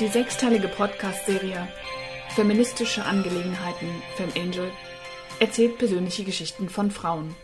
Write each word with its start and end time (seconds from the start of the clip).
Die 0.00 0.06
sechsteilige 0.06 0.68
Podcast-Serie 0.68 1.66
Feministische 2.36 3.04
Angelegenheiten 3.04 4.00
Fem 4.16 4.30
Angel 4.40 4.70
erzählt 5.40 5.76
persönliche 5.76 6.22
Geschichten 6.22 6.68
von 6.68 6.92
Frauen. 6.92 7.34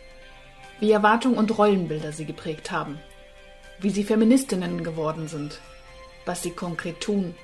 Wie 0.79 0.93
Erwartungen 0.93 1.36
und 1.36 1.59
Rollenbilder 1.59 2.12
sie 2.12 2.27
geprägt 2.27 2.70
haben. 2.70 3.00
Wie 3.80 3.90
sie 3.90 4.04
Feministinnen 4.04 4.84
geworden 4.84 5.27
sind. 5.27 5.61
Was 6.27 6.45
sie 6.45 6.52
konkret 6.52 7.00
tun. 7.00 7.34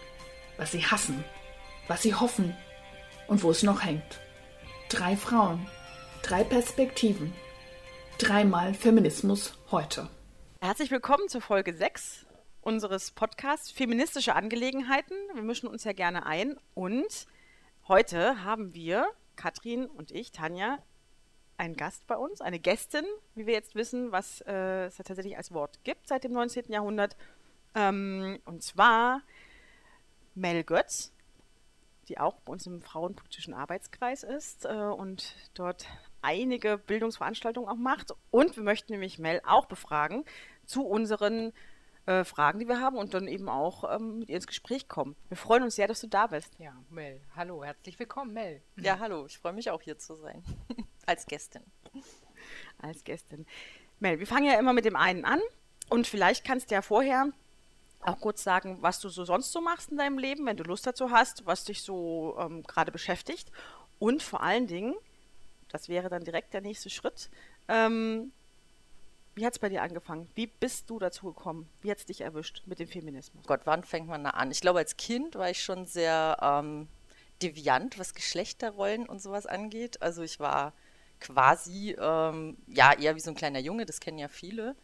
Was 0.58 0.70
sie 0.70 0.86
hassen. 0.86 1.24
Was 1.88 2.02
sie 2.02 2.14
hoffen. 2.14 2.56
Und 3.26 3.42
wo 3.42 3.50
es 3.50 3.64
noch 3.64 3.82
hängt. 3.82 4.20
Drei 4.90 5.16
Frauen. 5.16 5.66
Drei 6.22 6.44
Perspektiven. 6.44 7.32
Dreimal 8.18 8.74
Feminismus 8.74 9.54
heute. 9.72 10.08
Herzlich 10.60 10.92
willkommen 10.92 11.28
zur 11.28 11.40
Folge 11.40 11.74
6 11.74 12.26
unseres 12.62 13.10
Podcasts 13.10 13.70
Feministische 13.70 14.34
Angelegenheiten. 14.34 15.14
Wir 15.34 15.42
mischen 15.42 15.68
uns 15.68 15.84
ja 15.84 15.92
gerne 15.92 16.26
ein. 16.26 16.58
Und 16.74 17.26
heute 17.88 18.44
haben 18.44 18.74
wir, 18.74 19.06
Katrin 19.36 19.86
und 19.86 20.10
ich, 20.10 20.32
Tanja, 20.32 20.78
einen 21.56 21.76
Gast 21.76 22.06
bei 22.06 22.16
uns, 22.16 22.40
eine 22.40 22.58
Gästin, 22.58 23.04
wie 23.34 23.46
wir 23.46 23.54
jetzt 23.54 23.74
wissen, 23.74 24.12
was 24.12 24.40
äh, 24.42 24.86
es 24.86 24.96
tatsächlich 24.96 25.36
als 25.36 25.52
Wort 25.52 25.82
gibt 25.84 26.08
seit 26.08 26.24
dem 26.24 26.32
19. 26.32 26.72
Jahrhundert. 26.72 27.16
Ähm, 27.74 28.38
und 28.44 28.62
zwar 28.62 29.22
Mel 30.34 30.64
Götz, 30.64 31.12
die 32.08 32.18
auch 32.18 32.40
bei 32.40 32.52
uns 32.52 32.66
im 32.66 32.82
Frauenpolitischen 32.82 33.54
Arbeitskreis 33.54 34.22
ist 34.22 34.64
äh, 34.64 34.68
und 34.68 35.34
dort 35.54 35.86
einige 36.22 36.78
Bildungsveranstaltungen 36.78 37.68
auch 37.68 37.76
macht. 37.76 38.12
Und 38.30 38.56
wir 38.56 38.62
möchten 38.62 38.92
nämlich 38.92 39.18
Mel 39.18 39.40
auch 39.46 39.66
befragen 39.66 40.24
zu 40.66 40.86
unseren 40.86 41.52
äh, 42.10 42.24
Fragen, 42.24 42.58
die 42.58 42.66
wir 42.66 42.80
haben 42.80 42.96
und 42.96 43.14
dann 43.14 43.28
eben 43.28 43.48
auch 43.48 43.84
ähm, 43.94 44.18
mit 44.18 44.28
ihr 44.28 44.36
ins 44.36 44.48
Gespräch 44.48 44.88
kommen. 44.88 45.14
Wir 45.28 45.36
freuen 45.36 45.62
uns 45.62 45.76
sehr, 45.76 45.86
dass 45.86 46.00
du 46.00 46.08
da 46.08 46.26
bist. 46.26 46.52
Ja, 46.58 46.72
Mel. 46.90 47.20
Hallo, 47.36 47.62
herzlich 47.62 47.98
willkommen, 48.00 48.32
Mel. 48.32 48.60
Ja, 48.76 48.98
hallo, 48.98 49.26
ich 49.26 49.38
freue 49.38 49.52
mich 49.52 49.70
auch 49.70 49.80
hier 49.80 49.96
zu 49.96 50.16
sein. 50.16 50.42
Als 51.06 51.24
Gästin. 51.26 51.62
Als 52.78 53.04
Gästin. 53.04 53.46
Mel, 54.00 54.18
wir 54.18 54.26
fangen 54.26 54.46
ja 54.46 54.58
immer 54.58 54.72
mit 54.72 54.86
dem 54.86 54.96
einen 54.96 55.24
an 55.24 55.40
und 55.88 56.08
vielleicht 56.08 56.44
kannst 56.44 56.70
du 56.70 56.74
ja 56.74 56.82
vorher 56.82 57.28
auch 58.00 58.18
kurz 58.18 58.42
sagen, 58.42 58.78
was 58.80 58.98
du 58.98 59.08
so 59.08 59.24
sonst 59.24 59.52
so 59.52 59.60
machst 59.60 59.92
in 59.92 59.98
deinem 59.98 60.18
Leben, 60.18 60.46
wenn 60.46 60.56
du 60.56 60.64
Lust 60.64 60.88
dazu 60.88 61.12
hast, 61.12 61.46
was 61.46 61.64
dich 61.64 61.82
so 61.82 62.36
ähm, 62.40 62.64
gerade 62.64 62.90
beschäftigt 62.90 63.52
und 64.00 64.20
vor 64.20 64.42
allen 64.42 64.66
Dingen, 64.66 64.94
das 65.68 65.88
wäre 65.88 66.08
dann 66.08 66.24
direkt 66.24 66.54
der 66.54 66.60
nächste 66.60 66.90
Schritt, 66.90 67.30
ähm, 67.68 68.32
wie 69.40 69.46
hat 69.46 69.54
es 69.54 69.58
bei 69.58 69.70
dir 69.70 69.80
angefangen? 69.80 70.28
Wie 70.34 70.46
bist 70.46 70.90
du 70.90 70.98
dazu 70.98 71.32
gekommen? 71.32 71.66
Wie 71.80 71.90
hat 71.90 71.96
es 71.96 72.04
dich 72.04 72.20
erwischt 72.20 72.62
mit 72.66 72.78
dem 72.78 72.88
Feminismus? 72.88 73.46
Gott, 73.46 73.62
wann 73.64 73.82
fängt 73.82 74.06
man 74.06 74.22
da 74.22 74.30
an? 74.30 74.50
Ich 74.50 74.60
glaube, 74.60 74.80
als 74.80 74.98
Kind 74.98 75.34
war 75.34 75.48
ich 75.48 75.64
schon 75.64 75.86
sehr 75.86 76.36
ähm, 76.42 76.88
deviant, 77.42 77.98
was 77.98 78.12
Geschlechterrollen 78.12 79.08
und 79.08 79.22
sowas 79.22 79.46
angeht. 79.46 80.02
Also 80.02 80.22
ich 80.22 80.40
war 80.40 80.74
quasi, 81.20 81.96
ähm, 81.98 82.58
ja, 82.66 82.92
eher 82.92 83.16
wie 83.16 83.20
so 83.20 83.30
ein 83.30 83.34
kleiner 83.34 83.60
Junge, 83.60 83.86
das 83.86 84.00
kennen 84.00 84.18
ja 84.18 84.28
viele. 84.28 84.76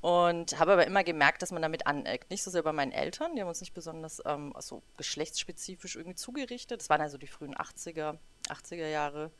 Und 0.00 0.58
habe 0.58 0.72
aber 0.72 0.86
immer 0.86 1.04
gemerkt, 1.04 1.42
dass 1.42 1.52
man 1.52 1.60
damit 1.60 1.86
aneckt. 1.86 2.30
Nicht 2.30 2.42
so 2.42 2.50
sehr 2.50 2.62
bei 2.62 2.72
meinen 2.72 2.92
Eltern, 2.92 3.36
die 3.36 3.42
haben 3.42 3.48
uns 3.48 3.60
nicht 3.60 3.74
besonders 3.74 4.22
ähm, 4.24 4.56
also 4.56 4.82
geschlechtsspezifisch 4.96 5.96
irgendwie 5.96 6.16
zugerichtet. 6.16 6.80
Das 6.80 6.88
waren 6.88 7.02
also 7.02 7.18
die 7.18 7.26
frühen 7.26 7.54
80er, 7.54 8.16
80er 8.48 8.88
Jahre. 8.88 9.30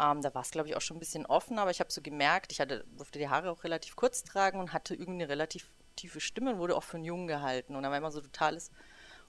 Ähm, 0.00 0.22
da 0.22 0.34
war 0.34 0.42
es, 0.42 0.50
glaube 0.50 0.68
ich, 0.68 0.76
auch 0.76 0.80
schon 0.80 0.96
ein 0.96 1.00
bisschen 1.00 1.26
offen, 1.26 1.58
aber 1.58 1.70
ich 1.70 1.80
habe 1.80 1.92
so 1.92 2.00
gemerkt, 2.00 2.52
ich 2.52 2.60
hatte, 2.60 2.84
durfte 2.96 3.18
die 3.18 3.28
Haare 3.28 3.50
auch 3.50 3.64
relativ 3.64 3.96
kurz 3.96 4.24
tragen 4.24 4.58
und 4.58 4.72
hatte 4.72 4.94
irgendwie 4.94 5.22
eine 5.22 5.28
relativ 5.28 5.70
tiefe 5.96 6.20
Stimme 6.20 6.52
und 6.52 6.58
wurde 6.58 6.76
auch 6.76 6.82
für 6.82 6.96
einen 6.96 7.04
Jungen 7.04 7.26
gehalten. 7.26 7.76
Und 7.76 7.82
da 7.82 7.90
war 7.90 7.98
immer 7.98 8.10
so 8.10 8.20
totales, 8.20 8.70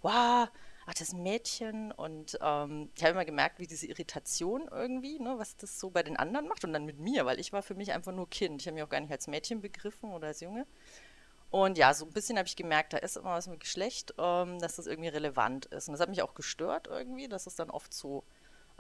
wow, 0.02 0.48
ach, 0.86 0.94
das 0.94 1.02
ist 1.02 1.14
ein 1.14 1.24
Mädchen. 1.24 1.92
Und 1.92 2.38
ähm, 2.42 2.90
ich 2.96 3.04
habe 3.04 3.12
immer 3.12 3.26
gemerkt, 3.26 3.60
wie 3.60 3.68
diese 3.68 3.88
Irritation 3.88 4.70
irgendwie, 4.72 5.20
ne, 5.20 5.36
was 5.38 5.58
das 5.58 5.80
so 5.80 5.90
bei 5.90 6.04
den 6.04 6.18
anderen 6.18 6.48
macht 6.48 6.64
und 6.64 6.74
dann 6.74 6.86
mit 6.86 7.00
mir, 7.00 7.26
weil 7.26 7.40
ich 7.40 7.52
war 7.52 7.64
für 7.64 7.76
mich 7.76 7.92
einfach 7.92 8.14
nur 8.14 8.30
Kind. 8.30 8.62
Ich 8.62 8.68
habe 8.68 8.76
mich 8.76 8.84
auch 8.84 8.90
gar 8.90 9.02
nicht 9.02 9.12
als 9.12 9.28
Mädchen 9.28 9.62
begriffen 9.62 10.12
oder 10.12 10.28
als 10.28 10.40
Junge. 10.40 10.66
Und 11.50 11.78
ja, 11.78 11.94
so 11.94 12.06
ein 12.06 12.14
bisschen 12.14 12.38
habe 12.38 12.48
ich 12.48 12.56
gemerkt, 12.56 12.94
da 12.94 12.98
ist 12.98 13.18
immer 13.18 13.32
was 13.32 13.48
mit 13.48 13.60
Geschlecht, 13.60 14.14
ähm, 14.18 14.60
dass 14.60 14.78
das 14.78 14.88
irgendwie 14.88 15.10
relevant 15.10 15.66
ist. 15.66 15.90
Und 15.90 15.94
das 15.94 16.02
hat 16.02 16.08
mich 16.08 16.22
auch 16.22 16.34
gestört 16.34 16.88
irgendwie, 16.88 17.28
dass 17.28 17.46
es 17.46 17.56
dann 17.56 17.70
oft 17.70 17.94
so, 17.94 18.24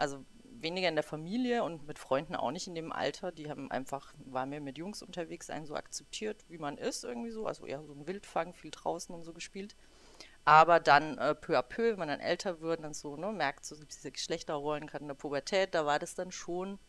also 0.02 0.26
weniger 0.44 0.90
in 0.90 0.96
der 0.96 1.04
Familie 1.04 1.64
und 1.64 1.88
mit 1.88 2.00
Freunden 2.00 2.36
auch 2.36 2.52
nicht 2.52 2.68
in 2.68 2.76
dem 2.76 2.92
Alter. 2.92 3.32
Die 3.32 3.50
haben 3.50 3.72
einfach, 3.72 4.14
waren 4.26 4.50
mehr 4.50 4.62
mit 4.62 4.78
Jungs 4.78 5.02
unterwegs, 5.02 5.50
einen 5.50 5.66
so 5.66 5.76
akzeptiert, 5.76 6.44
wie 6.50 6.58
man 6.58 6.78
ist, 6.78 7.04
irgendwie 7.04 7.32
so. 7.32 7.46
Also 7.46 7.66
eher 7.66 7.84
so 7.84 7.94
ein 7.94 8.08
Wildfang, 8.08 8.54
viel 8.54 8.72
draußen 8.72 9.14
und 9.14 9.24
so 9.24 9.34
gespielt. 9.34 9.76
Aber 10.44 10.80
dann 10.80 11.18
äh, 11.20 11.36
peu 11.36 11.58
à 11.58 11.62
peu, 11.62 11.92
wenn 11.92 12.00
man 12.00 12.08
dann 12.08 12.20
älter 12.20 12.62
wird, 12.62 12.84
dann 12.84 12.94
so, 12.94 13.16
ne, 13.16 13.32
merkt 13.32 13.64
so 13.64 13.76
diese 13.84 14.12
Geschlechterrollen, 14.12 14.88
gerade 14.88 15.04
in 15.04 15.08
der 15.08 15.16
Pubertät, 15.16 15.76
da 15.76 15.86
war 15.86 16.00
das 16.00 16.16
dann 16.16 16.32
schon, 16.32 16.80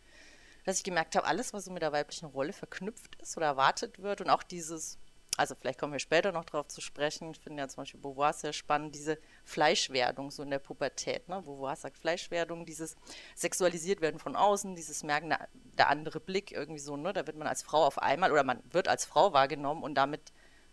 dass 0.65 0.79
ich 0.79 0.85
gemerkt 0.85 1.17
habe, 1.17 1.27
alles, 1.27 1.53
was 1.53 1.67
so 1.67 1.71
mit 1.71 1.83
der 1.83 1.93
weiblichen 1.93 2.27
Rolle 2.27 2.55
verknüpft 2.55 3.17
ist 3.21 3.37
oder 3.37 3.47
erwartet 3.47 3.99
wird 3.99 4.23
und 4.23 4.31
auch 4.31 4.43
dieses 4.43 4.99
also 5.39 5.55
vielleicht 5.55 5.79
kommen 5.79 5.95
wir 5.95 5.99
später 5.99 6.31
noch 6.31 6.45
darauf 6.45 6.69
zu 6.69 6.81
sprechen. 6.83 7.31
Ich 7.31 7.41
finde 7.41 7.63
ja 7.63 7.69
zum 7.69 7.83
Beispiel 7.83 8.01
Beauvoir 8.01 8.35
sehr 8.35 8.53
spannend, 8.53 8.95
diese 8.95 9.19
Fleischwerdung 9.45 10.31
so 10.31 10.43
in 10.43 10.51
der 10.51 10.59
Pubertät. 10.59 11.29
Ne? 11.29 11.41
Beauvoir 11.41 11.75
sagt 11.77 11.97
Fleischwerdung, 11.99 12.67
dieses 12.67 12.97
sexualisiert 13.35 14.03
werden 14.03 14.21
von 14.21 14.37
außen, 14.37 14.77
dieses 14.77 15.03
Merken, 15.03 15.31
der, 15.31 15.49
der 15.79 15.89
andere 15.89 16.21
Blick 16.21 16.53
irgendwie 16.53 16.81
so, 16.81 16.97
ne? 16.97 17.15
da 17.15 17.27
wird 17.27 17.37
man 17.37 17.49
als 17.49 17.63
Frau 17.63 17.85
auf 17.85 17.99
einmal 17.99 18.31
oder 18.31 18.45
man 18.45 18.63
wird 18.71 18.89
als 18.89 19.07
Frau 19.07 19.33
wahrgenommen 19.33 19.83
und 19.83 19.95
damit 19.95 20.33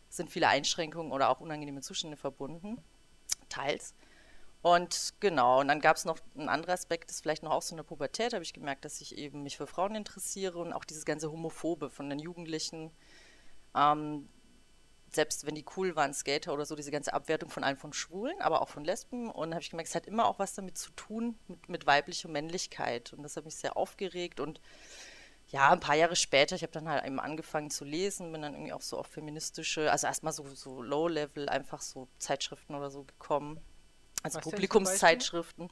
sind 0.09 0.29
viele 0.29 0.49
Einschränkungen 0.49 1.13
oder 1.13 1.29
auch 1.29 1.39
unangenehme 1.39 1.81
Zustände 1.81 2.17
verbunden, 2.17 2.83
teils. 3.47 3.93
Und 4.61 5.13
genau, 5.21 5.61
und 5.61 5.69
dann 5.69 5.79
gab 5.79 5.95
es 5.95 6.03
noch 6.03 6.19
ein 6.35 6.49
anderer 6.49 6.73
Aspekt, 6.73 7.09
das 7.09 7.17
ist 7.17 7.21
vielleicht 7.21 7.43
noch 7.43 7.51
auch 7.51 7.61
so 7.61 7.71
in 7.71 7.77
der 7.77 7.83
Pubertät, 7.83 8.33
habe 8.33 8.43
ich 8.43 8.51
gemerkt, 8.51 8.83
dass 8.83 8.99
ich 8.99 9.17
eben 9.17 9.41
mich 9.43 9.55
für 9.55 9.67
Frauen 9.67 9.95
interessiere 9.95 10.59
und 10.59 10.73
auch 10.73 10.83
dieses 10.83 11.05
ganze 11.05 11.31
Homophobe 11.31 11.89
von 11.89 12.09
den 12.09 12.19
Jugendlichen, 12.19 12.91
ähm, 13.73 14.27
selbst 15.11 15.45
wenn 15.45 15.55
die 15.55 15.65
cool 15.75 15.95
waren, 15.95 16.13
Skater 16.13 16.53
oder 16.53 16.65
so, 16.65 16.75
diese 16.75 16.91
ganze 16.91 17.13
Abwertung 17.13 17.49
von 17.49 17.63
allen 17.63 17.77
von 17.77 17.93
Schwulen, 17.93 18.39
aber 18.41 18.61
auch 18.61 18.69
von 18.69 18.83
Lesben. 18.83 19.29
Und 19.29 19.53
habe 19.53 19.61
ich 19.61 19.69
gemerkt, 19.69 19.89
es 19.89 19.95
hat 19.95 20.05
immer 20.05 20.25
auch 20.25 20.39
was 20.39 20.53
damit 20.53 20.77
zu 20.77 20.91
tun, 20.91 21.37
mit, 21.47 21.69
mit 21.69 21.85
weiblicher 21.87 22.29
Männlichkeit. 22.29 23.13
Und 23.13 23.23
das 23.23 23.35
hat 23.35 23.45
mich 23.45 23.55
sehr 23.55 23.77
aufgeregt. 23.77 24.39
Und 24.39 24.61
ja, 25.47 25.69
ein 25.69 25.79
paar 25.79 25.95
Jahre 25.95 26.15
später, 26.15 26.55
ich 26.55 26.61
habe 26.61 26.71
dann 26.71 26.87
halt 26.87 27.05
eben 27.05 27.19
angefangen 27.19 27.71
zu 27.71 27.83
lesen, 27.85 28.31
bin 28.31 28.41
dann 28.41 28.53
irgendwie 28.53 28.73
auch 28.73 28.81
so 28.81 28.97
auf 28.97 29.07
feministische, 29.07 29.91
also 29.91 30.05
erstmal 30.05 30.33
so, 30.33 30.47
so 30.53 30.81
Low-Level, 30.81 31.49
einfach 31.49 31.81
so 31.81 32.07
Zeitschriften 32.19 32.75
oder 32.75 32.91
so 32.91 33.03
gekommen. 33.03 33.59
Also 34.21 34.37
was 34.37 34.43
Publikumszeitschriften. 34.43 35.69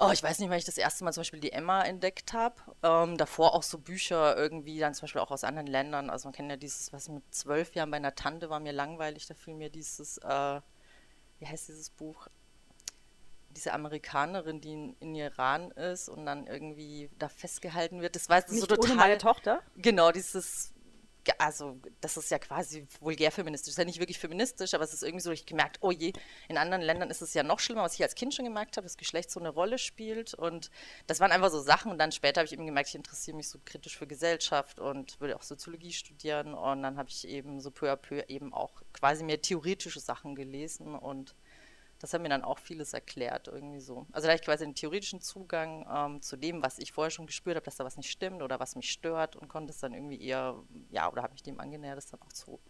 Oh, 0.00 0.10
ich 0.12 0.22
weiß 0.22 0.38
nicht, 0.38 0.48
weil 0.48 0.58
ich 0.58 0.64
das 0.64 0.78
erste 0.78 1.02
Mal 1.02 1.12
zum 1.12 1.22
Beispiel 1.22 1.40
die 1.40 1.52
Emma 1.52 1.82
entdeckt 1.82 2.32
habe. 2.32 2.54
Ähm, 2.84 3.16
davor 3.16 3.54
auch 3.54 3.64
so 3.64 3.78
Bücher 3.78 4.36
irgendwie, 4.36 4.78
dann 4.78 4.94
zum 4.94 5.02
Beispiel 5.02 5.20
auch 5.20 5.32
aus 5.32 5.42
anderen 5.42 5.66
Ländern. 5.66 6.08
Also 6.08 6.28
man 6.28 6.34
kennt 6.34 6.50
ja 6.50 6.56
dieses, 6.56 6.92
was 6.92 7.08
ich 7.08 7.14
mit 7.14 7.34
zwölf 7.34 7.74
Jahren 7.74 7.90
bei 7.90 7.96
einer 7.96 8.14
Tante 8.14 8.48
war 8.48 8.60
mir 8.60 8.72
langweilig, 8.72 9.26
da 9.26 9.34
fiel 9.34 9.54
mir 9.54 9.70
dieses, 9.70 10.18
äh, 10.18 10.60
wie 11.40 11.46
heißt 11.46 11.68
dieses 11.68 11.90
Buch? 11.90 12.28
Diese 13.50 13.72
Amerikanerin, 13.72 14.60
die 14.60 14.72
in, 14.72 14.96
in, 15.00 15.14
Iran 15.16 15.72
ist 15.72 16.08
und 16.08 16.26
dann 16.26 16.46
irgendwie 16.46 17.10
da 17.18 17.28
festgehalten 17.28 18.00
wird. 18.00 18.14
Das 18.14 18.28
war 18.28 18.42
so 18.46 18.66
total. 18.66 18.90
Ohne 18.90 18.94
meine 18.94 19.18
Tochter? 19.18 19.62
Genau, 19.74 20.12
dieses 20.12 20.74
also 21.38 21.78
das 22.00 22.16
ist 22.16 22.30
ja 22.30 22.38
quasi 22.38 22.86
vulgär 23.00 23.30
feministisch. 23.30 23.72
Ist 23.72 23.78
ja 23.78 23.84
nicht 23.84 23.98
wirklich 23.98 24.18
feministisch, 24.18 24.74
aber 24.74 24.84
es 24.84 24.94
ist 24.94 25.02
irgendwie 25.02 25.22
so, 25.22 25.30
ich 25.30 25.46
gemerkt, 25.46 25.78
oh 25.80 25.90
je, 25.90 26.12
in 26.48 26.56
anderen 26.56 26.82
Ländern 26.82 27.10
ist 27.10 27.22
es 27.22 27.34
ja 27.34 27.42
noch 27.42 27.60
schlimmer, 27.60 27.82
was 27.82 27.94
ich 27.94 28.02
als 28.02 28.14
Kind 28.14 28.34
schon 28.34 28.44
gemerkt 28.44 28.76
habe, 28.76 28.84
dass 28.84 28.96
Geschlecht 28.96 29.30
so 29.30 29.40
eine 29.40 29.50
Rolle 29.50 29.78
spielt. 29.78 30.34
Und 30.34 30.70
das 31.06 31.20
waren 31.20 31.32
einfach 31.32 31.50
so 31.50 31.60
Sachen. 31.60 31.92
Und 31.92 31.98
dann 31.98 32.12
später 32.12 32.40
habe 32.40 32.46
ich 32.46 32.52
eben 32.52 32.66
gemerkt, 32.66 32.88
ich 32.88 32.94
interessiere 32.94 33.36
mich 33.36 33.48
so 33.48 33.58
kritisch 33.64 33.96
für 33.96 34.06
Gesellschaft 34.06 34.78
und 34.78 35.20
würde 35.20 35.36
auch 35.36 35.42
Soziologie 35.42 35.92
studieren. 35.92 36.54
Und 36.54 36.82
dann 36.82 36.96
habe 36.96 37.08
ich 37.08 37.26
eben 37.28 37.60
so 37.60 37.70
peu 37.70 37.90
à 37.92 37.96
peu 37.96 38.22
eben 38.28 38.52
auch 38.52 38.82
quasi 38.92 39.24
mehr 39.24 39.40
theoretische 39.40 40.00
Sachen 40.00 40.34
gelesen 40.34 40.94
und 40.94 41.34
das 41.98 42.12
hat 42.12 42.22
mir 42.22 42.28
dann 42.28 42.44
auch 42.44 42.58
vieles 42.58 42.92
erklärt, 42.92 43.48
irgendwie 43.48 43.80
so. 43.80 44.06
Also 44.12 44.28
da 44.28 44.34
ich 44.34 44.42
quasi 44.42 44.64
einen 44.64 44.74
theoretischen 44.74 45.20
Zugang 45.20 45.86
ähm, 45.92 46.22
zu 46.22 46.36
dem, 46.36 46.62
was 46.62 46.78
ich 46.78 46.92
vorher 46.92 47.10
schon 47.10 47.26
gespürt 47.26 47.56
habe, 47.56 47.64
dass 47.64 47.76
da 47.76 47.84
was 47.84 47.96
nicht 47.96 48.10
stimmt 48.10 48.42
oder 48.42 48.60
was 48.60 48.76
mich 48.76 48.90
stört 48.90 49.36
und 49.36 49.48
konnte 49.48 49.72
es 49.72 49.80
dann 49.80 49.94
irgendwie 49.94 50.20
eher, 50.22 50.62
ja, 50.90 51.10
oder 51.10 51.22
habe 51.22 51.32
mich 51.32 51.42
dem 51.42 51.58
angenähert, 51.58 51.96
das 51.96 52.06
dann 52.06 52.20
auch 52.22 52.30
so 52.32 52.60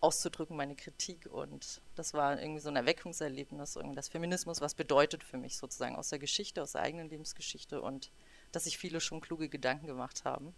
auszudrücken, 0.00 0.56
meine 0.56 0.74
Kritik. 0.74 1.26
Und 1.26 1.80
das 1.94 2.12
war 2.12 2.40
irgendwie 2.40 2.60
so 2.60 2.68
ein 2.68 2.76
Erweckungserlebnis, 2.76 3.76
irgendwie 3.76 3.96
das 3.96 4.08
Feminismus, 4.08 4.60
was 4.60 4.74
bedeutet 4.74 5.22
für 5.22 5.38
mich 5.38 5.56
sozusagen 5.56 5.96
aus 5.96 6.08
der 6.08 6.18
Geschichte, 6.18 6.62
aus 6.62 6.72
der 6.72 6.82
eigenen 6.82 7.08
Lebensgeschichte 7.08 7.80
und 7.80 8.10
dass 8.52 8.64
sich 8.64 8.78
viele 8.78 9.00
schon 9.00 9.20
kluge 9.20 9.48
Gedanken 9.48 9.86
gemacht 9.86 10.24
haben. 10.24 10.54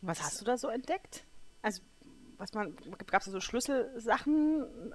Und 0.00 0.08
was 0.08 0.22
hast 0.22 0.40
du 0.40 0.44
da 0.44 0.58
so 0.58 0.68
entdeckt? 0.68 1.24
Also, 1.62 1.82
was 2.36 2.52
man, 2.52 2.76
gab 3.06 3.20
es 3.20 3.26
da 3.26 3.30
so 3.30 3.40
Schlüsselsachen, 3.40 4.92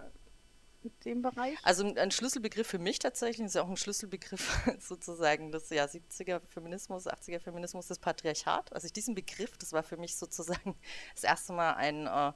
dem 1.05 1.21
Bereich? 1.21 1.57
Also 1.63 1.85
ein 1.95 2.11
Schlüsselbegriff 2.11 2.67
für 2.67 2.79
mich 2.79 2.99
tatsächlich 2.99 3.45
ist 3.45 3.55
ja 3.55 3.63
auch 3.63 3.69
ein 3.69 3.77
Schlüsselbegriff 3.77 4.67
sozusagen 4.79 5.51
des 5.51 5.69
ja, 5.69 5.85
70er 5.85 6.41
Feminismus, 6.41 7.07
80er 7.07 7.39
Feminismus, 7.39 7.87
das 7.87 7.99
Patriarchat. 7.99 8.73
Also 8.73 8.87
diesen 8.87 9.15
Begriff, 9.15 9.57
das 9.57 9.73
war 9.73 9.83
für 9.83 9.97
mich 9.97 10.15
sozusagen 10.15 10.75
das 11.15 11.23
erste 11.23 11.53
Mal 11.53 11.73
ein, 11.73 12.07
äh, 12.07 12.33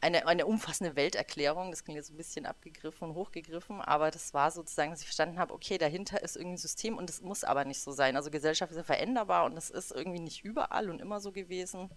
eine, 0.00 0.26
eine 0.26 0.46
umfassende 0.46 0.96
Welterklärung. 0.96 1.70
Das 1.70 1.84
klingt 1.84 1.96
jetzt 1.96 2.10
ein 2.10 2.16
bisschen 2.16 2.46
abgegriffen 2.46 3.10
und 3.10 3.14
hochgegriffen, 3.14 3.80
aber 3.80 4.10
das 4.10 4.32
war 4.34 4.50
sozusagen, 4.50 4.90
dass 4.90 5.00
ich 5.00 5.06
verstanden 5.06 5.38
habe, 5.38 5.52
okay, 5.54 5.78
dahinter 5.78 6.22
ist 6.22 6.36
irgendwie 6.36 6.54
ein 6.54 6.58
System 6.58 6.96
und 6.96 7.08
das 7.08 7.20
muss 7.20 7.44
aber 7.44 7.64
nicht 7.64 7.80
so 7.80 7.92
sein. 7.92 8.16
Also 8.16 8.30
Gesellschaft 8.30 8.72
ist 8.72 8.78
ja 8.78 8.84
veränderbar 8.84 9.44
und 9.44 9.54
das 9.54 9.70
ist 9.70 9.92
irgendwie 9.92 10.20
nicht 10.20 10.44
überall 10.44 10.90
und 10.90 11.00
immer 11.00 11.20
so 11.20 11.32
gewesen. 11.32 11.90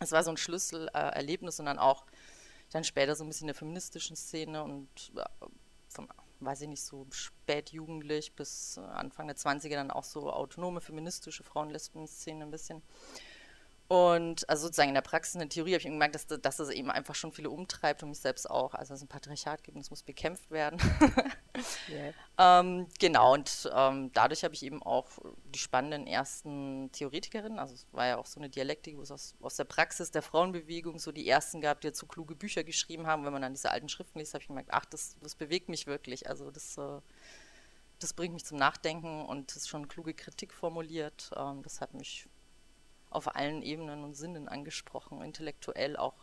Es 0.00 0.12
war 0.12 0.22
so 0.22 0.30
ein 0.30 0.36
Schlüsselerlebnis 0.36 1.58
und 1.58 1.66
dann 1.66 1.78
auch 1.78 2.04
dann 2.70 2.84
später 2.84 3.14
so 3.14 3.24
ein 3.24 3.28
bisschen 3.28 3.44
in 3.44 3.48
der 3.48 3.54
feministischen 3.54 4.16
Szene 4.16 4.62
und 4.62 5.12
äh, 5.16 5.46
von, 5.88 6.08
weiß 6.40 6.62
ich 6.62 6.68
nicht, 6.68 6.82
so 6.82 7.06
spätjugendlich 7.10 8.34
bis 8.34 8.78
Anfang 8.78 9.26
der 9.26 9.36
20er 9.36 9.74
dann 9.74 9.90
auch 9.90 10.04
so 10.04 10.30
autonome 10.30 10.80
feministische 10.80 11.42
Frauen-Lesben-Szene 11.42 12.44
ein 12.44 12.50
bisschen. 12.50 12.82
Und 13.88 14.46
also 14.50 14.66
sozusagen 14.66 14.90
in 14.90 14.94
der 14.94 15.00
Praxis, 15.00 15.34
in 15.34 15.40
der 15.40 15.48
Theorie 15.48 15.72
habe 15.72 15.78
ich 15.78 15.86
gemerkt, 15.86 16.14
dass, 16.14 16.26
dass 16.26 16.58
das 16.58 16.68
eben 16.68 16.90
einfach 16.90 17.14
schon 17.14 17.32
viele 17.32 17.48
umtreibt 17.48 18.02
und 18.02 18.10
mich 18.10 18.20
selbst 18.20 18.48
auch. 18.48 18.74
Also 18.74 18.92
es 18.92 19.00
ein 19.00 19.08
Patriarchat 19.08 19.64
gibt 19.64 19.76
und 19.76 19.80
es 19.80 19.88
muss 19.88 20.02
bekämpft 20.02 20.50
werden. 20.50 20.78
yeah. 21.88 22.60
ähm, 22.60 22.86
genau, 22.98 23.32
und 23.32 23.70
ähm, 23.74 24.12
dadurch 24.12 24.44
habe 24.44 24.52
ich 24.52 24.62
eben 24.62 24.82
auch 24.82 25.08
die 25.54 25.58
spannenden 25.58 26.06
ersten 26.06 26.92
Theoretikerinnen, 26.92 27.58
also 27.58 27.72
es 27.72 27.86
war 27.92 28.06
ja 28.06 28.18
auch 28.18 28.26
so 28.26 28.38
eine 28.38 28.50
Dialektik, 28.50 28.98
wo 28.98 29.00
es 29.00 29.10
aus, 29.10 29.34
aus 29.40 29.56
der 29.56 29.64
Praxis 29.64 30.10
der 30.10 30.20
Frauenbewegung 30.20 30.98
so 30.98 31.10
die 31.10 31.26
ersten 31.26 31.62
gab, 31.62 31.80
die 31.80 31.86
jetzt 31.86 31.98
so 31.98 32.06
kluge 32.06 32.34
Bücher 32.34 32.64
geschrieben 32.64 33.06
haben. 33.06 33.24
Wenn 33.24 33.32
man 33.32 33.40
dann 33.40 33.54
diese 33.54 33.70
alten 33.70 33.88
Schriften 33.88 34.18
liest, 34.18 34.34
habe 34.34 34.42
ich 34.42 34.48
gemerkt, 34.48 34.68
ach, 34.70 34.84
das, 34.84 35.16
das 35.22 35.34
bewegt 35.34 35.70
mich 35.70 35.86
wirklich. 35.86 36.28
Also 36.28 36.50
das, 36.50 36.76
äh, 36.76 37.00
das 38.00 38.12
bringt 38.12 38.34
mich 38.34 38.44
zum 38.44 38.58
Nachdenken 38.58 39.24
und 39.24 39.56
ist 39.56 39.66
schon 39.66 39.88
kluge 39.88 40.12
Kritik 40.12 40.52
formuliert. 40.52 41.30
Ähm, 41.34 41.62
das 41.62 41.80
hat 41.80 41.94
mich 41.94 42.28
auf 43.10 43.34
allen 43.34 43.62
Ebenen 43.62 44.04
und 44.04 44.14
Sinnen 44.14 44.48
angesprochen, 44.48 45.22
intellektuell, 45.22 45.96
auch 45.96 46.14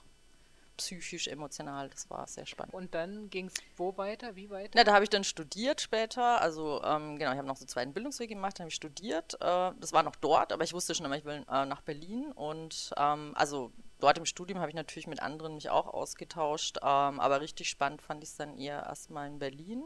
psychisch, 0.78 1.28
emotional. 1.28 1.90
Das 1.90 2.10
war 2.10 2.28
sehr 2.28 2.46
spannend. 2.46 2.74
Und 2.74 2.94
dann 2.94 3.30
ging 3.30 3.48
es 3.48 3.54
wo 3.78 3.98
weiter? 3.98 4.36
Wie 4.36 4.50
weiter? 4.50 4.72
Na, 4.76 4.84
da 4.84 4.94
habe 4.94 5.04
ich 5.04 5.10
dann 5.10 5.24
studiert 5.24 5.82
später. 5.82 6.42
Also, 6.42 6.82
ähm, 6.84 7.18
genau, 7.18 7.32
ich 7.32 7.38
habe 7.38 7.48
noch 7.48 7.58
so 7.58 7.64
einen 7.64 7.70
zweiten 7.70 7.94
Bildungsweg 7.94 8.30
gemacht, 8.30 8.60
habe 8.60 8.70
ich 8.70 8.76
studiert. 8.76 9.36
Äh, 9.36 9.72
das 9.80 9.94
war 9.94 10.04
noch 10.04 10.16
dort, 10.16 10.52
aber 10.52 10.64
ich 10.64 10.74
wusste 10.74 10.96
schon 10.96 11.06
immer, 11.06 11.18
ich 11.18 11.26
will 11.26 11.46
äh, 11.50 11.66
nach 11.66 11.82
Berlin. 11.82 12.32
Und 12.34 12.94
ähm, 12.98 13.32
also 13.36 13.72
dort 14.00 14.18
im 14.18 14.26
Studium 14.26 14.60
habe 14.60 14.70
ich 14.70 14.76
natürlich 14.76 15.08
mit 15.08 15.22
anderen 15.22 15.56
mich 15.56 15.70
auch 15.70 15.88
ausgetauscht. 15.88 16.78
Ähm, 16.82 17.20
aber 17.20 17.42
richtig 17.42 17.70
spannend 17.70 18.02
fand 18.02 18.24
ich 18.24 18.30
es 18.30 18.36
dann 18.36 18.58
eher 18.58 18.84
erstmal 18.84 19.28
in 19.28 19.40
Berlin. 19.40 19.84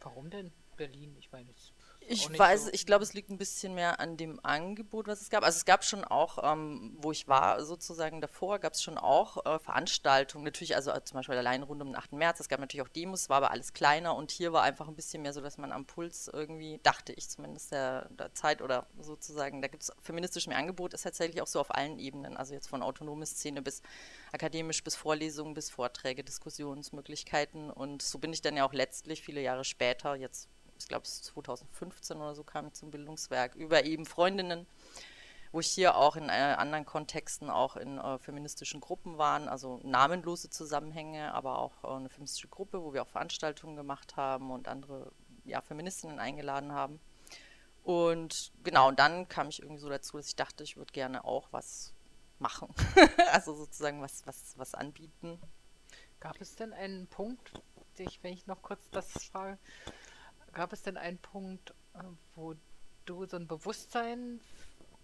Warum 0.00 0.30
denn 0.30 0.52
Berlin? 0.76 1.14
Ich 1.18 1.30
meine, 1.30 1.50
es 1.50 1.72
ich 2.08 2.38
weiß, 2.38 2.64
so. 2.64 2.70
ich 2.72 2.86
glaube, 2.86 3.04
es 3.04 3.14
liegt 3.14 3.30
ein 3.30 3.38
bisschen 3.38 3.74
mehr 3.74 4.00
an 4.00 4.16
dem 4.16 4.38
Angebot, 4.44 5.06
was 5.06 5.20
es 5.20 5.30
gab. 5.30 5.44
Also 5.44 5.56
es 5.56 5.64
gab 5.64 5.84
schon 5.84 6.04
auch, 6.04 6.38
ähm, 6.42 6.96
wo 6.98 7.12
ich 7.12 7.28
war, 7.28 7.64
sozusagen 7.64 8.20
davor, 8.20 8.58
gab 8.58 8.74
es 8.74 8.82
schon 8.82 8.98
auch 8.98 9.44
äh, 9.44 9.58
Veranstaltungen. 9.58 10.44
Natürlich, 10.44 10.74
also 10.76 10.90
äh, 10.90 11.02
zum 11.04 11.16
Beispiel 11.16 11.36
allein 11.36 11.62
rund 11.62 11.80
um 11.82 11.88
den 11.88 11.96
8. 11.96 12.12
März. 12.12 12.40
Es 12.40 12.48
gab 12.48 12.60
natürlich 12.60 12.82
auch 12.86 12.92
Demos, 12.92 13.28
war 13.28 13.38
aber 13.38 13.50
alles 13.50 13.72
kleiner 13.72 14.14
und 14.14 14.30
hier 14.30 14.52
war 14.52 14.62
einfach 14.62 14.88
ein 14.88 14.96
bisschen 14.96 15.22
mehr 15.22 15.32
so, 15.32 15.40
dass 15.40 15.58
man 15.58 15.72
am 15.72 15.84
Puls 15.84 16.28
irgendwie, 16.32 16.80
dachte 16.82 17.12
ich 17.12 17.28
zumindest 17.28 17.72
der, 17.72 18.08
der 18.10 18.34
Zeit 18.34 18.62
oder 18.62 18.86
sozusagen, 18.98 19.62
da 19.62 19.68
gibt 19.68 19.82
es 19.82 19.92
feministisch 20.02 20.46
mehr 20.46 20.58
Angebot, 20.58 20.94
ist 20.94 21.02
tatsächlich 21.02 21.42
auch 21.42 21.46
so 21.46 21.60
auf 21.60 21.74
allen 21.74 21.98
Ebenen. 21.98 22.36
Also 22.36 22.54
jetzt 22.54 22.68
von 22.68 22.82
autonome 22.82 23.26
Szene 23.26 23.62
bis 23.62 23.82
akademisch, 24.32 24.82
bis 24.82 24.96
Vorlesungen, 24.96 25.54
bis 25.54 25.70
Vorträge, 25.70 26.24
Diskussionsmöglichkeiten. 26.24 27.70
Und 27.70 28.02
so 28.02 28.18
bin 28.18 28.32
ich 28.32 28.42
dann 28.42 28.56
ja 28.56 28.64
auch 28.64 28.72
letztlich 28.72 29.22
viele 29.22 29.40
Jahre 29.40 29.64
später, 29.64 30.16
jetzt 30.16 30.48
ich 30.82 30.88
glaube, 30.88 31.04
es 31.04 31.22
2015 31.22 32.16
oder 32.16 32.34
so 32.34 32.44
kam 32.44 32.66
ich 32.66 32.74
zum 32.74 32.90
Bildungswerk, 32.90 33.54
über 33.54 33.84
eben 33.84 34.06
Freundinnen, 34.06 34.66
wo 35.52 35.60
ich 35.60 35.68
hier 35.68 35.96
auch 35.96 36.16
in 36.16 36.28
äh, 36.28 36.32
anderen 36.32 36.86
Kontexten 36.86 37.50
auch 37.50 37.76
in 37.76 37.98
äh, 37.98 38.18
feministischen 38.18 38.80
Gruppen 38.80 39.18
waren, 39.18 39.48
also 39.48 39.80
namenlose 39.82 40.50
Zusammenhänge, 40.50 41.34
aber 41.34 41.58
auch 41.58 41.84
äh, 41.84 41.88
eine 41.88 42.08
feministische 42.08 42.48
Gruppe, 42.48 42.82
wo 42.82 42.92
wir 42.92 43.02
auch 43.02 43.08
Veranstaltungen 43.08 43.76
gemacht 43.76 44.16
haben 44.16 44.50
und 44.50 44.68
andere 44.68 45.12
ja, 45.44 45.60
Feministinnen 45.60 46.18
eingeladen 46.18 46.72
haben. 46.72 47.00
Und 47.84 48.52
genau, 48.62 48.88
und 48.88 48.98
dann 48.98 49.28
kam 49.28 49.48
ich 49.48 49.60
irgendwie 49.60 49.80
so 49.80 49.88
dazu, 49.88 50.16
dass 50.16 50.28
ich 50.28 50.36
dachte, 50.36 50.62
ich 50.62 50.76
würde 50.76 50.92
gerne 50.92 51.24
auch 51.24 51.48
was 51.50 51.92
machen. 52.38 52.68
also 53.32 53.54
sozusagen 53.54 54.00
was, 54.00 54.26
was, 54.26 54.54
was 54.56 54.74
anbieten. 54.74 55.40
Gab 56.20 56.40
es 56.40 56.54
denn 56.54 56.72
einen 56.72 57.08
Punkt, 57.08 57.52
ich, 57.98 58.22
wenn 58.22 58.32
ich 58.32 58.46
noch 58.46 58.62
kurz 58.62 58.88
das 58.90 59.10
frage, 59.24 59.58
Gab 60.52 60.72
es 60.72 60.82
denn 60.82 60.96
einen 60.96 61.18
Punkt, 61.18 61.70
äh, 61.94 62.02
wo 62.34 62.54
du 63.04 63.26
so 63.26 63.36
ein 63.36 63.46
Bewusstsein 63.46 64.40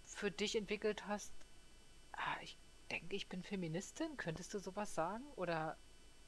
für 0.05 0.31
dich 0.31 0.55
entwickelt 0.55 1.07
hast? 1.07 1.31
Ah, 2.13 2.35
ich 2.41 2.57
denke, 2.91 3.15
ich 3.15 3.27
bin 3.27 3.43
Feministin. 3.43 4.17
Könntest 4.17 4.53
du 4.53 4.59
sowas 4.59 4.93
sagen? 4.93 5.23
Oder 5.35 5.77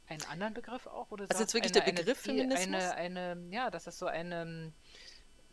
einen 0.07 0.23
anderen 0.25 0.53
Begriff 0.53 0.87
auch? 0.87 1.07
Du 1.09 1.23
also 1.23 1.41
jetzt 1.41 1.53
wirklich 1.53 1.73
eine, 1.73 1.85
der 1.85 2.01
Begriff 2.01 2.27
eine, 2.27 2.37
Feminismus? 2.37 2.83
Eine, 2.91 3.35
eine, 3.35 3.55
ja, 3.55 3.69
das 3.69 3.87
ist 3.87 3.99
so 3.99 4.07
eine, 4.07 4.73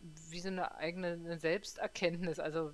wie 0.00 0.40
so 0.40 0.48
eine 0.48 0.74
eigene 0.76 1.38
Selbsterkenntnis, 1.38 2.38
also 2.38 2.72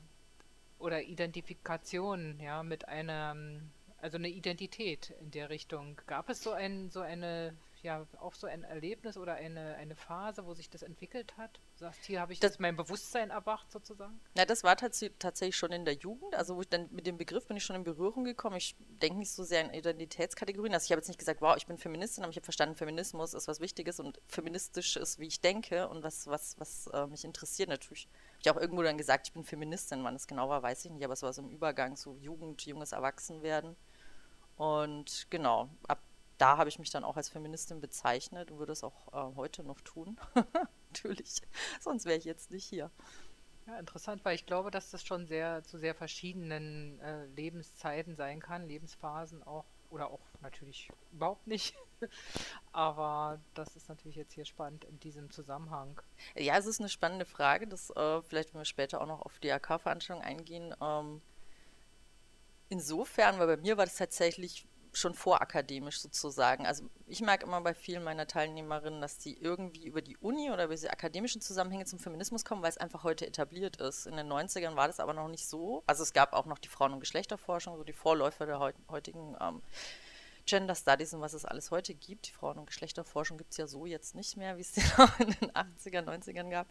oder 0.78 1.02
Identifikation, 1.02 2.38
ja, 2.40 2.62
mit 2.62 2.88
einer, 2.88 3.36
also 3.98 4.18
eine 4.18 4.28
Identität 4.28 5.14
in 5.20 5.30
der 5.30 5.48
Richtung. 5.48 6.00
Gab 6.06 6.28
es 6.28 6.42
so 6.42 6.52
ein, 6.52 6.90
so 6.90 7.00
eine 7.00 7.56
ja 7.84 8.06
auch 8.20 8.34
so 8.34 8.46
ein 8.46 8.64
Erlebnis 8.64 9.16
oder 9.16 9.34
eine, 9.34 9.76
eine 9.76 9.94
Phase, 9.94 10.44
wo 10.46 10.54
sich 10.54 10.68
das 10.70 10.82
entwickelt 10.82 11.36
hat? 11.36 11.60
Du 11.74 11.80
sagst, 11.80 12.04
hier 12.04 12.20
habe 12.20 12.32
ich 12.32 12.40
das, 12.40 12.58
mein 12.58 12.76
Bewusstsein 12.76 13.30
erwacht 13.30 13.70
sozusagen? 13.70 14.20
Ja, 14.36 14.44
das 14.44 14.64
war 14.64 14.76
tats 14.76 15.04
tatsächlich 15.18 15.56
schon 15.56 15.72
in 15.72 15.84
der 15.84 15.94
Jugend. 15.94 16.34
Also 16.34 16.56
wo 16.56 16.60
ich 16.62 16.68
dann 16.68 16.88
mit 16.90 17.06
dem 17.06 17.16
Begriff 17.16 17.46
bin 17.46 17.56
ich 17.56 17.64
schon 17.64 17.76
in 17.76 17.84
Berührung 17.84 18.24
gekommen. 18.24 18.56
Ich 18.56 18.76
denke 19.02 19.18
nicht 19.18 19.30
so 19.30 19.44
sehr 19.44 19.60
in 19.60 19.72
Identitätskategorien. 19.72 20.74
Also 20.74 20.86
ich 20.86 20.90
habe 20.90 20.98
jetzt 20.98 21.08
nicht 21.08 21.18
gesagt, 21.18 21.40
wow, 21.40 21.56
ich 21.56 21.66
bin 21.66 21.78
Feministin, 21.78 22.24
aber 22.24 22.30
ich 22.30 22.36
habe 22.36 22.44
verstanden, 22.44 22.76
Feminismus 22.76 23.34
ist 23.34 23.46
was 23.46 23.60
Wichtiges 23.60 24.00
und 24.00 24.20
feministisch 24.26 24.96
ist, 24.96 25.18
wie 25.18 25.26
ich 25.26 25.40
denke 25.40 25.88
und 25.88 26.02
was, 26.02 26.26
was, 26.26 26.58
was 26.58 26.86
äh, 26.88 27.06
mich 27.06 27.24
interessiert. 27.24 27.68
Natürlich 27.68 28.08
habe 28.08 28.40
ich 28.40 28.50
auch 28.50 28.56
irgendwo 28.56 28.82
dann 28.82 28.98
gesagt, 28.98 29.28
ich 29.28 29.32
bin 29.32 29.44
Feministin. 29.44 30.02
Wann 30.04 30.16
es 30.16 30.26
genau 30.26 30.48
war, 30.48 30.62
weiß 30.62 30.84
ich 30.84 30.90
nicht, 30.90 31.04
aber 31.04 31.12
es 31.12 31.22
war 31.22 31.32
so 31.32 31.42
im 31.42 31.50
Übergang, 31.50 31.96
so 31.96 32.16
Jugend, 32.16 32.64
junges 32.66 32.92
Erwachsenwerden. 32.92 33.76
Und 34.56 35.26
genau, 35.30 35.68
ab 35.88 36.00
da 36.38 36.56
habe 36.56 36.68
ich 36.68 36.78
mich 36.78 36.90
dann 36.90 37.04
auch 37.04 37.16
als 37.16 37.28
Feministin 37.28 37.80
bezeichnet 37.80 38.50
und 38.50 38.58
würde 38.58 38.72
es 38.72 38.84
auch 38.84 39.08
äh, 39.12 39.36
heute 39.36 39.62
noch 39.62 39.80
tun. 39.80 40.18
Natürlich, 40.92 41.42
sonst 41.80 42.04
wäre 42.04 42.18
ich 42.18 42.24
jetzt 42.24 42.50
nicht 42.50 42.64
hier. 42.64 42.90
Ja, 43.66 43.78
interessant, 43.78 44.24
weil 44.24 44.34
ich 44.34 44.44
glaube, 44.44 44.70
dass 44.70 44.90
das 44.90 45.04
schon 45.04 45.26
sehr 45.26 45.64
zu 45.64 45.78
sehr 45.78 45.94
verschiedenen 45.94 47.00
äh, 47.00 47.24
Lebenszeiten 47.26 48.14
sein 48.14 48.40
kann, 48.40 48.66
Lebensphasen 48.68 49.42
auch 49.42 49.64
oder 49.88 50.10
auch 50.10 50.20
natürlich 50.40 50.90
überhaupt 51.12 51.46
nicht. 51.46 51.74
Aber 52.72 53.40
das 53.54 53.76
ist 53.76 53.88
natürlich 53.88 54.16
jetzt 54.16 54.34
hier 54.34 54.44
spannend 54.44 54.84
in 54.84 54.98
diesem 55.00 55.30
Zusammenhang. 55.30 56.00
Ja, 56.36 56.58
es 56.58 56.66
ist 56.66 56.80
eine 56.80 56.88
spannende 56.88 57.24
Frage, 57.24 57.66
das 57.66 57.90
äh, 57.90 58.20
vielleicht, 58.22 58.52
wenn 58.52 58.60
wir 58.60 58.66
später 58.66 59.00
auch 59.00 59.06
noch 59.06 59.22
auf 59.22 59.38
die 59.38 59.52
AK-Veranstaltung 59.52 60.22
eingehen. 60.22 60.74
Ähm, 60.82 61.22
insofern, 62.68 63.38
weil 63.38 63.46
bei 63.46 63.56
mir 63.56 63.76
war 63.76 63.86
das 63.86 63.96
tatsächlich 63.96 64.66
schon 64.94 65.14
vorakademisch 65.14 66.00
sozusagen. 66.00 66.66
Also 66.66 66.88
ich 67.06 67.20
merke 67.20 67.46
immer 67.46 67.60
bei 67.60 67.74
vielen 67.74 68.04
meiner 68.04 68.26
Teilnehmerinnen, 68.26 69.00
dass 69.00 69.18
die 69.18 69.36
irgendwie 69.36 69.86
über 69.86 70.02
die 70.02 70.16
Uni 70.18 70.50
oder 70.50 70.64
über 70.64 70.74
diese 70.74 70.90
akademischen 70.90 71.40
Zusammenhänge 71.40 71.84
zum 71.84 71.98
Feminismus 71.98 72.44
kommen, 72.44 72.62
weil 72.62 72.70
es 72.70 72.78
einfach 72.78 73.04
heute 73.04 73.26
etabliert 73.26 73.76
ist. 73.76 74.06
In 74.06 74.16
den 74.16 74.32
90ern 74.32 74.76
war 74.76 74.86
das 74.86 75.00
aber 75.00 75.14
noch 75.14 75.28
nicht 75.28 75.46
so. 75.46 75.82
Also 75.86 76.02
es 76.02 76.12
gab 76.12 76.32
auch 76.32 76.46
noch 76.46 76.58
die 76.58 76.68
Frauen- 76.68 76.92
und 76.92 77.00
Geschlechterforschung, 77.00 77.76
so 77.76 77.84
die 77.84 77.92
Vorläufer 77.92 78.46
der 78.46 78.72
heutigen 78.88 79.36
ähm, 79.40 79.62
Gender 80.46 80.74
Studies 80.74 81.14
und 81.14 81.20
was 81.20 81.32
es 81.32 81.44
alles 81.44 81.70
heute 81.70 81.94
gibt. 81.94 82.28
Die 82.28 82.32
Frauen- 82.32 82.58
und 82.58 82.66
Geschlechterforschung 82.66 83.38
gibt 83.38 83.52
es 83.52 83.56
ja 83.56 83.66
so 83.66 83.86
jetzt 83.86 84.14
nicht 84.14 84.36
mehr, 84.36 84.56
wie 84.56 84.60
es 84.60 84.72
die 84.72 84.82
noch 84.98 85.18
in 85.20 85.28
den 85.28 85.50
80er, 85.52 86.02
90ern 86.02 86.50
gab. 86.50 86.66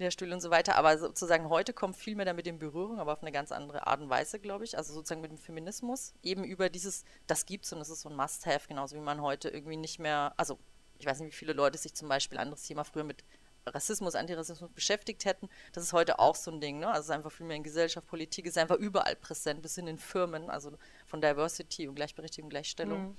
Lehrstühle 0.00 0.34
und 0.34 0.40
so 0.40 0.50
weiter. 0.50 0.76
Aber 0.76 0.98
sozusagen 0.98 1.48
heute 1.48 1.72
kommt 1.72 1.96
viel 1.96 2.16
mehr 2.16 2.26
damit 2.26 2.46
in 2.46 2.58
Berührung, 2.58 2.98
aber 2.98 3.12
auf 3.12 3.22
eine 3.22 3.32
ganz 3.32 3.52
andere 3.52 3.86
Art 3.86 4.00
und 4.00 4.10
Weise, 4.10 4.40
glaube 4.40 4.64
ich. 4.64 4.76
Also 4.76 4.92
sozusagen 4.92 5.20
mit 5.20 5.30
dem 5.30 5.38
Feminismus. 5.38 6.14
Eben 6.22 6.44
über 6.44 6.68
dieses, 6.68 7.04
das 7.26 7.46
gibt's 7.46 7.72
und 7.72 7.78
das 7.78 7.90
ist 7.90 8.00
so 8.00 8.08
ein 8.08 8.16
Must-Have, 8.16 8.66
genauso 8.66 8.96
wie 8.96 9.00
man 9.00 9.22
heute 9.22 9.48
irgendwie 9.50 9.76
nicht 9.76 9.98
mehr, 9.98 10.34
also 10.36 10.58
ich 10.98 11.06
weiß 11.06 11.20
nicht, 11.20 11.32
wie 11.32 11.36
viele 11.36 11.52
Leute 11.52 11.78
sich 11.78 11.94
zum 11.94 12.08
Beispiel 12.08 12.38
anderes 12.38 12.64
Thema 12.64 12.84
früher 12.84 13.04
mit 13.04 13.24
Rassismus, 13.66 14.14
Antirassismus 14.14 14.70
beschäftigt 14.70 15.24
hätten. 15.24 15.48
Das 15.72 15.84
ist 15.84 15.92
heute 15.92 16.18
auch 16.18 16.34
so 16.34 16.50
ein 16.50 16.60
Ding, 16.60 16.78
ne? 16.78 16.88
Also 16.88 17.00
es 17.00 17.06
ist 17.06 17.10
einfach 17.10 17.32
viel 17.32 17.46
mehr 17.46 17.56
in 17.56 17.62
Gesellschaft, 17.62 18.06
Politik 18.06 18.46
ist 18.46 18.58
einfach 18.58 18.76
überall 18.76 19.16
präsent, 19.16 19.62
bis 19.62 19.76
in 19.76 19.86
den 19.86 19.98
Firmen, 19.98 20.50
also 20.50 20.72
von 21.06 21.20
Diversity 21.20 21.88
und 21.88 21.94
Gleichberechtigung, 21.94 22.50
Gleichstellung. 22.50 23.08
Mhm. 23.08 23.16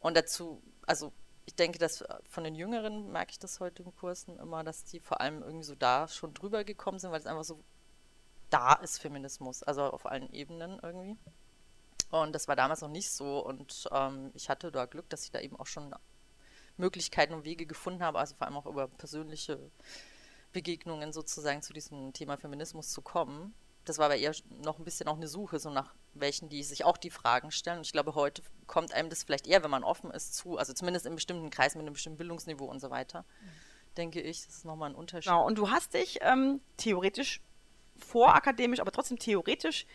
Und 0.00 0.16
dazu, 0.16 0.62
also 0.86 1.12
ich 1.50 1.56
denke, 1.56 1.80
dass 1.80 2.02
äh, 2.02 2.14
von 2.28 2.44
den 2.44 2.54
Jüngeren 2.54 3.10
merke 3.10 3.32
ich 3.32 3.38
das 3.40 3.58
heute 3.58 3.82
in 3.82 3.94
Kursen 3.96 4.38
immer, 4.38 4.62
dass 4.62 4.84
die 4.84 5.00
vor 5.00 5.20
allem 5.20 5.42
irgendwie 5.42 5.64
so 5.64 5.74
da 5.74 6.06
schon 6.06 6.32
drüber 6.32 6.62
gekommen 6.62 7.00
sind, 7.00 7.10
weil 7.10 7.18
es 7.18 7.26
einfach 7.26 7.42
so 7.42 7.64
da 8.50 8.74
ist 8.74 8.98
Feminismus, 8.98 9.64
also 9.64 9.82
auf 9.82 10.06
allen 10.06 10.32
Ebenen 10.32 10.78
irgendwie. 10.80 11.16
Und 12.10 12.32
das 12.34 12.46
war 12.46 12.54
damals 12.54 12.82
noch 12.82 12.88
nicht 12.88 13.10
so 13.10 13.44
und 13.44 13.88
ähm, 13.90 14.30
ich 14.34 14.48
hatte 14.48 14.70
da 14.70 14.86
Glück, 14.86 15.08
dass 15.08 15.24
ich 15.24 15.32
da 15.32 15.40
eben 15.40 15.58
auch 15.58 15.66
schon 15.66 15.92
Möglichkeiten 16.76 17.34
und 17.34 17.44
Wege 17.44 17.66
gefunden 17.66 18.02
habe, 18.02 18.20
also 18.20 18.36
vor 18.36 18.46
allem 18.46 18.56
auch 18.56 18.66
über 18.66 18.86
persönliche 18.86 19.58
Begegnungen 20.52 21.12
sozusagen 21.12 21.62
zu 21.62 21.72
diesem 21.72 22.12
Thema 22.12 22.36
Feminismus 22.36 22.90
zu 22.90 23.02
kommen. 23.02 23.54
Das 23.84 23.98
war 23.98 24.06
aber 24.06 24.16
eher 24.16 24.34
noch 24.62 24.78
ein 24.78 24.84
bisschen 24.84 25.08
auch 25.08 25.16
eine 25.16 25.28
Suche, 25.28 25.58
so 25.58 25.70
nach 25.70 25.94
welchen, 26.14 26.48
die 26.48 26.62
sich 26.62 26.84
auch 26.84 26.96
die 26.96 27.10
Fragen 27.10 27.50
stellen. 27.50 27.78
Und 27.78 27.86
ich 27.86 27.92
glaube, 27.92 28.14
heute 28.14 28.42
kommt 28.66 28.92
einem 28.92 29.10
das 29.10 29.22
vielleicht 29.22 29.46
eher, 29.46 29.62
wenn 29.62 29.70
man 29.70 29.84
offen 29.84 30.10
ist, 30.10 30.34
zu, 30.34 30.58
also 30.58 30.72
zumindest 30.72 31.06
in 31.06 31.14
bestimmten 31.14 31.50
Kreisen 31.50 31.78
mit 31.78 31.86
einem 31.86 31.94
bestimmten 31.94 32.18
Bildungsniveau 32.18 32.64
und 32.64 32.80
so 32.80 32.90
weiter, 32.90 33.22
mhm. 33.22 33.94
denke 33.96 34.20
ich, 34.20 34.44
das 34.44 34.56
ist 34.56 34.64
nochmal 34.64 34.90
ein 34.90 34.96
Unterschied. 34.96 35.30
Genau, 35.30 35.46
und 35.46 35.56
du 35.58 35.70
hast 35.70 35.94
dich 35.94 36.18
ähm, 36.22 36.60
theoretisch 36.76 37.40
vorakademisch, 37.96 38.80
aber 38.80 38.92
trotzdem 38.92 39.18
theoretisch 39.18 39.86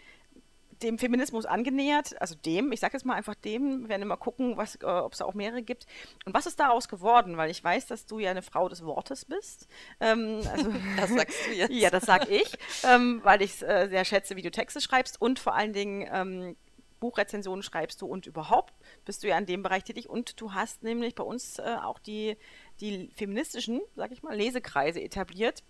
dem 0.83 0.97
Feminismus 0.97 1.45
angenähert, 1.45 2.19
also 2.21 2.35
dem, 2.35 2.71
ich 2.71 2.79
sage 2.79 2.93
jetzt 2.93 3.05
mal 3.05 3.15
einfach 3.15 3.35
dem, 3.35 3.83
wir 3.83 3.89
werden 3.89 4.01
immer 4.01 4.17
gucken, 4.17 4.57
äh, 4.57 4.85
ob 4.85 5.13
es 5.13 5.19
da 5.19 5.25
auch 5.25 5.33
mehrere 5.33 5.61
gibt. 5.61 5.85
Und 6.25 6.33
was 6.33 6.45
ist 6.45 6.59
daraus 6.59 6.87
geworden? 6.87 7.37
Weil 7.37 7.49
ich 7.49 7.63
weiß, 7.63 7.87
dass 7.87 8.05
du 8.05 8.19
ja 8.19 8.31
eine 8.31 8.41
Frau 8.41 8.69
des 8.69 8.83
Wortes 8.83 9.25
bist. 9.25 9.67
Ähm, 9.99 10.41
also, 10.51 10.73
das 10.97 11.09
sagst 11.09 11.47
du 11.47 11.53
jetzt. 11.53 11.71
ja, 11.71 11.89
das 11.89 12.05
sag 12.05 12.29
ich, 12.29 12.57
ähm, 12.83 13.21
weil 13.23 13.41
ich 13.41 13.61
äh, 13.61 13.87
sehr 13.87 14.05
schätze, 14.05 14.35
wie 14.35 14.41
du 14.41 14.51
Texte 14.51 14.81
schreibst 14.81 15.21
und 15.21 15.39
vor 15.39 15.55
allen 15.55 15.73
Dingen 15.73 16.07
ähm, 16.11 16.55
Buchrezensionen 16.99 17.63
schreibst 17.63 18.01
du 18.01 18.07
und 18.07 18.25
überhaupt 18.25 18.73
bist 19.05 19.23
du 19.23 19.27
ja 19.27 19.37
in 19.37 19.45
dem 19.45 19.63
Bereich 19.63 19.83
tätig 19.83 20.09
und 20.09 20.39
du 20.41 20.53
hast 20.53 20.83
nämlich 20.83 21.15
bei 21.15 21.23
uns 21.23 21.59
äh, 21.59 21.77
auch 21.83 21.99
die, 21.99 22.37
die 22.79 23.09
feministischen, 23.15 23.81
sag 23.95 24.11
ich 24.11 24.23
mal, 24.23 24.35
Lesekreise 24.35 25.01
etabliert 25.01 25.63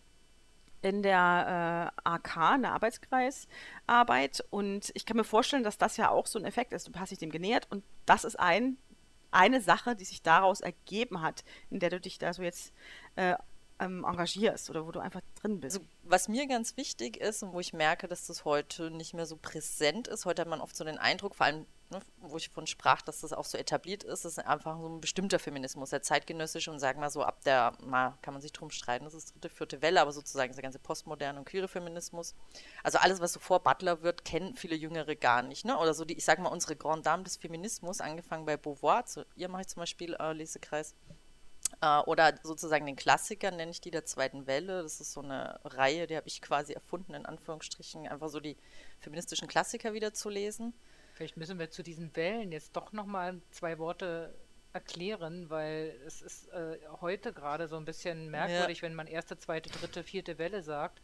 in 0.81 1.01
der 1.01 1.91
äh, 1.95 2.09
AK, 2.09 2.61
der 2.61 2.73
Arbeitskreisarbeit. 2.73 4.43
Und 4.49 4.91
ich 4.93 5.05
kann 5.05 5.17
mir 5.17 5.23
vorstellen, 5.23 5.63
dass 5.63 5.77
das 5.77 5.97
ja 5.97 6.09
auch 6.09 6.27
so 6.27 6.39
ein 6.39 6.45
Effekt 6.45 6.73
ist. 6.73 6.87
Du 6.87 6.99
hast 6.99 7.09
dich 7.09 7.19
dem 7.19 7.31
genähert 7.31 7.67
und 7.71 7.83
das 8.05 8.23
ist 8.23 8.39
ein, 8.39 8.77
eine 9.31 9.61
Sache, 9.61 9.95
die 9.95 10.05
sich 10.05 10.21
daraus 10.21 10.61
ergeben 10.61 11.21
hat, 11.21 11.43
in 11.69 11.79
der 11.79 11.89
du 11.89 11.99
dich 11.99 12.17
da 12.17 12.33
so 12.33 12.43
jetzt 12.43 12.73
äh, 13.15 13.35
ähm, 13.79 14.05
engagierst 14.05 14.69
oder 14.69 14.85
wo 14.85 14.91
du 14.91 14.99
einfach 14.99 15.21
drin 15.41 15.59
bist. 15.59 15.77
Also, 15.77 15.87
was 16.03 16.27
mir 16.27 16.47
ganz 16.47 16.77
wichtig 16.77 17.17
ist 17.17 17.43
und 17.43 17.53
wo 17.53 17.59
ich 17.59 17.73
merke, 17.73 18.07
dass 18.07 18.27
das 18.27 18.45
heute 18.45 18.91
nicht 18.91 19.13
mehr 19.13 19.25
so 19.25 19.37
präsent 19.37 20.07
ist, 20.07 20.25
heute 20.25 20.41
hat 20.43 20.49
man 20.49 20.61
oft 20.61 20.75
so 20.75 20.83
den 20.83 20.97
Eindruck, 20.97 21.35
vor 21.35 21.45
allem 21.45 21.65
ne, 21.89 21.99
wo 22.17 22.37
ich 22.37 22.49
von 22.49 22.67
sprach, 22.67 23.01
dass 23.01 23.21
das 23.21 23.33
auch 23.33 23.45
so 23.45 23.57
etabliert 23.57 24.03
ist, 24.03 24.25
ist 24.25 24.39
einfach 24.39 24.79
so 24.79 24.87
ein 24.87 25.01
bestimmter 25.01 25.39
Feminismus, 25.39 25.89
der 25.89 26.01
zeitgenössische 26.01 26.71
und 26.71 26.79
sagen 26.79 27.01
wir 27.01 27.09
so 27.09 27.23
ab 27.23 27.43
der, 27.43 27.73
mal 27.83 28.17
kann 28.21 28.33
man 28.33 28.41
sich 28.41 28.51
drum 28.51 28.69
streiten, 28.69 29.05
das 29.05 29.13
ist 29.13 29.33
dritte, 29.35 29.49
vierte 29.49 29.81
Welle, 29.81 30.01
aber 30.01 30.11
sozusagen 30.11 30.53
der 30.53 30.63
ganze 30.63 30.79
postmoderne 30.79 31.39
und 31.39 31.45
queere 31.45 31.67
Feminismus. 31.67 32.35
Also 32.83 32.97
alles, 32.97 33.19
was 33.19 33.33
so 33.33 33.39
vor 33.39 33.61
Butler 33.61 34.01
wird, 34.01 34.25
kennen 34.25 34.55
viele 34.55 34.75
Jüngere 34.75 35.15
gar 35.15 35.41
nicht. 35.41 35.65
Ne? 35.65 35.77
Oder 35.77 35.93
so 35.93 36.05
die, 36.05 36.17
ich 36.17 36.25
sage 36.25 36.41
mal, 36.41 36.49
unsere 36.49 36.75
Grand 36.75 37.05
Dame 37.05 37.23
des 37.23 37.37
Feminismus, 37.37 38.01
angefangen 38.01 38.45
bei 38.45 38.57
Beauvoir, 38.57 39.05
zu 39.05 39.25
ihr 39.35 39.49
mache 39.49 39.61
ich 39.61 39.67
zum 39.67 39.81
Beispiel 39.81 40.15
äh, 40.15 40.33
Lesekreis, 40.33 40.95
äh, 41.81 41.99
oder 42.01 42.33
sozusagen 42.43 42.85
den 42.85 42.95
Klassiker 42.95 43.51
nenne 43.51 43.71
ich 43.71 43.81
die 43.81 43.91
der 43.91 44.05
zweiten 44.05 44.47
Welle. 44.47 44.83
Das 44.83 44.99
ist 45.01 45.13
so 45.13 45.21
eine 45.21 45.59
Reihe, 45.63 46.07
die 46.07 46.15
habe 46.15 46.27
ich 46.27 46.41
quasi 46.41 46.73
erfunden, 46.73 47.13
in 47.13 47.25
Anführungsstrichen, 47.25 48.07
einfach 48.07 48.29
so 48.29 48.39
die 48.39 48.57
feministischen 48.99 49.47
Klassiker 49.47 49.93
wieder 49.93 50.13
zu 50.13 50.29
lesen. 50.29 50.73
Vielleicht 51.15 51.37
müssen 51.37 51.59
wir 51.59 51.69
zu 51.69 51.81
diesen 51.81 52.13
Wellen 52.17 52.51
jetzt 52.51 52.75
doch 52.75 52.91
nochmal 52.91 53.41
zwei 53.49 53.79
Worte 53.79 54.35
erklären, 54.75 55.49
weil 55.49 55.95
es 56.05 56.21
ist 56.21 56.49
äh, 56.49 56.77
heute 57.01 57.31
gerade 57.33 57.67
so 57.67 57.77
ein 57.77 57.85
bisschen 57.85 58.29
merkwürdig, 58.29 58.79
ja. 58.79 58.83
wenn 58.83 58.93
man 58.93 59.07
erste, 59.07 59.37
zweite, 59.37 59.69
dritte, 59.69 60.03
vierte 60.03 60.37
Welle 60.37 60.61
sagt. 60.61 61.01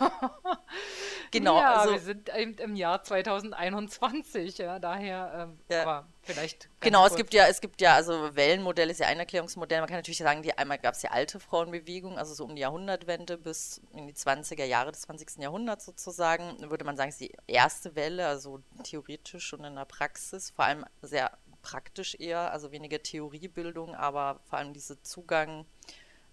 genau. 1.30 1.58
Ja, 1.58 1.74
also, 1.74 1.92
wir 1.92 2.00
sind 2.00 2.30
im, 2.30 2.56
im 2.56 2.74
Jahr 2.74 3.02
2021, 3.02 4.58
ja, 4.58 4.78
daher, 4.78 5.50
ähm, 5.50 5.60
ja. 5.68 5.82
aber 5.82 6.08
vielleicht. 6.22 6.70
Genau, 6.80 7.06
es 7.06 7.14
gibt 7.14 7.34
ja, 7.34 7.46
es 7.46 7.60
gibt 7.60 7.80
ja, 7.82 7.94
also 7.94 8.34
Wellenmodell 8.34 8.88
ist 8.88 9.00
ja 9.00 9.08
ein 9.08 9.18
Erklärungsmodell. 9.18 9.80
Man 9.80 9.88
kann 9.88 9.98
natürlich 9.98 10.18
sagen, 10.18 10.42
die 10.42 10.56
einmal 10.56 10.78
gab 10.78 10.94
es 10.94 11.00
die 11.00 11.08
alte 11.08 11.38
Frauenbewegung, 11.38 12.18
also 12.18 12.32
so 12.32 12.44
um 12.44 12.56
die 12.56 12.62
Jahrhundertwende 12.62 13.36
bis 13.36 13.82
in 13.92 14.06
die 14.06 14.14
20er 14.14 14.64
Jahre 14.64 14.90
des 14.90 15.02
20. 15.02 15.38
Jahrhunderts 15.38 15.84
sozusagen, 15.84 16.70
würde 16.70 16.84
man 16.84 16.96
sagen, 16.96 17.10
ist 17.10 17.20
die 17.20 17.36
erste 17.46 17.94
Welle, 17.94 18.26
also 18.26 18.62
theoretisch 18.84 19.52
und 19.52 19.64
in 19.64 19.74
der 19.74 19.84
Praxis, 19.84 20.50
vor 20.50 20.64
allem 20.64 20.86
sehr 21.02 21.30
praktisch 21.62 22.16
eher, 22.18 22.52
also 22.52 22.72
weniger 22.72 23.02
Theoriebildung, 23.02 23.94
aber 23.94 24.40
vor 24.44 24.58
allem 24.58 24.72
dieser 24.72 25.02
Zugang 25.02 25.64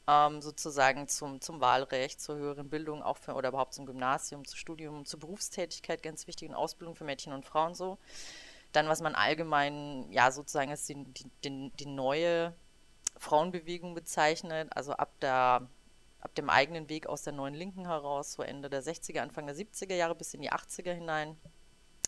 ähm, 0.08 0.42
sozusagen 0.42 1.08
zum, 1.08 1.40
zum 1.42 1.62
Wahlrecht, 1.62 2.20
zur 2.20 2.36
höheren 2.36 2.70
Bildung, 2.70 3.04
auch 3.04 3.18
für, 3.18 3.36
oder 3.36 3.50
überhaupt 3.50 3.74
zum 3.74 3.86
Gymnasium, 3.86 4.46
zum 4.46 4.58
Studium, 4.58 5.06
zur 5.06 5.20
Berufstätigkeit, 5.20 6.04
ganz 6.04 6.28
wichtig 6.28 6.50
und 6.50 6.56
Ausbildung 6.56 6.96
für 6.96 7.04
Mädchen 7.04 7.34
und 7.34 7.46
Frauen 7.46 7.76
so. 7.76 7.98
Dann, 8.72 8.88
was 8.88 9.02
man 9.02 9.16
allgemein, 9.16 10.12
ja, 10.12 10.32
sozusagen 10.32 10.72
als 10.72 10.86
die, 10.86 11.04
die, 11.44 11.72
die 11.72 11.86
neue 11.86 12.54
Frauenbewegung 13.18 13.94
bezeichnet, 13.96 14.70
also 14.76 14.94
ab 14.94 15.20
der 15.22 15.68
ab 16.22 16.36
dem 16.36 16.50
eigenen 16.50 16.90
Weg 16.90 17.08
aus 17.08 17.24
der 17.24 17.34
neuen 17.34 17.54
Linken 17.54 17.86
heraus, 17.86 18.34
so 18.34 18.44
Ende 18.44 18.70
der 18.70 18.84
60er, 18.84 19.20
Anfang 19.20 19.46
der 19.46 19.56
70er 19.56 19.96
Jahre 19.96 20.16
bis 20.16 20.34
in 20.34 20.42
die 20.42 20.52
80er 20.52 20.92
hinein 20.92 21.38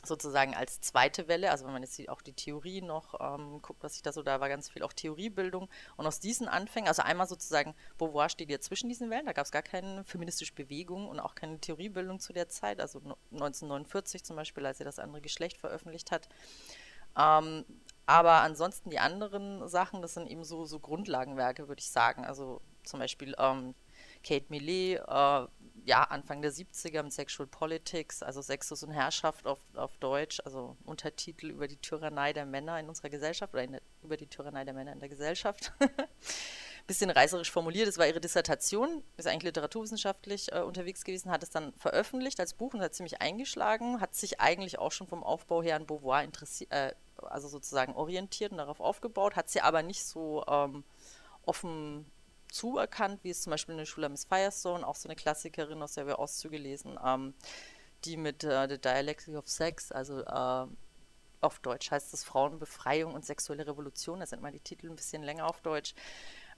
sozusagen 0.03 0.55
als 0.55 0.81
zweite 0.81 1.27
Welle, 1.27 1.51
also 1.51 1.65
wenn 1.65 1.74
man 1.74 1.84
jetzt 1.84 2.10
auch 2.10 2.22
die 2.22 2.34
Theorie 2.34 2.81
noch 2.81 3.15
ähm, 3.20 3.62
guckt, 3.62 3.84
was 3.84 3.96
ich 3.96 4.01
da 4.01 4.12
so, 4.12 4.24
da 4.24 4.39
war 4.39 4.50
ganz 4.50 4.70
viel 4.70 4.84
auch 4.84 4.93
Theoriebildung 4.93 5.70
und 5.98 6.08
aus 6.08 6.20
diesen 6.20 6.48
Anfängen, 6.48 6.88
also 6.88 7.01
einmal 7.01 7.27
sozusagen, 7.27 7.75
Beauvoir 7.98 8.29
steht 8.29 8.50
ja 8.50 8.60
zwischen 8.60 8.89
diesen 8.89 9.10
Wellen, 9.10 9.25
da 9.25 9.34
gab 9.34 9.46
es 9.46 9.51
gar 9.51 9.62
keine 9.62 10.03
feministische 10.03 10.53
Bewegung 10.53 11.08
und 11.08 11.20
auch 11.20 11.36
keine 11.36 11.60
Theoriebildung 11.60 12.20
zu 12.20 12.34
der 12.34 12.50
Zeit, 12.50 12.79
also 12.79 13.00
1949 13.31 14.24
zum 14.24 14.36
Beispiel, 14.36 14.65
als 14.65 14.79
er 14.79 14.86
das 14.86 15.00
andere 15.00 15.22
Geschlecht 15.22 15.58
veröffentlicht 15.58 16.12
hat. 16.12 16.29
Ähm, 17.17 17.65
aber 18.05 18.41
ansonsten 18.41 18.89
die 18.89 19.00
anderen 19.00 19.67
Sachen, 19.67 20.01
das 20.01 20.15
sind 20.15 20.27
eben 20.27 20.43
so, 20.43 20.65
so 20.65 20.79
Grundlagenwerke, 20.79 21.67
würde 21.67 21.79
ich 21.79 21.89
sagen, 21.89 22.25
also 22.25 22.62
zum 22.84 23.00
Beispiel 23.00 23.36
ähm, 23.38 23.75
Kate 24.24 24.46
Millet, 24.50 25.00
äh, 25.08 25.48
ja, 25.86 26.04
Anfang 26.04 26.42
der 26.42 26.52
70er 26.52 27.04
mit 27.04 27.14
Sexual 27.14 27.48
Politics, 27.48 28.22
also 28.22 28.42
Sexus 28.42 28.84
und 28.84 28.92
Herrschaft 28.92 29.48
auf, 29.48 29.60
auf 29.76 29.98
Deutsch, 29.98 30.40
also 30.46 30.78
Untertitel 30.84 31.50
über 31.50 31.68
die 31.68 31.78
Tyrannei 31.78 32.34
der 32.34 32.46
Männer 32.46 32.80
in 32.80 32.88
unserer 32.88 33.10
Gesellschaft 33.10 33.54
oder 33.54 33.66
der, 33.66 33.82
über 34.04 34.18
die 34.18 34.28
Tyrannei 34.28 34.64
der 34.64 34.74
Männer 34.74 34.94
in 34.94 35.00
der 35.00 35.10
Gesellschaft. 35.10 35.74
Bisschen 36.88 37.10
reißerisch 37.10 37.52
formuliert, 37.52 37.88
das 37.88 37.98
war 37.98 38.08
ihre 38.08 38.20
Dissertation, 38.20 39.04
ist 39.18 39.28
eigentlich 39.28 39.44
literaturwissenschaftlich 39.44 40.52
äh, 40.52 40.62
unterwegs 40.62 41.04
gewesen, 41.04 41.32
hat 41.32 41.44
es 41.44 41.50
dann 41.50 41.74
veröffentlicht 41.74 42.40
als 42.40 42.54
Buch 42.54 42.74
und 42.74 42.82
hat 42.82 42.96
ziemlich 42.96 43.22
eingeschlagen, 43.22 44.02
hat 44.02 44.16
sich 44.16 44.40
eigentlich 44.40 44.80
auch 44.80 44.92
schon 44.92 45.08
vom 45.08 45.24
Aufbau 45.24 45.62
her 45.62 45.76
an 45.76 45.86
Beauvoir 45.86 46.24
interessiert, 46.24 46.72
äh, 46.72 46.94
also 47.18 47.48
sozusagen 47.48 47.94
orientiert 47.94 48.52
und 48.52 48.58
darauf 48.58 48.80
aufgebaut, 48.80 49.36
hat 49.36 49.50
sie 49.50 49.62
aber 49.62 49.84
nicht 49.84 50.04
so 50.04 50.44
ähm, 50.48 50.84
offen 51.44 52.11
zuerkannt, 52.51 53.24
wie 53.24 53.31
es 53.31 53.41
zum 53.41 53.51
Beispiel 53.51 53.74
eine 53.74 53.86
Schule 53.86 54.10
Miss 54.10 54.25
Firestone, 54.25 54.86
auch 54.86 54.96
so 54.96 55.10
eine 55.10 55.15
Klassikerin, 55.15 55.81
aus 55.81 55.93
der 55.93 56.05
wir 56.05 56.20
Auszüge 56.20 56.58
lesen, 56.58 57.00
ähm, 57.03 57.34
die 58.05 58.17
mit 58.17 58.43
äh, 58.43 58.67
The 58.70 58.77
Dialectic 58.77 59.36
of 59.36 59.48
Sex, 59.48 59.91
also 59.91 60.22
äh, 60.22 60.67
auf 61.41 61.60
Deutsch 61.60 61.89
heißt 61.89 62.13
es 62.13 62.24
Frauenbefreiung 62.24 63.13
und 63.13 63.25
sexuelle 63.25 63.65
Revolution, 63.65 64.20
da 64.20 64.25
sind 64.25 64.41
mal 64.41 64.51
die 64.51 64.60
Titel 64.60 64.89
ein 64.89 64.96
bisschen 64.96 65.24
länger 65.24 65.48
auf 65.48 65.62
Deutsch, 65.62 65.96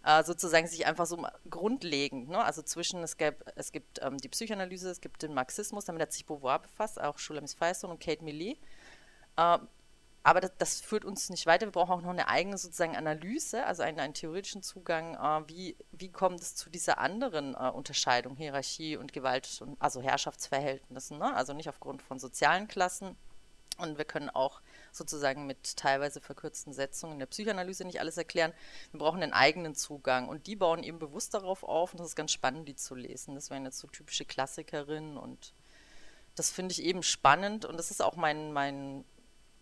äh, 0.04 0.24
sozusagen 0.24 0.68
sich 0.68 0.86
einfach 0.86 1.06
so 1.06 1.26
grundlegend, 1.50 2.28
ne? 2.28 2.44
also 2.44 2.62
zwischen, 2.62 3.02
es, 3.04 3.16
gab, 3.16 3.36
es 3.56 3.72
gibt 3.72 4.02
ähm, 4.02 4.18
die 4.18 4.30
Psychoanalyse, 4.30 4.90
es 4.90 5.00
gibt 5.00 5.22
den 5.22 5.34
Marxismus, 5.34 5.86
damit 5.86 6.02
hat 6.02 6.12
sich 6.12 6.26
Beauvoir 6.26 6.60
befasst, 6.60 7.00
auch 7.00 7.18
Miss 7.42 7.54
Firestone 7.54 7.94
und 7.94 8.02
Kate 8.02 8.24
Millet. 8.24 8.58
Aber 10.26 10.40
das, 10.40 10.52
das, 10.58 10.82
führt 10.82 11.04
uns 11.04 11.30
nicht 11.30 11.46
weiter. 11.46 11.66
Wir 11.66 11.74
brauchen 11.74 11.92
auch 11.92 12.02
noch 12.02 12.10
eine 12.10 12.30
eigene 12.30 12.58
sozusagen 12.58 12.96
Analyse, 12.96 13.66
also 13.66 13.84
einen, 13.84 14.00
einen 14.00 14.14
theoretischen 14.14 14.64
Zugang. 14.64 15.16
Äh, 15.16 15.50
wie, 15.50 15.78
wie 15.92 16.12
kommt 16.12 16.40
es 16.40 16.56
zu 16.56 16.70
dieser 16.70 16.98
anderen 16.98 17.56
äh, 17.56 17.70
Unterscheidung, 17.70 18.38
Hierarchie 18.38 18.96
und 18.96 19.12
Gewalt, 19.12 19.62
und, 19.62 19.76
also 19.82 20.02
Herrschaftsverhältnissen? 20.02 21.18
Ne? 21.18 21.36
Also 21.36 21.54
nicht 21.54 21.68
aufgrund 21.68 22.02
von 22.02 22.20
sozialen 22.20 22.70
Klassen. 22.70 23.18
Und 23.78 23.98
wir 23.98 24.06
können 24.06 24.30
auch 24.30 24.62
sozusagen 24.92 25.46
mit 25.46 25.76
teilweise 25.76 26.22
verkürzten 26.22 26.74
Setzungen 26.74 27.14
in 27.14 27.20
der 27.20 27.26
Psychoanalyse 27.26 27.84
nicht 27.84 28.00
alles 28.00 28.18
erklären. 28.18 28.54
Wir 28.92 29.00
brauchen 29.00 29.24
einen 29.24 29.34
eigenen 29.34 29.76
Zugang. 29.76 30.30
Und 30.30 30.48
die 30.48 30.56
bauen 30.56 30.84
eben 30.84 31.00
bewusst 31.00 31.34
darauf 31.34 31.64
auf. 31.64 31.92
Und 31.92 32.00
das 32.00 32.08
ist 32.08 32.16
ganz 32.16 32.32
spannend, 32.32 32.70
die 32.70 32.76
zu 32.76 32.96
lesen. 32.96 33.36
Das 33.36 33.50
wären 33.50 33.66
jetzt 33.66 33.80
so 33.80 33.88
typische 33.88 34.24
Klassikerinnen 34.24 35.18
und 35.18 35.54
das 36.36 36.50
finde 36.50 36.72
ich 36.72 36.82
eben 36.82 37.04
spannend 37.04 37.64
und 37.66 37.78
das 37.78 37.92
ist 37.92 38.02
auch 38.02 38.16
mein, 38.16 38.54
mein 38.54 39.06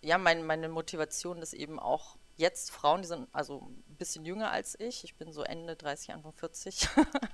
ja, 0.01 0.17
mein, 0.17 0.46
meine 0.46 0.70
Motivation 0.70 1.41
ist 1.41 1.53
eben 1.53 1.79
auch 1.79 2.17
jetzt 2.36 2.72
Frauen, 2.72 3.01
die 3.01 3.08
sind 3.08 3.27
also 3.34 3.67
ein 3.89 3.96
bisschen 3.98 4.25
jünger 4.25 4.51
als 4.51 4.79
ich. 4.79 5.03
Ich 5.03 5.15
bin 5.15 5.31
so 5.31 5.43
Ende 5.43 5.75
30, 5.75 6.13
Anfang 6.13 6.34
40. 6.34 6.88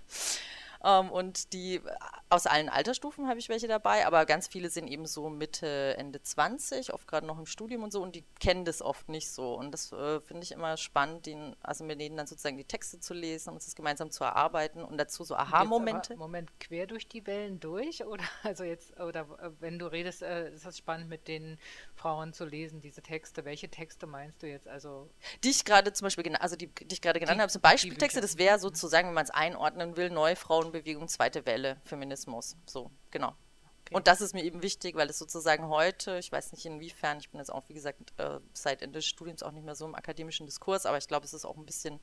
Ähm, 0.84 1.12
und 1.12 1.54
die 1.54 1.82
aus 2.30 2.46
allen 2.46 2.70
Altersstufen 2.70 3.28
habe 3.28 3.40
ich 3.40 3.48
welche 3.50 3.68
dabei, 3.68 4.06
aber 4.06 4.26
ganz 4.26 4.48
viele 4.48 4.70
sind 4.70 4.88
eben 4.88 5.06
so 5.06 5.30
Mitte, 5.30 5.96
Ende 5.98 6.22
20, 6.22 6.94
oft 6.94 7.08
gerade 7.08 7.26
noch 7.26 7.40
im 7.40 7.46
Studium 7.46 7.84
und 7.84 7.94
so, 7.94 8.02
und 8.02 8.16
die 8.16 8.26
kennen 8.40 8.66
das 8.66 8.82
oft 8.82 9.08
nicht 9.08 9.32
so. 9.32 9.56
Und 9.56 9.72
das 9.72 9.92
äh, 9.92 10.20
finde 10.22 10.44
ich 10.44 10.52
immer 10.52 10.76
spannend, 10.78 11.26
den, 11.26 11.56
also 11.62 11.84
mit 11.84 12.02
denen 12.02 12.18
dann 12.18 12.28
sozusagen 12.28 12.58
die 12.58 12.66
Texte 12.66 13.00
zu 13.00 13.14
lesen 13.14 13.52
und 13.52 13.66
das 13.66 13.76
gemeinsam 13.76 14.12
zu 14.12 14.24
erarbeiten 14.24 14.84
und 14.84 14.98
dazu 14.98 15.24
so 15.24 15.36
Aha-Momente. 15.36 16.16
Moment, 16.18 16.60
quer 16.60 16.86
durch 16.86 17.08
die 17.08 17.26
Wellen 17.26 17.60
durch? 17.60 18.06
Oder 18.06 18.24
also 18.44 18.64
jetzt, 18.64 19.00
oder 19.00 19.22
äh, 19.42 19.52
wenn 19.60 19.80
du 19.80 19.86
redest, 19.86 20.22
äh, 20.22 20.52
ist 20.54 20.66
das 20.66 20.78
spannend 20.78 21.10
mit 21.10 21.28
den 21.28 21.58
Frauen 21.96 22.34
zu 22.34 22.46
lesen, 22.46 22.82
diese 22.82 23.02
Texte. 23.02 23.46
Welche 23.46 23.70
Texte 23.70 24.06
meinst 24.06 24.44
du 24.44 24.48
jetzt? 24.48 24.68
Also 24.68 25.10
die 25.44 25.50
ich 25.50 25.64
gerade 25.66 25.94
zum 25.94 26.06
Beispiel, 26.06 26.36
also 26.36 26.56
die, 26.56 26.68
die 26.68 26.94
ich 26.94 27.02
gerade 27.02 27.20
genannt 27.20 27.38
die, 27.38 27.42
habe, 27.42 27.52
sind 27.52 27.62
Beispieltexte, 27.62 28.22
das 28.22 28.38
wäre 28.38 28.60
sozusagen, 28.60 29.08
wenn 29.08 29.16
man 29.16 29.24
es 29.24 29.32
einordnen 29.32 29.96
will, 29.96 30.10
neue 30.10 30.36
Frauen 30.36 30.67
Frauenbewegung, 30.68 31.08
zweite 31.08 31.46
Welle, 31.46 31.78
Feminismus. 31.86 32.58
So, 32.66 32.92
genau. 33.12 33.30
Okay. 33.86 33.96
Und 33.96 34.08
das 34.08 34.20
ist 34.20 34.34
mir 34.34 34.44
eben 34.44 34.62
wichtig, 34.62 34.96
weil 34.96 35.10
es 35.10 35.18
sozusagen 35.18 35.70
heute, 35.70 36.18
ich 36.20 36.32
weiß 36.32 36.52
nicht 36.52 36.66
inwiefern, 36.66 37.20
ich 37.20 37.30
bin 37.30 37.40
jetzt 37.40 37.52
auch, 37.52 37.70
wie 37.70 37.74
gesagt, 37.74 38.14
äh, 38.18 38.40
seit 38.54 38.82
Ende 38.82 39.00
des 39.00 39.06
Studiums 39.06 39.44
auch 39.44 39.52
nicht 39.52 39.64
mehr 39.64 39.76
so 39.76 39.86
im 39.86 39.96
akademischen 39.96 40.46
Diskurs, 40.46 40.86
aber 40.86 40.98
ich 40.98 41.08
glaube, 41.08 41.26
es 41.26 41.34
ist 41.34 41.46
auch 41.46 41.56
ein 41.56 41.66
bisschen 41.66 42.02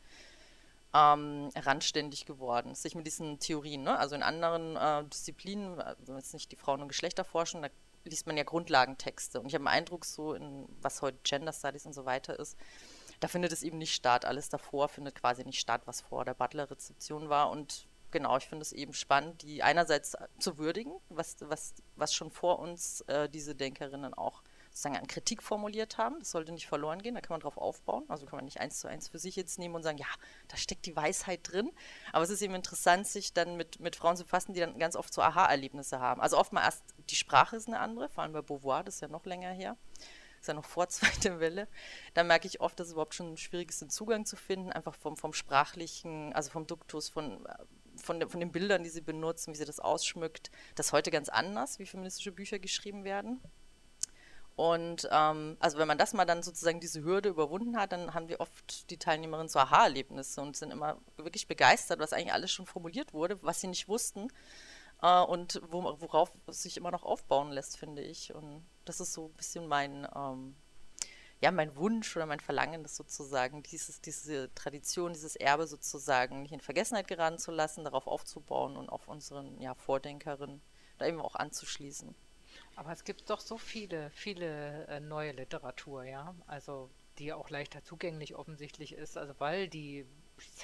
ähm, 0.95 1.51
randständig 1.55 2.25
geworden, 2.25 2.75
sich 2.75 2.95
mit 2.95 3.07
diesen 3.07 3.39
Theorien, 3.39 3.83
ne? 3.83 3.99
also 3.99 4.15
in 4.15 4.23
anderen 4.23 4.77
äh, 4.77 5.05
Disziplinen, 5.11 5.79
also 5.79 6.17
jetzt 6.17 6.33
nicht 6.33 6.51
die 6.53 6.57
Frauen- 6.57 6.81
und 6.81 6.89
Geschlechterforschung, 6.89 7.61
da 7.61 7.69
liest 8.05 8.27
man 8.27 8.39
ja 8.39 8.45
Grundlagentexte 8.45 9.41
und 9.41 9.47
ich 9.47 9.55
habe 9.55 9.65
den 9.65 9.69
Eindruck, 9.69 10.07
so 10.07 10.33
in 10.33 10.67
was 10.81 11.03
heute 11.03 11.19
Gender 11.23 11.53
Studies 11.53 11.85
und 11.85 11.93
so 11.93 12.07
weiter 12.07 12.39
ist, 12.39 12.57
da 13.21 13.29
findet 13.29 13.53
es 13.53 13.63
eben 13.63 13.79
nicht 13.79 13.95
statt. 13.95 14.25
Alles 14.25 14.49
davor 14.49 14.89
findet 14.89 15.15
quasi 15.15 15.45
nicht 15.45 15.61
statt, 15.61 15.83
was 15.87 16.01
vor 16.01 16.25
der 16.25 16.35
Butler-Rezeption 16.35 17.29
war 17.29 17.51
und 17.51 17.87
genau, 18.15 18.39
ich 18.39 18.47
finde 18.47 18.63
es 18.63 18.73
eben 18.73 18.95
spannend, 18.95 19.43
die 19.43 19.63
einerseits 19.63 20.17
zu 20.39 20.57
würdigen, 20.57 20.93
was, 21.11 21.37
was, 21.41 21.75
was 21.97 22.15
schon 22.15 22.31
vor 22.31 22.61
uns 22.61 23.03
äh, 23.03 23.29
diese 23.29 23.55
Denkerinnen 23.55 24.15
auch 24.15 24.43
sozusagen 24.71 24.97
an 24.97 25.07
Kritik 25.07 25.43
formuliert 25.43 25.99
haben. 25.99 26.19
Das 26.21 26.31
sollte 26.31 26.53
nicht 26.53 26.67
verloren 26.67 27.03
gehen, 27.03 27.15
da 27.15 27.21
kann 27.21 27.35
man 27.35 27.41
drauf 27.41 27.59
aufbauen. 27.59 28.05
Also 28.09 28.25
kann 28.27 28.37
man 28.37 28.45
nicht 28.45 28.61
eins 28.61 28.81
zu 28.81 28.89
eins 28.89 29.09
für 29.09 29.19
sich 29.19 29.37
jetzt 29.37 29.59
nehmen 29.59 29.75
und 29.75 29.83
sagen, 29.83 29.99
ja, 29.99 30.07
da 30.49 30.57
steckt 30.57 30.87
die 30.87 30.97
Weisheit 30.97 31.41
drin. 31.43 31.71
Aber 32.13 32.25
es 32.25 32.31
ist 32.31 32.43
eben 32.43 32.55
interessant, 32.55 33.07
sich 33.07 33.33
dann 33.33 33.57
mit, 33.57 33.81
mit 33.81 33.97
Frauen 33.97 34.17
zu 34.17 34.25
fassen, 34.25 34.55
die 34.55 34.61
dann 34.61 34.79
ganz 34.79 34.97
oft 34.97 35.13
so 35.13 35.23
Aha-Erlebnisse 35.23 36.01
haben. 36.01 36.21
Also 36.21 36.39
oft 36.39 36.53
mal 36.53 36.63
erst, 36.63 36.83
die 37.11 37.17
Sprache 37.17 37.57
ist 37.57 37.69
eine 37.69 37.81
andere, 37.81 38.09
vor 38.09 38.23
allem 38.23 38.33
bei 38.33 38.43
Beauvoir, 38.43 38.85
das 38.85 38.97
ist 38.97 39.01
ja 39.01 39.09
noch 39.09 39.27
länger 39.27 39.51
her 39.51 39.77
ist 40.45 40.49
ja 40.49 40.55
noch 40.55 40.67
vor 40.67 40.89
zweiter 40.91 41.41
Welle, 41.41 41.69
da 42.13 42.23
merke 42.23 42.47
ich 42.47 42.61
oft, 42.61 42.79
dass 42.79 42.89
es 42.89 42.93
überhaupt 42.93 43.15
schon 43.15 43.37
schwierig 43.37 43.71
ist, 43.71 43.81
den 43.81 43.91
Zugang 43.91 44.27
zu 44.27 44.37
finden, 44.37 44.73
einfach 44.73 44.95
vom, 44.95 45.17
vom 45.17 45.33
sprachlichen, 45.33 46.33
also 46.35 46.51
vom 46.51 46.67
Duktus, 46.67 47.09
von, 47.09 47.47
von, 48.05 48.21
de, 48.21 48.29
von 48.29 48.41
den 48.41 48.53
Bildern, 48.53 48.85
die 48.85 48.91
sie 48.91 49.01
benutzen, 49.01 49.53
wie 49.53 49.59
sie 49.59 49.65
das 49.65 49.81
ausschmückt. 49.81 50.51
Das 50.75 50.93
heute 50.93 51.11
ganz 51.11 51.29
anders, 51.29 51.79
wie 51.79 51.87
feministische 51.87 52.33
Bücher 52.33 52.59
geschrieben 52.59 53.05
werden. 53.05 53.41
Und 54.57 55.09
ähm, 55.11 55.57
also 55.59 55.79
wenn 55.79 55.89
man 55.89 55.99
das 55.99 56.13
mal 56.13 56.25
dann 56.25 56.43
sozusagen 56.43 56.79
diese 56.79 57.03
Hürde 57.03 57.29
überwunden 57.29 57.77
hat, 57.77 57.91
dann 57.91 58.15
haben 58.15 58.29
wir 58.29 58.41
oft 58.41 58.89
die 58.91 58.99
Teilnehmerinnen 58.99 59.49
so 59.49 59.59
Aha-Erlebnisse 59.59 60.41
und 60.41 60.57
sind 60.57 60.71
immer 60.71 60.99
wirklich 61.17 61.49
begeistert, 61.49 61.99
was 61.99 62.13
eigentlich 62.13 62.33
alles 62.33 62.53
schon 62.53 62.67
formuliert 62.67 63.13
wurde, 63.13 63.43
was 63.43 63.61
sie 63.61 63.67
nicht 63.67 63.89
wussten 63.89 64.29
äh, 65.03 65.23
und 65.23 65.61
wo, 65.71 65.83
worauf 66.01 66.31
es 66.47 66.63
sich 66.63 66.77
immer 66.77 66.93
noch 66.93 67.03
aufbauen 67.03 67.51
lässt, 67.51 67.77
finde 67.77 68.03
ich. 68.03 68.33
Und 68.33 68.65
das 68.85 69.01
ist 69.01 69.13
so 69.13 69.27
ein 69.27 69.35
bisschen 69.35 69.67
mein, 69.67 70.07
ähm, 70.15 70.55
ja, 71.45 71.51
mein 71.51 71.77
Wunsch 71.77 72.17
oder 72.17 72.25
mein 72.25 72.41
Verlangen, 72.41 72.83
das 72.83 72.97
sozusagen, 72.97 73.63
dieses, 73.63 74.01
diese 74.01 74.53
Tradition, 74.55 75.13
dieses 75.13 75.37
Erbe 75.37 75.67
sozusagen 75.67 76.41
nicht 76.41 76.53
in 76.53 76.63
Vergessenheit 76.63 77.07
geraten 77.07 77.39
zu 77.39 77.51
lassen, 77.51 77.85
darauf 77.85 78.07
aufzubauen 78.07 78.79
und 78.79 78.89
auf 78.89 79.09
unseren 79.09 79.61
ja, 79.61 79.75
Vordenkerinnen 79.75 80.63
da 80.97 81.05
eben 81.07 81.21
auch 81.21 81.35
anzuschließen. 81.35 82.15
Aber 82.77 82.93
es 82.93 83.05
gibt 83.05 83.29
doch 83.29 83.41
so 83.41 83.59
viele, 83.59 84.09
viele 84.13 84.87
äh, 84.87 85.01
neue 85.01 85.33
Literatur, 85.33 86.05
ja. 86.05 86.35
Also 86.47 86.89
die 87.19 87.35
auch 87.35 87.51
leichter 87.51 87.85
zugänglich 87.85 88.35
offensichtlich 88.37 88.95
ist. 88.95 89.19
Also 89.19 89.35
weil 89.39 89.69
die, 89.69 90.07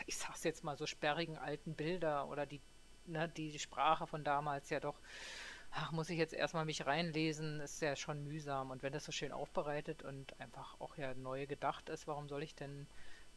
ich 0.06 0.16
sag's 0.16 0.44
jetzt 0.44 0.64
mal, 0.64 0.78
so 0.78 0.86
sperrigen 0.86 1.36
alten 1.36 1.74
Bilder 1.74 2.26
oder 2.28 2.46
die, 2.46 2.62
ne, 3.04 3.28
die 3.28 3.58
Sprache 3.58 4.06
von 4.06 4.24
damals 4.24 4.70
ja 4.70 4.80
doch, 4.80 4.98
ach, 5.72 5.92
muss 5.92 6.10
ich 6.10 6.18
jetzt 6.18 6.34
erstmal 6.34 6.64
mich 6.64 6.86
reinlesen, 6.86 7.60
ist 7.60 7.80
ja 7.80 7.96
schon 7.96 8.24
mühsam. 8.24 8.70
Und 8.70 8.82
wenn 8.82 8.92
das 8.92 9.04
so 9.04 9.12
schön 9.12 9.32
aufbereitet 9.32 10.02
und 10.02 10.38
einfach 10.40 10.80
auch 10.80 10.96
ja 10.96 11.14
neu 11.14 11.46
gedacht 11.46 11.88
ist, 11.88 12.06
warum 12.06 12.28
soll 12.28 12.42
ich 12.42 12.54
denn 12.54 12.86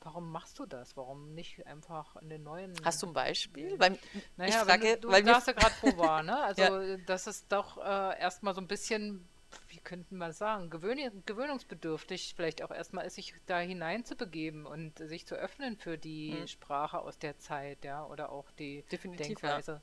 Warum 0.03 0.31
machst 0.31 0.59
du 0.59 0.65
das? 0.65 0.97
Warum 0.97 1.33
nicht 1.33 1.65
einfach 1.65 2.17
in 2.17 2.29
den 2.29 2.43
neuen. 2.43 2.73
Hast 2.83 3.01
du 3.01 3.07
ein 3.07 3.13
Beispiel? 3.13 3.79
Weil, 3.79 3.97
naja, 4.35 4.49
ich 4.49 4.55
frage, 4.55 4.95
du, 4.95 5.07
du 5.07 5.13
weil 5.13 5.23
sagst 5.23 5.47
ja 5.47 5.53
gerade 5.53 5.75
Beauvoir, 5.81 6.23
ne? 6.23 6.37
Also, 6.43 6.61
ja. 6.61 6.97
das 7.05 7.27
ist 7.27 7.51
doch 7.51 7.77
äh, 7.77 8.19
erstmal 8.19 8.53
so 8.53 8.59
ein 8.59 8.67
bisschen, 8.67 9.25
wie 9.69 9.79
könnten 9.79 10.17
wir 10.17 10.33
sagen, 10.33 10.69
gewöhn 10.69 11.23
gewöhnungsbedürftig, 11.25 12.33
vielleicht 12.35 12.63
auch 12.63 12.71
erstmal 12.71 13.05
ist, 13.05 13.15
sich 13.15 13.33
da 13.45 13.59
hineinzubegeben 13.59 14.65
und 14.65 14.99
sich 14.99 15.25
zu 15.25 15.35
öffnen 15.35 15.77
für 15.77 15.97
die 15.97 16.33
hm. 16.37 16.47
Sprache 16.47 16.99
aus 16.99 17.17
der 17.17 17.39
Zeit, 17.39 17.85
ja, 17.85 18.05
oder 18.05 18.29
auch 18.29 18.51
die 18.51 18.83
Definitiv, 18.91 19.39
Denkweise. 19.39 19.81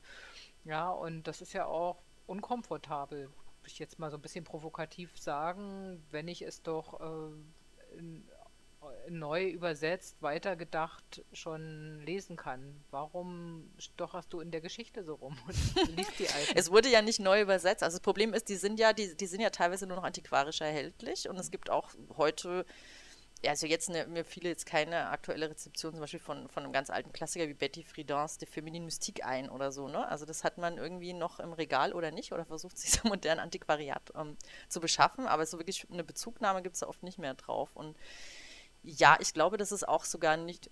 Ja. 0.65 0.71
ja, 0.71 0.89
und 0.91 1.23
das 1.23 1.41
ist 1.41 1.53
ja 1.53 1.65
auch 1.65 1.97
unkomfortabel, 2.31 3.29
ich 3.65 3.77
jetzt 3.77 3.99
mal 3.99 4.09
so 4.09 4.17
ein 4.17 4.21
bisschen 4.21 4.43
provokativ 4.43 5.17
sagen, 5.19 6.03
wenn 6.09 6.27
ich 6.27 6.41
es 6.41 6.63
doch 6.63 6.99
äh, 6.99 7.97
in, 7.97 8.23
neu 9.09 9.47
übersetzt, 9.49 10.21
weitergedacht 10.21 11.23
schon 11.33 12.01
lesen 12.03 12.35
kann. 12.35 12.83
Warum 12.89 13.69
stocherst 13.77 14.33
du 14.33 14.39
in 14.39 14.49
der 14.49 14.61
Geschichte 14.61 15.03
so 15.03 15.15
rum 15.15 15.37
und 15.45 15.55
liest 15.95 16.17
die 16.17 16.27
alten? 16.27 16.53
es 16.57 16.71
wurde 16.71 16.89
ja 16.89 17.01
nicht 17.01 17.19
neu 17.19 17.41
übersetzt. 17.41 17.83
Also 17.83 17.97
das 17.97 18.01
Problem 18.01 18.33
ist, 18.33 18.49
die 18.49 18.55
sind 18.55 18.79
ja, 18.79 18.93
die, 18.93 19.15
die 19.15 19.27
sind 19.27 19.41
ja 19.41 19.51
teilweise 19.51 19.85
nur 19.85 19.97
noch 19.97 20.03
antiquarisch 20.03 20.61
erhältlich 20.61 21.29
und 21.29 21.37
es 21.37 21.51
gibt 21.51 21.69
auch 21.69 21.91
heute 22.17 22.65
also 23.47 23.65
jetzt 23.65 23.89
ne, 23.89 24.05
mir 24.07 24.23
fiel 24.23 24.45
jetzt 24.45 24.65
keine 24.65 25.09
aktuelle 25.09 25.49
Rezeption 25.49 25.93
zum 25.93 26.01
Beispiel 26.01 26.19
von, 26.19 26.47
von 26.47 26.63
einem 26.63 26.73
ganz 26.73 26.89
alten 26.89 27.11
Klassiker 27.11 27.47
wie 27.47 27.53
Betty 27.53 27.83
Friedan's 27.83 28.37
De 28.37 28.47
Feminine 28.47 28.85
Mystique 28.85 29.25
ein 29.25 29.49
oder 29.49 29.71
so, 29.71 29.87
ne? 29.87 30.07
Also 30.07 30.25
das 30.25 30.43
hat 30.43 30.57
man 30.57 30.77
irgendwie 30.77 31.13
noch 31.13 31.39
im 31.39 31.53
Regal 31.53 31.93
oder 31.93 32.11
nicht 32.11 32.31
oder 32.33 32.45
versucht 32.45 32.77
sich 32.77 32.91
so 32.91 33.07
modern 33.07 33.39
Antiquariat 33.39 34.11
ähm, 34.15 34.37
zu 34.69 34.79
beschaffen, 34.79 35.27
aber 35.27 35.45
so 35.45 35.57
wirklich 35.57 35.87
eine 35.91 36.03
Bezugnahme 36.03 36.61
gibt 36.61 36.75
es 36.75 36.81
da 36.81 36.87
oft 36.87 37.03
nicht 37.03 37.17
mehr 37.17 37.33
drauf 37.33 37.75
und 37.75 37.95
ja, 38.83 39.17
ich 39.19 39.33
glaube, 39.33 39.57
dass 39.57 39.71
es 39.71 39.83
auch 39.83 40.05
sogar 40.05 40.37
nicht, 40.37 40.71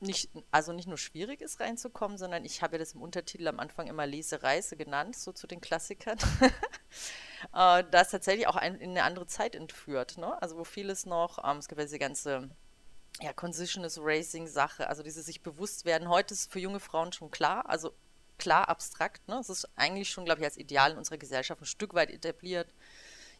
nicht, 0.00 0.30
also 0.50 0.72
nicht 0.72 0.88
nur 0.88 0.98
schwierig 0.98 1.40
ist 1.40 1.60
reinzukommen, 1.60 2.18
sondern 2.18 2.44
ich 2.44 2.62
habe 2.62 2.74
ja 2.74 2.78
das 2.78 2.92
im 2.92 3.02
Untertitel 3.02 3.48
am 3.48 3.58
Anfang 3.58 3.88
immer 3.88 4.06
Lesereise 4.06 4.76
genannt, 4.76 5.16
so 5.16 5.32
zu 5.32 5.46
den 5.46 5.60
Klassikern. 5.60 6.18
äh, 6.40 7.84
da 7.90 8.00
ist 8.00 8.10
tatsächlich 8.10 8.46
auch 8.46 8.60
in 8.60 8.80
eine 8.80 9.02
andere 9.02 9.26
Zeit 9.26 9.54
entführt, 9.54 10.18
ne? 10.18 10.40
Also 10.40 10.56
wo 10.56 10.64
vieles 10.64 11.06
noch, 11.06 11.38
ähm, 11.44 11.58
es 11.58 11.68
gibt 11.68 11.80
ja 11.80 11.84
diese 11.84 11.98
ganze 11.98 12.50
ja, 13.20 13.32
Consciousness 13.32 13.98
Racing 14.00 14.46
Sache, 14.46 14.88
also 14.88 15.02
diese 15.02 15.22
sich 15.22 15.42
bewusst 15.42 15.84
werden. 15.84 16.08
Heute 16.08 16.34
ist 16.34 16.52
für 16.52 16.60
junge 16.60 16.80
Frauen 16.80 17.12
schon 17.12 17.30
klar, 17.30 17.68
also 17.68 17.92
klar 18.38 18.68
abstrakt, 18.68 19.26
ne? 19.26 19.38
Es 19.40 19.48
ist 19.48 19.68
eigentlich 19.76 20.10
schon, 20.10 20.24
glaube 20.24 20.40
ich, 20.40 20.44
als 20.44 20.56
Ideal 20.56 20.92
in 20.92 20.98
unserer 20.98 21.18
Gesellschaft 21.18 21.60
ein 21.60 21.66
Stück 21.66 21.94
weit 21.94 22.10
etabliert 22.10 22.72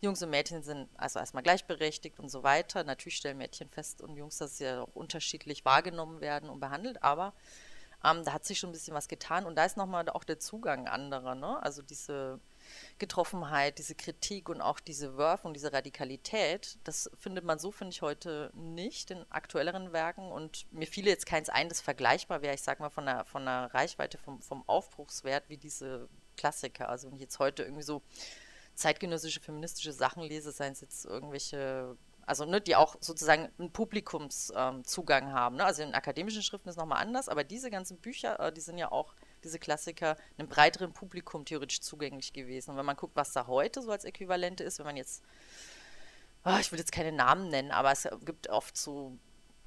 Jungs 0.01 0.23
und 0.23 0.31
Mädchen 0.31 0.63
sind 0.63 0.89
also 0.97 1.19
erstmal 1.19 1.43
gleichberechtigt 1.43 2.21
und 2.21 2.29
so 2.29 2.43
weiter. 2.43 2.85
Natürlich 2.85 3.17
stellen 3.17 3.39
Mädchen 3.39 3.69
fest 3.69 4.01
und 4.01 4.17
Jungs, 4.17 4.39
dass 4.39 4.59
sie 4.59 4.65
ja 4.65 4.83
auch 4.83 4.95
unterschiedlich 4.95 5.65
wahrgenommen 5.65 6.21
werden 6.21 6.51
und 6.51 6.61
behandelt, 6.61 7.03
aber 7.03 7.35
ähm, 8.05 8.25
da 8.25 8.33
hat 8.33 8.45
sich 8.45 8.59
schon 8.59 8.71
ein 8.71 8.73
bisschen 8.73 8.95
was 8.95 9.09
getan 9.09 9.45
und 9.45 9.57
da 9.57 9.65
ist 9.65 9.77
nochmal 9.77 10.09
auch 10.11 10.23
der 10.23 10.39
Zugang 10.39 10.87
anderer, 10.87 11.35
ne? 11.35 11.61
Also 11.63 11.83
diese 11.83 12.39
Getroffenheit, 12.99 13.79
diese 13.79 13.95
Kritik 13.95 14.49
und 14.49 14.61
auch 14.61 14.79
diese 14.79 15.17
Wurf 15.17 15.45
und 15.45 15.55
diese 15.55 15.73
Radikalität, 15.73 16.79
das 16.85 17.11
findet 17.19 17.45
man 17.45 17.59
so, 17.59 17.73
finde 17.73 17.93
ich, 17.93 18.03
heute 18.03 18.53
nicht 18.55 19.11
in 19.11 19.25
aktuelleren 19.31 19.93
Werken. 19.93 20.31
Und 20.31 20.71
mir 20.73 20.87
fiel 20.87 21.07
jetzt 21.07 21.27
keins 21.27 21.49
ein, 21.49 21.69
das 21.69 21.81
vergleichbar 21.81 22.43
wäre, 22.43 22.55
ich 22.55 22.63
sag 22.63 22.79
mal, 22.79 22.91
von 22.91 23.07
der, 23.07 23.25
von 23.25 23.45
der 23.45 23.71
Reichweite, 23.75 24.19
vom, 24.19 24.43
vom 24.43 24.63
Aufbruchswert 24.69 25.49
wie 25.49 25.57
diese 25.57 26.09
Klassiker. 26.37 26.89
Also 26.89 27.09
wenn 27.09 27.15
ich 27.15 27.23
jetzt 27.23 27.39
heute 27.39 27.63
irgendwie 27.63 27.83
so 27.83 28.03
zeitgenössische 28.79 29.41
feministische 29.41 29.93
Sachen 29.93 30.23
lese, 30.23 30.53
seien 30.53 30.73
es 30.73 30.81
jetzt 30.81 31.05
irgendwelche, 31.05 31.97
also 32.27 32.45
ne, 32.45 32.61
die 32.61 32.77
auch 32.77 32.97
sozusagen 33.01 33.49
einen 33.59 33.73
Publikumszugang 33.73 35.25
ähm, 35.25 35.33
haben. 35.33 35.57
Ne? 35.57 35.65
Also 35.65 35.83
in 35.83 35.95
akademischen 35.95 36.43
Schriften 36.43 36.69
ist 36.69 36.77
nochmal 36.77 37.03
anders, 37.03 37.29
aber 37.29 37.45
diese 37.45 37.71
ganzen 37.71 37.99
Bücher, 37.99 38.39
äh, 38.39 38.53
die 38.53 38.61
sind 38.61 38.79
ja 38.79 38.93
auch, 38.93 39.15
diese 39.45 39.59
Klassiker, 39.59 40.17
einem 40.37 40.49
breiteren 40.49 40.93
Publikum 40.93 41.45
theoretisch 41.45 41.81
zugänglich 41.81 42.33
gewesen. 42.33 42.73
Und 42.73 42.77
wenn 42.77 42.87
man 42.87 42.97
guckt, 42.97 43.17
was 43.17 43.33
da 43.33 43.47
heute 43.47 43.83
so 43.83 43.91
als 43.91 44.05
Äquivalente 44.05 44.65
ist, 44.65 44.79
wenn 44.79 44.87
man 44.87 44.97
jetzt, 44.97 45.23
oh, 46.45 46.57
ich 46.61 46.73
will 46.73 46.79
jetzt 46.79 46.93
keine 46.93 47.13
Namen 47.13 47.49
nennen, 47.49 47.71
aber 47.71 47.93
es 47.93 48.09
gibt 48.25 48.49
oft 48.49 48.77
so 48.77 49.17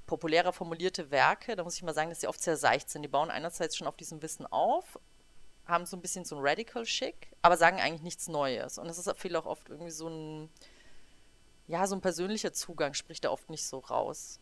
populärer 0.08 0.52
formulierte 0.52 1.10
Werke, 1.10 1.56
da 1.56 1.64
muss 1.64 1.76
ich 1.76 1.84
mal 1.84 1.94
sagen, 1.94 2.10
dass 2.10 2.20
die 2.20 2.28
oft 2.28 2.42
sehr 2.42 2.58
seicht 2.58 2.90
sind. 2.90 3.02
Die 3.02 3.08
bauen 3.08 3.32
einerseits 3.32 3.78
schon 3.78 3.88
auf 3.88 3.96
diesem 3.96 4.22
Wissen 4.22 4.46
auf, 4.46 5.00
haben 5.66 5.86
so 5.86 5.96
ein 5.96 6.02
bisschen 6.02 6.26
so 6.26 6.36
ein 6.36 6.42
Radical-Schick, 6.42 7.32
aber 7.42 7.58
sagen 7.58 7.80
eigentlich 7.80 8.02
nichts 8.02 8.28
Neues. 8.28 8.78
Und 8.78 8.88
das 8.88 8.98
ist 8.98 9.20
viel 9.20 9.36
auch 9.36 9.46
oft 9.46 9.70
irgendwie 9.70 9.92
so 9.92 10.08
ein, 10.08 10.50
ja, 11.68 11.88
so 11.88 11.96
ein 11.96 12.02
persönlicher 12.02 12.54
Zugang 12.54 12.94
spricht 12.94 13.24
da 13.24 13.30
oft 13.30 13.50
nicht 13.50 13.66
so 13.66 13.80
raus. 13.80 14.40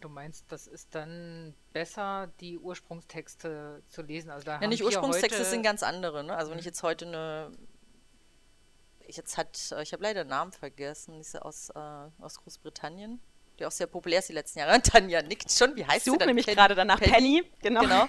Du 0.00 0.08
meinst, 0.08 0.50
das 0.50 0.66
ist 0.66 0.94
dann 0.94 1.54
besser, 1.74 2.32
die 2.40 2.58
Ursprungstexte 2.58 3.82
zu 3.88 4.02
lesen? 4.02 4.30
Also 4.30 4.46
da 4.46 4.60
ja, 4.60 4.66
nicht 4.66 4.82
Ursprungstexte 4.82 5.44
sind 5.44 5.62
ganz 5.62 5.82
andere. 5.82 6.24
Ne? 6.24 6.34
Also 6.34 6.50
wenn 6.50 6.58
ich 6.58 6.64
mhm. 6.64 6.70
jetzt 6.70 6.82
heute 6.82 7.06
eine, 7.06 7.52
ich 9.06 9.16
jetzt 9.18 9.36
hat, 9.36 9.74
ich 9.82 9.92
habe 9.92 10.02
leider 10.02 10.24
den 10.24 10.28
Namen 10.28 10.52
vergessen, 10.52 11.20
ist 11.20 11.34
ja 11.34 11.42
aus, 11.42 11.68
äh, 11.70 12.08
aus 12.18 12.40
Großbritannien 12.42 13.20
die 13.60 13.66
auch 13.66 13.70
sehr 13.70 13.86
populär 13.86 14.18
ist 14.18 14.28
die 14.28 14.32
letzten 14.32 14.60
Jahre. 14.60 14.80
Tanja 14.82 15.22
nickt 15.22 15.50
schon. 15.52 15.76
Wie 15.76 15.84
heißt 15.84 15.98
ich 15.98 16.04
suche 16.04 16.18
sie 16.20 16.26
nämlich 16.26 16.46
gerade 16.46 16.74
danach 16.74 16.98
Penny. 16.98 17.42
Penny. 17.42 17.50
Genau. 17.62 17.82
genau. 17.82 18.08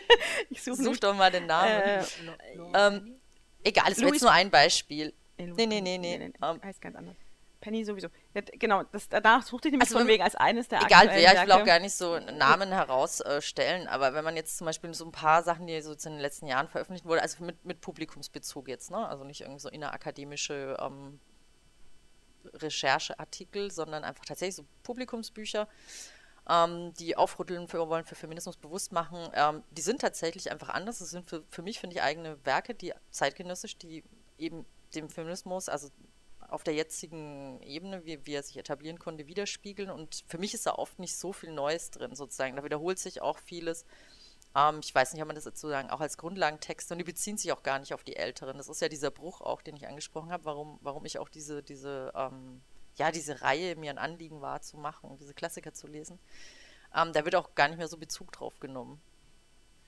ich 0.50 0.62
suche 0.62 0.82
Such 0.82 0.98
doch 0.98 1.14
mal 1.14 1.30
den 1.30 1.46
Namen. 1.46 1.70
Äh, 1.70 2.04
ähm, 2.74 3.20
egal, 3.64 3.90
es 3.90 3.98
ist 3.98 4.04
jetzt 4.04 4.22
nur 4.22 4.32
ein 4.32 4.50
Beispiel. 4.50 5.12
Nee, 5.38 5.46
nee, 5.46 5.66
nee, 5.66 5.80
nee. 5.80 5.98
nee, 5.98 6.18
nee. 6.18 6.32
Um, 6.40 6.56
ähm, 6.56 6.62
heißt 6.62 6.80
ganz 6.80 6.96
anders. 6.96 7.16
Penny 7.60 7.84
sowieso. 7.84 8.08
Ja, 8.34 8.40
genau, 8.58 8.82
das, 8.84 9.08
danach 9.08 9.42
suchte 9.42 9.68
ich 9.68 9.72
nämlich 9.72 9.88
Also 9.88 9.98
von 9.98 10.08
wegen 10.08 10.22
als 10.22 10.34
eines 10.34 10.68
der 10.68 10.82
Egal 10.82 11.08
wer, 11.08 11.34
ich 11.34 11.42
will 11.42 11.52
auch 11.52 11.56
Werke. 11.56 11.64
gar 11.64 11.78
nicht 11.78 11.94
so 11.94 12.18
Namen 12.18 12.70
herausstellen, 12.70 13.86
aber 13.86 14.14
wenn 14.14 14.24
man 14.24 14.36
jetzt 14.36 14.56
zum 14.56 14.64
Beispiel 14.64 14.92
so 14.94 15.04
ein 15.04 15.12
paar 15.12 15.42
Sachen, 15.42 15.66
die 15.66 15.80
so 15.82 15.92
in 15.92 15.98
den 15.98 16.20
letzten 16.20 16.46
Jahren 16.46 16.68
veröffentlicht 16.68 17.04
wurde, 17.04 17.22
also 17.22 17.44
mit, 17.44 17.64
mit 17.64 17.80
Publikumsbezug 17.82 18.68
jetzt, 18.68 18.90
ne? 18.90 19.06
Also 19.06 19.24
nicht 19.24 19.42
irgendwie 19.42 19.60
so 19.60 19.68
innerakademische 19.68 20.76
ähm, 20.80 21.20
Rechercheartikel, 22.54 23.70
sondern 23.70 24.04
einfach 24.04 24.24
tatsächlich 24.24 24.56
so 24.56 24.66
Publikumsbücher, 24.82 25.68
ähm, 26.48 26.92
die 26.94 27.16
aufrütteln 27.16 27.68
für, 27.68 27.88
wollen, 27.88 28.04
für 28.04 28.14
Feminismus 28.14 28.56
bewusst 28.56 28.92
machen, 28.92 29.30
ähm, 29.34 29.62
die 29.70 29.82
sind 29.82 30.00
tatsächlich 30.00 30.50
einfach 30.50 30.70
anders. 30.70 30.98
Das 30.98 31.10
sind 31.10 31.28
für, 31.28 31.44
für 31.50 31.62
mich, 31.62 31.78
finde 31.80 31.96
ich, 31.96 32.02
eigene 32.02 32.44
Werke, 32.44 32.74
die 32.74 32.92
zeitgenössisch, 33.10 33.76
die 33.78 34.04
eben 34.38 34.66
dem 34.94 35.08
Feminismus, 35.08 35.68
also 35.68 35.88
auf 36.48 36.64
der 36.64 36.74
jetzigen 36.74 37.60
Ebene, 37.62 38.04
wie, 38.04 38.26
wie 38.26 38.34
er 38.34 38.42
sich 38.42 38.56
etablieren 38.56 38.98
konnte, 38.98 39.26
widerspiegeln. 39.26 39.90
Und 39.90 40.24
für 40.26 40.38
mich 40.38 40.54
ist 40.54 40.66
da 40.66 40.72
oft 40.72 40.98
nicht 40.98 41.16
so 41.16 41.32
viel 41.32 41.52
Neues 41.52 41.90
drin, 41.90 42.14
sozusagen. 42.14 42.56
Da 42.56 42.64
wiederholt 42.64 42.98
sich 42.98 43.22
auch 43.22 43.38
vieles. 43.38 43.84
Ähm, 44.54 44.80
ich 44.82 44.94
weiß 44.94 45.12
nicht, 45.12 45.22
ob 45.22 45.28
man 45.28 45.36
das 45.36 45.44
sozusagen 45.44 45.90
auch 45.90 46.00
als 46.00 46.16
Grundlagentexte, 46.18 46.94
und 46.94 46.98
die 46.98 47.04
beziehen 47.04 47.38
sich 47.38 47.52
auch 47.52 47.62
gar 47.62 47.78
nicht 47.78 47.94
auf 47.94 48.04
die 48.04 48.16
Älteren. 48.16 48.56
Das 48.56 48.68
ist 48.68 48.80
ja 48.80 48.88
dieser 48.88 49.10
Bruch 49.10 49.40
auch, 49.40 49.62
den 49.62 49.76
ich 49.76 49.86
angesprochen 49.86 50.32
habe, 50.32 50.44
warum, 50.44 50.78
warum 50.82 51.04
ich 51.04 51.18
auch 51.18 51.28
diese, 51.28 51.62
diese, 51.62 52.12
ähm, 52.14 52.60
ja, 52.96 53.10
diese 53.12 53.42
Reihe 53.42 53.76
mir 53.76 53.90
ein 53.90 53.98
Anliegen 53.98 54.40
war 54.40 54.60
zu 54.62 54.76
machen, 54.76 55.16
diese 55.18 55.34
Klassiker 55.34 55.72
zu 55.72 55.86
lesen. 55.86 56.18
Ähm, 56.94 57.12
da 57.12 57.24
wird 57.24 57.36
auch 57.36 57.54
gar 57.54 57.68
nicht 57.68 57.78
mehr 57.78 57.88
so 57.88 57.96
Bezug 57.96 58.32
drauf 58.32 58.58
genommen. 58.58 59.00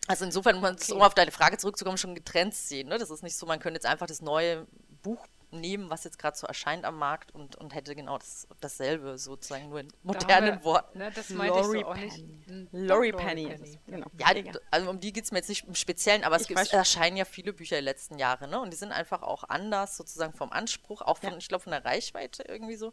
Also 0.09 0.25
insofern, 0.25 0.63
es, 0.65 0.91
um 0.91 1.03
auf 1.03 1.15
deine 1.15 1.31
Frage 1.31 1.59
zurückzukommen, 1.59 1.99
schon 1.99 2.15
getrennt 2.15 2.55
sehen. 2.55 2.89
Ne? 2.89 2.99
Das 2.99 3.11
ist 3.11 3.23
nicht 3.23 3.37
so, 3.37 3.47
man 3.47 3.61
könnte 3.61 3.77
jetzt 3.77 3.87
einfach 3.87 4.07
das 4.07 4.21
neue 4.21 4.67
Buch 5.03 5.27
nehmen, 5.53 5.91
was 5.91 6.05
jetzt 6.05 6.19
gerade 6.19 6.37
so 6.37 6.47
erscheint 6.47 6.85
am 6.85 6.99
Markt 6.99 7.33
und, 7.35 7.57
und 7.57 7.75
hätte 7.75 7.95
genau 7.95 8.19
das, 8.19 8.49
dasselbe 8.61 9.19
sozusagen, 9.19 9.69
nur 9.69 9.81
in 9.81 9.89
modernen 10.03 10.59
wir- 10.61 10.65
Worten. 10.65 10.99
Ne, 10.99 11.13
das 11.15 11.31
meinte 11.31 11.59
ich 11.59 11.65
Laurie 11.65 11.81
so 11.81 11.87
auch 11.87 11.97
nicht. 11.97 12.17
Penny. 12.17 12.43
N- 12.49 12.69
doch, 12.73 12.79
Laurie 12.97 13.13
Penny. 13.13 13.53
ist 13.53 13.61
es, 13.63 13.79
Genau. 13.87 14.07
Ja, 14.19 14.35
d- 14.35 14.51
also 14.71 14.91
um 14.91 14.99
die 15.01 15.13
geht 15.13 15.25
es 15.25 15.31
mir 15.33 15.39
jetzt 15.39 15.49
nicht 15.49 15.65
im 15.67 15.75
Speziellen, 15.75 16.25
aber 16.25 16.37
es, 16.37 16.43
Ich 16.43 16.49
gibt, 16.49 16.73
erscheinen 16.73 17.17
ja 17.17 17.25
viele 17.25 17.53
Bücher 17.53 17.77
die 17.77 17.85
letzten 17.85 18.19
Jahre, 18.19 18.49
ne? 18.49 18.61
Und 18.61 18.73
die 18.73 18.77
sind 18.77 18.93
einfach 18.93 19.23
auch 19.23 19.45
anders, 19.45 19.97
sozusagen 19.97 20.33
vom 20.33 20.51
Anspruch, 20.51 21.03
auch 21.03 21.19
von, 21.19 21.31
Ja. 21.33 21.37
ich 21.37 21.49
glaube, 21.49 21.63
von 21.65 21.73
der 21.73 21.85
Reichweite 21.85 22.43
irgendwie 22.49 22.77
so. 22.77 22.93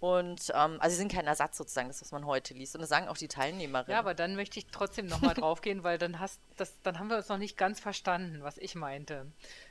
Und 0.00 0.52
ähm, 0.54 0.76
also 0.80 0.94
sie 0.94 0.98
sind 0.98 1.12
kein 1.12 1.26
Ersatz 1.26 1.56
sozusagen, 1.56 1.88
das, 1.88 2.00
was 2.00 2.12
man 2.12 2.24
heute 2.24 2.54
liest. 2.54 2.76
Und 2.76 2.82
das 2.82 2.88
sagen 2.88 3.08
auch 3.08 3.16
die 3.16 3.26
Teilnehmerinnen. 3.26 3.90
Ja, 3.90 3.98
aber 3.98 4.14
dann 4.14 4.36
möchte 4.36 4.58
ich 4.58 4.66
trotzdem 4.66 5.06
nochmal 5.06 5.34
draufgehen, 5.34 5.82
weil 5.82 5.98
dann 5.98 6.20
hast 6.20 6.40
das, 6.56 6.80
dann 6.82 6.98
haben 6.98 7.08
wir 7.08 7.16
uns 7.16 7.28
noch 7.28 7.38
nicht 7.38 7.56
ganz 7.56 7.80
verstanden, 7.80 8.42
was 8.42 8.58
ich 8.58 8.76
meinte. 8.76 9.26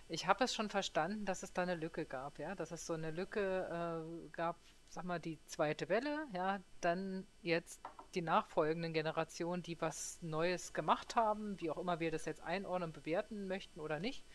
Ich 0.10 0.28
habe 0.28 0.44
es 0.44 0.54
schon 0.54 0.70
verstanden, 0.70 1.26
dass 1.26 1.44
es 1.44 1.54
da 1.54 1.62
eine 1.62 1.76
Lücke 1.76 2.06
gab, 2.06 2.40
ja, 2.40 2.56
dass 2.56 2.72
es 2.72 2.86
so 2.86 2.94
eine 2.94 3.12
Lücke 3.12 4.04
äh, 4.06 4.30
gab, 4.32 4.58
sag 4.90 5.06
mal, 5.06 5.20
die 5.20 5.40
zweite 5.48 5.88
Welle, 5.88 6.28
ja, 6.34 6.60
dann 6.82 7.26
jetzt 7.42 7.80
die 8.14 8.22
nachfolgenden 8.22 8.94
Generationen, 8.94 9.64
die 9.64 9.80
was 9.80 10.18
Neues 10.22 10.74
gemacht 10.74 11.16
haben, 11.16 11.60
wie 11.60 11.70
auch 11.70 11.78
immer 11.78 12.00
wir 12.00 12.12
das 12.12 12.26
jetzt 12.26 12.42
einordnen, 12.42 12.92
bewerten 12.92 13.48
möchten 13.48 13.80
oder 13.80 14.00
nicht. 14.00 14.26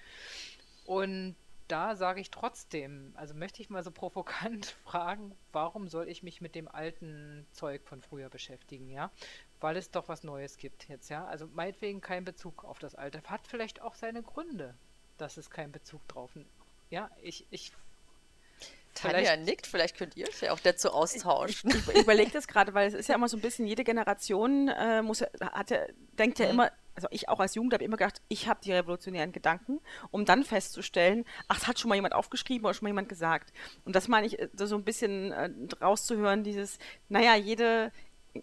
Und 0.87 1.37
da 1.68 1.96
sage 1.96 2.20
ich 2.20 2.31
trotzdem, 2.31 3.12
also 3.16 3.35
möchte 3.35 3.62
ich 3.62 3.70
mal 3.70 3.83
so 3.83 3.90
provokant 3.92 4.77
fragen, 4.85 5.35
warum 5.53 5.88
soll 5.88 6.09
ich 6.09 6.22
mich 6.22 6.40
mit 6.40 6.55
dem 6.55 6.68
alten 6.68 7.46
Zeug 7.53 7.83
von 7.85 8.01
früher 8.03 8.29
beschäftigen, 8.29 8.90
ja? 8.90 9.11
Weil 9.61 9.77
es 9.77 9.90
doch 9.90 10.09
was 10.09 10.25
Neues 10.25 10.57
gibt 10.57 10.88
jetzt, 10.88 11.09
ja? 11.09 11.25
Also 11.27 11.46
meinetwegen 11.55 12.01
kein 12.01 12.25
Bezug 12.25 12.64
auf 12.64 12.79
das 12.79 12.94
Alte. 12.94 13.22
Hat 13.25 13.46
vielleicht 13.46 13.81
auch 13.81 13.94
seine 13.94 14.22
Gründe, 14.22 14.75
dass 15.18 15.37
es 15.37 15.51
keinen 15.51 15.72
Bezug 15.72 16.07
drauf. 16.09 16.31
Ja, 16.90 17.11
ich, 17.22 17.46
ich 17.51 17.72
Tanja 18.94 19.18
vielleicht- 19.18 19.44
nickt, 19.44 19.66
vielleicht 19.66 19.96
könnt 19.96 20.16
ihr 20.16 20.29
euch 20.29 20.40
ja 20.42 20.53
auch 20.53 20.61
dazu 20.61 20.90
austauschen. 20.90 21.70
Ich 21.94 22.03
überlege 22.03 22.31
das 22.31 22.46
gerade, 22.46 22.75
weil 22.75 22.88
es 22.88 22.94
ist 22.94 23.09
ja 23.09 23.14
immer 23.14 23.29
so 23.29 23.37
ein 23.38 23.40
bisschen, 23.40 23.66
jede 23.66 23.85
Generation 23.85 24.68
äh, 24.68 25.01
muss, 25.01 25.22
hat 25.22 25.70
ja, 25.70 25.87
denkt 26.18 26.38
ja 26.38 26.46
immer, 26.51 26.70
also 26.94 27.09
ich 27.11 27.28
auch 27.28 27.40
als 27.40 27.55
Jugend 27.55 27.72
habe 27.72 27.85
immer 27.85 27.96
gedacht, 27.96 28.20
ich 28.28 28.48
habe 28.48 28.61
die 28.62 28.72
revolutionären 28.72 29.33
Gedanken, 29.33 29.81
um 30.11 30.24
dann 30.24 30.44
festzustellen, 30.44 31.24
ach, 31.48 31.59
es 31.59 31.66
hat 31.66 31.78
schon 31.78 31.88
mal 31.88 31.94
jemand 31.94 32.14
aufgeschrieben 32.14 32.64
oder 32.64 32.74
schon 32.74 32.87
mal 32.87 32.90
jemand 32.90 33.09
gesagt. 33.09 33.52
Und 33.85 33.96
das 33.96 34.09
meine 34.09 34.26
ich, 34.26 34.38
äh, 34.38 34.48
so 34.55 34.76
ein 34.76 34.85
bisschen 34.85 35.33
äh, 35.33 35.50
rauszuhören, 35.81 36.44
dieses, 36.44 36.78
naja, 37.09 37.35
jede, 37.37 37.92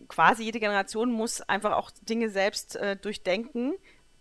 quasi 0.08 0.44
jede 0.44 0.60
Generation 0.60 1.12
muss 1.12 1.42
einfach 1.42 1.74
auch 1.74 1.92
Dinge 2.02 2.30
selbst 2.30 2.76
äh, 2.76 2.96
durchdenken, 2.96 3.74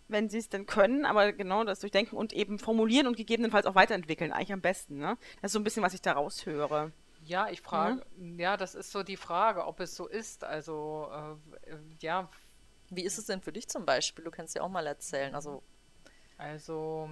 wenn 0.07 0.29
sie 0.29 0.39
es 0.39 0.49
denn 0.49 0.65
können, 0.65 1.05
aber 1.05 1.33
genau 1.33 1.63
das 1.63 1.79
durchdenken 1.79 2.17
und 2.17 2.33
eben 2.33 2.59
formulieren 2.59 3.07
und 3.07 3.15
gegebenenfalls 3.15 3.65
auch 3.65 3.75
weiterentwickeln, 3.75 4.31
eigentlich 4.31 4.53
am 4.53 4.61
besten. 4.61 4.97
Ne? 4.97 5.17
Das 5.41 5.49
ist 5.49 5.53
so 5.53 5.59
ein 5.59 5.63
bisschen, 5.63 5.83
was 5.83 5.93
ich 5.93 6.01
da 6.01 6.13
raushöre. 6.13 6.91
Ja, 7.23 7.49
ich 7.49 7.61
frage, 7.61 8.03
ja, 8.37 8.57
das 8.57 8.75
ist 8.75 8.91
so 8.91 9.03
die 9.03 9.17
Frage, 9.17 9.67
ob 9.67 9.79
es 9.81 9.95
so 9.95 10.07
ist. 10.07 10.43
Also, 10.43 11.09
äh, 11.11 11.71
äh, 11.71 11.77
ja, 11.99 12.29
Wie 12.89 13.03
ist 13.03 13.17
es 13.17 13.25
denn 13.25 13.41
für 13.41 13.51
dich 13.53 13.67
zum 13.67 13.85
Beispiel? 13.85 14.23
Du 14.25 14.31
kannst 14.31 14.55
ja 14.55 14.61
auch 14.61 14.69
mal 14.69 14.87
erzählen. 14.87 15.35
Also, 15.35 15.63
also 16.37 17.09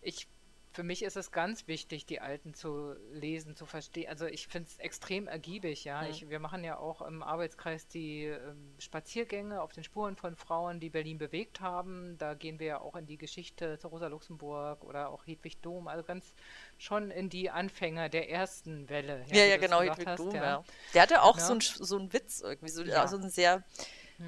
ich, 0.00 0.28
für 0.72 0.82
mich 0.84 1.02
ist 1.02 1.16
es 1.16 1.32
ganz 1.32 1.66
wichtig, 1.66 2.06
die 2.06 2.20
Alten 2.20 2.54
zu 2.54 2.94
lesen, 3.10 3.56
zu 3.56 3.66
verstehen. 3.66 4.08
Also 4.08 4.26
ich 4.26 4.46
finde 4.46 4.68
es 4.68 4.78
extrem 4.78 5.26
ergiebig, 5.26 5.82
ja. 5.84 6.02
Mhm. 6.02 6.10
Ich, 6.10 6.28
wir 6.30 6.38
machen 6.38 6.62
ja 6.62 6.78
auch 6.78 7.02
im 7.02 7.22
Arbeitskreis 7.22 7.88
die 7.88 8.26
ähm, 8.26 8.74
Spaziergänge 8.78 9.60
auf 9.60 9.72
den 9.72 9.82
Spuren 9.82 10.14
von 10.14 10.36
Frauen, 10.36 10.78
die 10.78 10.90
Berlin 10.90 11.18
bewegt 11.18 11.60
haben. 11.60 12.16
Da 12.18 12.34
gehen 12.34 12.60
wir 12.60 12.66
ja 12.66 12.80
auch 12.80 12.94
in 12.96 13.06
die 13.06 13.18
Geschichte 13.18 13.78
zu 13.78 13.88
Rosa 13.88 14.06
Luxemburg 14.06 14.84
oder 14.84 15.08
auch 15.08 15.26
Hedwig 15.26 15.60
Dom, 15.62 15.88
also 15.88 16.04
ganz 16.04 16.34
schon 16.76 17.10
in 17.10 17.28
die 17.28 17.50
Anfänger 17.50 18.08
der 18.08 18.30
ersten 18.30 18.88
Welle. 18.88 19.24
ja, 19.32 19.44
ja, 19.44 19.56
es 19.56 19.60
genau, 19.60 19.82
Hedwig 19.82 20.06
hast, 20.06 20.16
Blum, 20.22 20.34
ja. 20.36 20.44
ja. 20.44 20.64
Der 20.94 21.02
hatte 21.02 21.22
auch 21.22 21.38
Ja. 21.38 21.44
so, 21.44 21.52
einen, 21.52 21.60
so 21.60 22.12
Witz 22.12 22.40
irgendwie, 22.40 22.70
so, 22.70 22.82
Ja. 22.84 23.00
also 23.02 23.16
einen 23.16 23.30
sehr 23.30 23.64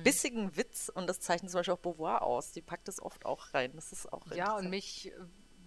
bissigen 0.03 0.57
Witz 0.57 0.88
und 0.94 1.07
das 1.09 1.20
zeichnet 1.20 1.50
zum 1.50 1.59
Beispiel 1.61 1.74
auch 1.74 1.79
Beauvoir 1.79 2.22
aus. 2.22 2.53
Die 2.53 2.62
packt 2.62 2.88
das 2.88 3.00
oft 3.00 3.26
auch 3.26 3.55
rein. 3.55 3.72
Das 3.74 3.92
ist 3.92 4.12
auch 4.12 4.31
Ja, 4.31 4.57
und 4.57 4.70
mich 4.70 5.09
äh, 5.09 5.12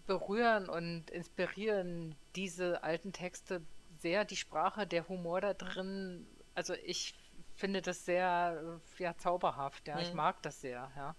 berühren 0.08 0.70
und 0.70 1.10
inspirieren 1.10 2.16
diese 2.36 2.84
alten 2.84 3.14
Texte 3.14 3.62
sehr, 4.00 4.26
die 4.26 4.36
Sprache, 4.38 4.88
der 4.88 5.08
Humor 5.08 5.42
da 5.42 5.54
drin. 5.54 6.28
Also 6.56 6.74
ich 6.86 7.16
finde 7.56 7.82
das 7.82 8.06
sehr 8.06 8.80
äh, 8.98 9.04
ja, 9.04 9.18
zauberhaft, 9.18 9.88
ja. 9.88 10.02
Ich 10.02 10.14
Mhm. 10.14 10.18
mag 10.18 10.42
das 10.44 10.62
sehr, 10.62 10.92
ja. 10.96 11.16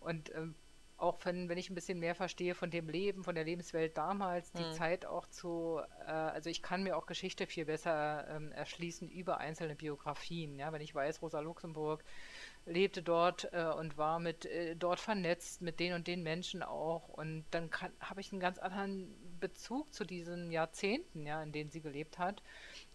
Und 0.00 0.34
ähm, 0.34 0.54
auch 0.96 1.18
wenn, 1.24 1.48
wenn 1.48 1.58
ich 1.58 1.70
ein 1.70 1.74
bisschen 1.74 1.98
mehr 1.98 2.14
verstehe 2.14 2.54
von 2.54 2.70
dem 2.70 2.88
Leben, 2.88 3.24
von 3.24 3.34
der 3.34 3.44
Lebenswelt 3.44 3.96
damals, 3.98 4.52
die 4.52 4.62
Mhm. 4.62 4.68
Zeit 4.68 5.04
auch 5.06 5.26
zu, 5.28 5.80
äh, 6.06 6.10
also 6.10 6.50
ich 6.50 6.62
kann 6.62 6.82
mir 6.84 6.96
auch 6.96 7.06
Geschichte 7.06 7.46
viel 7.46 7.64
besser 7.66 8.26
ähm, 8.28 8.52
erschließen 8.52 9.10
über 9.10 9.38
einzelne 9.38 9.74
Biografien, 9.76 10.58
ja, 10.58 10.72
wenn 10.72 10.82
ich 10.82 10.94
weiß, 10.94 11.22
Rosa 11.22 11.40
Luxemburg 11.40 12.04
lebte 12.66 13.02
dort 13.02 13.48
äh, 13.52 13.64
und 13.64 13.96
war 13.98 14.18
mit 14.18 14.46
äh, 14.46 14.76
dort 14.76 15.00
vernetzt 15.00 15.62
mit 15.62 15.80
den 15.80 15.94
und 15.94 16.06
den 16.06 16.22
Menschen 16.22 16.62
auch 16.62 17.08
und 17.08 17.44
dann 17.50 17.70
habe 18.00 18.20
ich 18.20 18.32
einen 18.32 18.40
ganz 18.40 18.58
anderen 18.58 19.12
Bezug 19.40 19.92
zu 19.92 20.04
diesen 20.04 20.50
Jahrzehnten, 20.52 21.26
ja, 21.26 21.42
in 21.42 21.52
denen 21.52 21.70
sie 21.70 21.80
gelebt 21.80 22.18
hat 22.18 22.42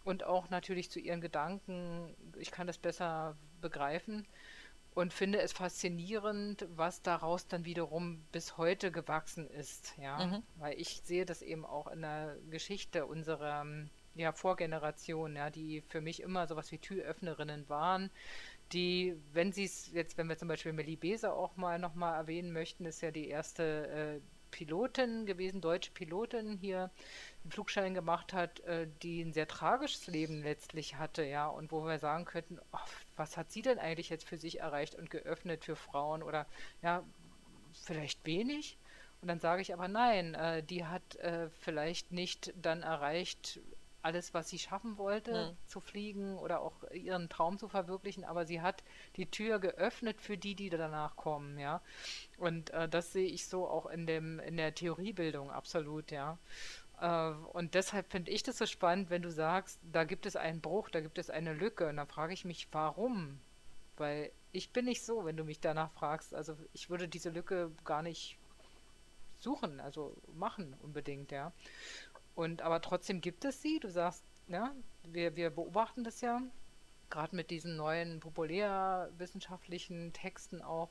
und 0.04 0.24
auch 0.24 0.48
natürlich 0.50 0.90
zu 0.90 0.98
ihren 1.00 1.20
Gedanken. 1.20 2.14
Ich 2.38 2.50
kann 2.50 2.66
das 2.66 2.78
besser 2.78 3.36
begreifen 3.60 4.26
und 4.94 5.12
finde 5.12 5.40
es 5.40 5.52
faszinierend, 5.52 6.66
was 6.74 7.02
daraus 7.02 7.46
dann 7.46 7.64
wiederum 7.64 8.24
bis 8.32 8.56
heute 8.56 8.90
gewachsen 8.90 9.48
ist, 9.50 9.94
ja, 9.98 10.26
Mhm. 10.26 10.42
weil 10.56 10.80
ich 10.80 11.02
sehe 11.04 11.24
das 11.26 11.42
eben 11.42 11.64
auch 11.64 11.86
in 11.88 12.00
der 12.02 12.36
Geschichte 12.50 13.06
unserer 13.06 13.64
ja, 14.14 14.32
Vorgeneration, 14.32 15.36
ja, 15.36 15.50
die 15.50 15.82
für 15.82 16.00
mich 16.00 16.20
immer 16.22 16.46
sowas 16.48 16.72
wie 16.72 16.78
Türöffnerinnen 16.78 17.68
waren, 17.68 18.10
die, 18.72 19.16
wenn 19.32 19.52
sie 19.52 19.64
es 19.64 19.90
jetzt, 19.92 20.18
wenn 20.18 20.28
wir 20.28 20.38
zum 20.38 20.48
Beispiel 20.48 20.72
Melly 20.72 20.96
Beser 20.96 21.34
auch 21.34 21.56
mal 21.56 21.78
nochmal 21.78 22.14
erwähnen 22.14 22.52
möchten, 22.52 22.84
ist 22.84 23.00
ja 23.00 23.10
die 23.10 23.28
erste 23.28 23.88
äh, 23.88 24.20
Pilotin 24.50 25.26
gewesen, 25.26 25.60
deutsche 25.60 25.90
Pilotin 25.90 26.56
hier, 26.56 26.90
einen 27.44 27.52
Flugschein 27.52 27.94
gemacht 27.94 28.32
hat, 28.32 28.60
äh, 28.60 28.88
die 29.02 29.22
ein 29.22 29.32
sehr 29.32 29.48
tragisches 29.48 30.06
Leben 30.06 30.42
letztlich 30.42 30.96
hatte, 30.96 31.24
ja, 31.24 31.46
und 31.48 31.72
wo 31.72 31.84
wir 31.84 31.98
sagen 31.98 32.24
könnten, 32.24 32.58
ach, 32.72 32.88
was 33.16 33.36
hat 33.36 33.50
sie 33.52 33.62
denn 33.62 33.78
eigentlich 33.78 34.08
jetzt 34.08 34.26
für 34.26 34.38
sich 34.38 34.60
erreicht 34.60 34.94
und 34.94 35.10
geöffnet 35.10 35.64
für 35.64 35.76
Frauen 35.76 36.22
oder 36.22 36.46
ja, 36.82 37.04
vielleicht 37.72 38.24
wenig? 38.26 38.78
Und 39.20 39.28
dann 39.28 39.40
sage 39.40 39.62
ich 39.62 39.72
aber 39.72 39.88
nein, 39.88 40.34
äh, 40.34 40.62
die 40.62 40.84
hat 40.84 41.16
äh, 41.16 41.50
vielleicht 41.50 42.12
nicht 42.12 42.52
dann 42.56 42.82
erreicht, 42.82 43.60
alles, 44.02 44.32
was 44.34 44.48
sie 44.48 44.58
schaffen 44.58 44.96
wollte, 44.98 45.48
Hm. 45.48 45.56
zu 45.66 45.80
fliegen 45.80 46.38
oder 46.38 46.60
auch 46.60 46.90
ihren 46.92 47.28
Traum 47.28 47.58
zu 47.58 47.68
verwirklichen, 47.68 48.24
aber 48.24 48.46
sie 48.46 48.60
hat 48.60 48.82
die 49.16 49.26
Tür 49.26 49.58
geöffnet 49.58 50.20
für 50.20 50.38
die, 50.38 50.54
die 50.54 50.70
danach 50.70 51.16
kommen, 51.16 51.58
ja. 51.58 51.80
Und 52.38 52.70
äh, 52.70 52.88
das 52.88 53.12
sehe 53.12 53.28
ich 53.28 53.46
so 53.46 53.68
auch 53.68 53.86
in 53.86 54.06
dem, 54.06 54.38
in 54.40 54.56
der 54.56 54.74
Theoriebildung 54.74 55.50
absolut, 55.50 56.10
ja. 56.10 56.38
Äh, 57.00 57.30
und 57.52 57.74
deshalb 57.74 58.10
finde 58.10 58.30
ich 58.30 58.42
das 58.42 58.58
so 58.58 58.66
spannend, 58.66 59.10
wenn 59.10 59.22
du 59.22 59.30
sagst, 59.30 59.78
da 59.92 60.04
gibt 60.04 60.26
es 60.26 60.36
einen 60.36 60.60
Bruch, 60.60 60.90
da 60.90 61.00
gibt 61.00 61.18
es 61.18 61.30
eine 61.30 61.52
Lücke. 61.54 61.88
Und 61.88 61.96
dann 61.96 62.08
frage 62.08 62.32
ich 62.32 62.44
mich, 62.44 62.68
warum? 62.72 63.38
Weil 63.96 64.30
ich 64.52 64.70
bin 64.72 64.84
nicht 64.84 65.04
so, 65.04 65.24
wenn 65.24 65.36
du 65.36 65.44
mich 65.44 65.60
danach 65.60 65.90
fragst. 65.92 66.34
Also 66.34 66.56
ich 66.72 66.90
würde 66.90 67.08
diese 67.08 67.30
Lücke 67.30 67.70
gar 67.84 68.02
nicht 68.02 68.38
suchen, 69.40 69.78
also 69.80 70.16
machen 70.34 70.74
unbedingt, 70.82 71.30
ja. 71.30 71.52
Und 72.38 72.62
aber 72.62 72.80
trotzdem 72.80 73.20
gibt 73.20 73.44
es 73.44 73.62
sie. 73.62 73.80
Du 73.80 73.90
sagst, 73.90 74.22
ja, 74.46 74.72
wir, 75.02 75.34
wir 75.34 75.50
beobachten 75.50 76.04
das 76.04 76.20
ja, 76.20 76.40
gerade 77.10 77.34
mit 77.34 77.50
diesen 77.50 77.74
neuen 77.74 78.20
populärwissenschaftlichen 78.20 80.12
Texten 80.12 80.62
auch. 80.62 80.90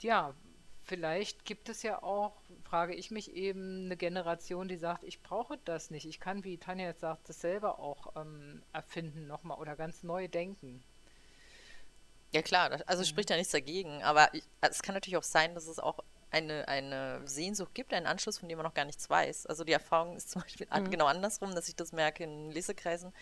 Ja, 0.00 0.34
vielleicht 0.82 1.44
gibt 1.44 1.68
es 1.68 1.84
ja 1.84 2.02
auch, 2.02 2.42
frage 2.64 2.96
ich 2.96 3.12
mich 3.12 3.32
eben, 3.32 3.84
eine 3.84 3.96
Generation, 3.96 4.66
die 4.66 4.76
sagt, 4.76 5.04
ich 5.04 5.22
brauche 5.22 5.56
das 5.64 5.92
nicht. 5.92 6.06
Ich 6.06 6.18
kann, 6.18 6.42
wie 6.42 6.58
Tanja 6.58 6.86
jetzt 6.86 7.02
sagt, 7.02 7.28
das 7.28 7.40
selber 7.40 7.78
auch 7.78 8.16
ähm, 8.16 8.60
erfinden 8.72 9.28
nochmal 9.28 9.58
oder 9.58 9.76
ganz 9.76 10.02
neu 10.02 10.26
denken. 10.26 10.82
Ja 12.32 12.42
klar, 12.42 12.82
also 12.86 13.02
mhm. 13.02 13.06
spricht 13.06 13.30
ja 13.30 13.36
nichts 13.36 13.52
dagegen, 13.52 14.02
aber 14.02 14.34
ich, 14.34 14.42
es 14.62 14.82
kann 14.82 14.96
natürlich 14.96 15.16
auch 15.16 15.22
sein, 15.22 15.54
dass 15.54 15.68
es 15.68 15.78
auch 15.78 16.00
eine, 16.30 16.68
eine 16.68 17.20
Sehnsucht 17.26 17.74
gibt, 17.74 17.92
einen 17.92 18.06
Anschluss, 18.06 18.38
von 18.38 18.48
dem 18.48 18.58
man 18.58 18.66
noch 18.66 18.74
gar 18.74 18.84
nichts 18.84 19.08
weiß. 19.08 19.46
Also 19.46 19.64
die 19.64 19.72
Erfahrung 19.72 20.16
ist 20.16 20.30
zum 20.30 20.42
Beispiel 20.42 20.66
mhm. 20.72 20.90
genau 20.90 21.06
andersrum, 21.06 21.54
dass 21.54 21.68
ich 21.68 21.76
das 21.76 21.92
merke 21.92 22.24
in 22.24 22.50
Lesekreisen, 22.50 23.12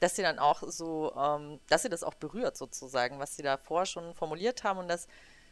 dass 0.00 0.16
sie 0.16 0.22
dann 0.22 0.38
auch 0.38 0.62
so, 0.66 1.14
ähm, 1.16 1.60
dass 1.68 1.82
sie 1.82 1.88
das 1.88 2.02
auch 2.02 2.14
berührt 2.14 2.56
sozusagen, 2.56 3.18
was 3.18 3.36
sie 3.36 3.42
davor 3.42 3.86
schon 3.86 4.14
formuliert 4.14 4.64
haben 4.64 4.78
und 4.78 4.88
dass 4.88 5.06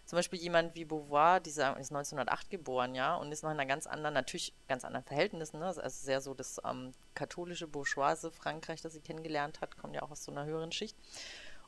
zum 0.09 0.17
Beispiel 0.17 0.39
jemand 0.39 0.75
wie 0.75 0.87
Beauvoir, 0.87 1.39
dieser 1.39 1.77
ist 1.77 1.93
1908 1.93 2.49
geboren, 2.49 2.95
ja, 2.95 3.17
und 3.17 3.31
ist 3.31 3.43
noch 3.43 3.51
in 3.51 3.61
einer 3.61 3.69
ganz 3.69 3.87
anderen, 3.87 4.15
natürlich 4.15 4.55
ganz 4.67 4.87
anderen 4.87 5.05
Verhältnissen, 5.05 5.59
ne? 5.61 5.67
also 5.67 5.91
sehr 5.91 6.23
so 6.23 6.33
das 6.33 6.59
ähm, 6.65 6.95
katholische 7.15 7.67
bourgeoise 7.67 8.31
Frankreich, 8.31 8.81
das 8.81 8.95
sie 8.95 9.03
kennengelernt 9.03 9.61
hat, 9.61 9.77
kommt 9.77 9.95
ja 9.95 10.01
auch 10.01 10.11
aus 10.11 10.25
so 10.25 10.33
einer 10.33 10.47
höheren 10.47 10.73
Schicht. 10.73 10.97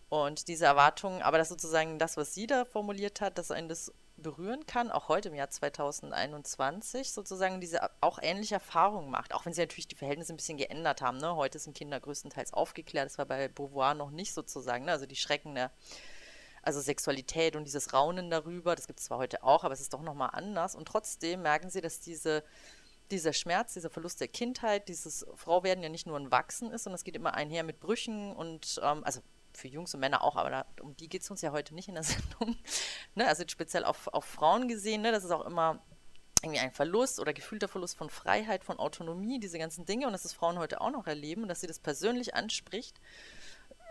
Und 0.08 0.48
diese 0.48 0.64
Erwartungen, 0.64 1.20
aber 1.20 1.36
das 1.36 1.50
sozusagen 1.50 1.98
das, 1.98 2.16
was 2.16 2.32
sie 2.32 2.46
da 2.46 2.64
formuliert 2.64 3.20
hat, 3.20 3.36
dass 3.36 3.50
einen 3.50 3.68
das 3.68 3.92
berühren 4.22 4.66
kann, 4.66 4.90
auch 4.90 5.08
heute 5.08 5.28
im 5.30 5.34
Jahr 5.34 5.50
2021 5.50 7.12
sozusagen 7.12 7.60
diese 7.60 7.90
auch 8.00 8.18
ähnliche 8.20 8.54
Erfahrungen 8.54 9.10
macht, 9.10 9.34
auch 9.34 9.46
wenn 9.46 9.52
sie 9.52 9.62
natürlich 9.62 9.88
die 9.88 9.96
Verhältnisse 9.96 10.32
ein 10.32 10.36
bisschen 10.36 10.58
geändert 10.58 11.02
haben. 11.02 11.18
Ne? 11.18 11.36
Heute 11.36 11.58
sind 11.58 11.76
Kinder 11.76 12.00
größtenteils 12.00 12.52
aufgeklärt, 12.52 13.06
das 13.06 13.18
war 13.18 13.26
bei 13.26 13.48
Beauvoir 13.48 13.94
noch 13.94 14.10
nicht 14.10 14.34
sozusagen, 14.34 14.84
ne? 14.84 14.92
also 14.92 15.06
die 15.06 15.16
Schrecken 15.16 15.54
der 15.54 15.70
also 16.62 16.80
Sexualität 16.80 17.56
und 17.56 17.64
dieses 17.64 17.92
Raunen 17.92 18.30
darüber, 18.30 18.76
das 18.76 18.86
gibt 18.86 19.00
es 19.00 19.06
zwar 19.06 19.18
heute 19.18 19.42
auch, 19.42 19.64
aber 19.64 19.74
es 19.74 19.80
ist 19.80 19.94
doch 19.94 20.02
nochmal 20.02 20.30
anders. 20.32 20.74
Und 20.74 20.86
trotzdem 20.86 21.42
merken 21.42 21.70
sie, 21.70 21.80
dass 21.80 22.00
diese, 22.00 22.44
dieser 23.10 23.32
Schmerz, 23.32 23.74
dieser 23.74 23.90
Verlust 23.90 24.20
der 24.20 24.28
Kindheit, 24.28 24.88
dieses 24.88 25.26
Frauwerden 25.34 25.82
ja 25.82 25.88
nicht 25.88 26.06
nur 26.06 26.18
ein 26.18 26.30
Wachsen 26.30 26.70
ist, 26.70 26.84
sondern 26.84 26.96
es 26.96 27.04
geht 27.04 27.16
immer 27.16 27.34
einher 27.34 27.62
mit 27.62 27.80
Brüchen 27.80 28.32
und, 28.32 28.80
ähm, 28.82 29.02
also 29.04 29.20
für 29.60 29.68
Jungs 29.68 29.94
und 29.94 30.00
Männer 30.00 30.24
auch, 30.24 30.36
aber 30.36 30.50
da, 30.50 30.66
um 30.80 30.96
die 30.96 31.08
geht 31.08 31.22
es 31.22 31.30
uns 31.30 31.42
ja 31.42 31.52
heute 31.52 31.74
nicht 31.74 31.88
in 31.88 31.94
der 31.94 32.02
Sendung. 32.04 32.56
ne? 33.14 33.26
Also 33.26 33.44
speziell 33.46 33.84
auf, 33.84 34.08
auf 34.08 34.24
Frauen 34.24 34.68
gesehen, 34.68 35.02
ne? 35.02 35.12
das 35.12 35.24
ist 35.24 35.30
auch 35.30 35.46
immer 35.46 35.82
irgendwie 36.42 36.60
ein 36.60 36.72
Verlust 36.72 37.20
oder 37.20 37.34
gefühlter 37.34 37.68
Verlust 37.68 37.96
von 37.98 38.08
Freiheit, 38.08 38.64
von 38.64 38.78
Autonomie, 38.78 39.38
diese 39.38 39.58
ganzen 39.58 39.84
Dinge 39.84 40.06
und 40.06 40.12
dass 40.12 40.22
das 40.22 40.32
Frauen 40.32 40.58
heute 40.58 40.80
auch 40.80 40.90
noch 40.90 41.06
erleben 41.06 41.42
und 41.42 41.48
dass 41.48 41.60
sie 41.60 41.66
das 41.66 41.78
persönlich 41.78 42.34
anspricht 42.34 42.98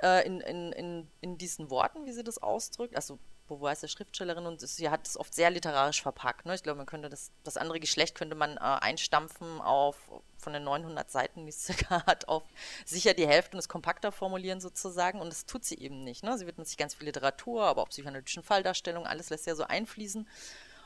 äh, 0.01 0.25
in, 0.25 0.41
in, 0.41 0.71
in, 0.71 1.07
in 1.21 1.38
diesen 1.38 1.69
Worten, 1.69 2.05
wie 2.05 2.12
sie 2.12 2.23
das 2.23 2.38
ausdrückt. 2.41 2.95
Also 2.95 3.19
Beauvoir 3.49 3.73
ist 3.73 3.81
ja 3.81 3.88
Schriftstellerin 3.88 4.45
und 4.45 4.62
sie 4.62 4.89
hat 4.89 5.07
es 5.07 5.17
oft 5.17 5.33
sehr 5.33 5.49
literarisch 5.49 6.01
verpackt. 6.01 6.45
Ne? 6.45 6.55
Ich 6.55 6.63
glaube, 6.63 6.77
man 6.77 6.85
könnte 6.85 7.09
das, 7.09 7.31
das 7.43 7.57
andere 7.57 7.79
Geschlecht 7.79 8.15
könnte 8.15 8.35
man 8.35 8.57
äh, 8.57 8.59
einstampfen 8.59 9.59
auf 9.59 9.97
von 10.38 10.53
den 10.53 10.63
900 10.63 11.09
Seiten, 11.09 11.45
die 11.45 11.49
es 11.49 11.63
circa 11.65 12.05
hat, 12.05 12.27
auf 12.27 12.43
sicher 12.85 13.13
die 13.13 13.27
Hälfte 13.27 13.57
und 13.57 13.59
es 13.59 13.67
kompakter 13.67 14.12
formulieren 14.12 14.62
sozusagen. 14.62 15.19
Und 15.19 15.29
das 15.29 15.45
tut 15.45 15.65
sie 15.65 15.79
eben 15.79 16.03
nicht. 16.03 16.23
Ne? 16.23 16.38
Sie 16.38 16.47
widmet 16.47 16.67
sich 16.67 16.77
ganz 16.77 16.93
viel 16.93 17.07
Literatur, 17.07 17.63
aber 17.63 17.81
auch 17.81 17.89
psychoanalytischen 17.89 18.43
Falldarstellungen, 18.43 19.07
alles 19.07 19.29
lässt 19.29 19.47
ja 19.47 19.55
so 19.55 19.63
einfließen. 19.63 20.27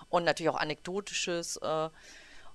Und 0.09 0.23
natürlich 0.23 0.49
auch 0.49 0.59
anekdotisches. 0.59 1.57
Äh, 1.57 1.89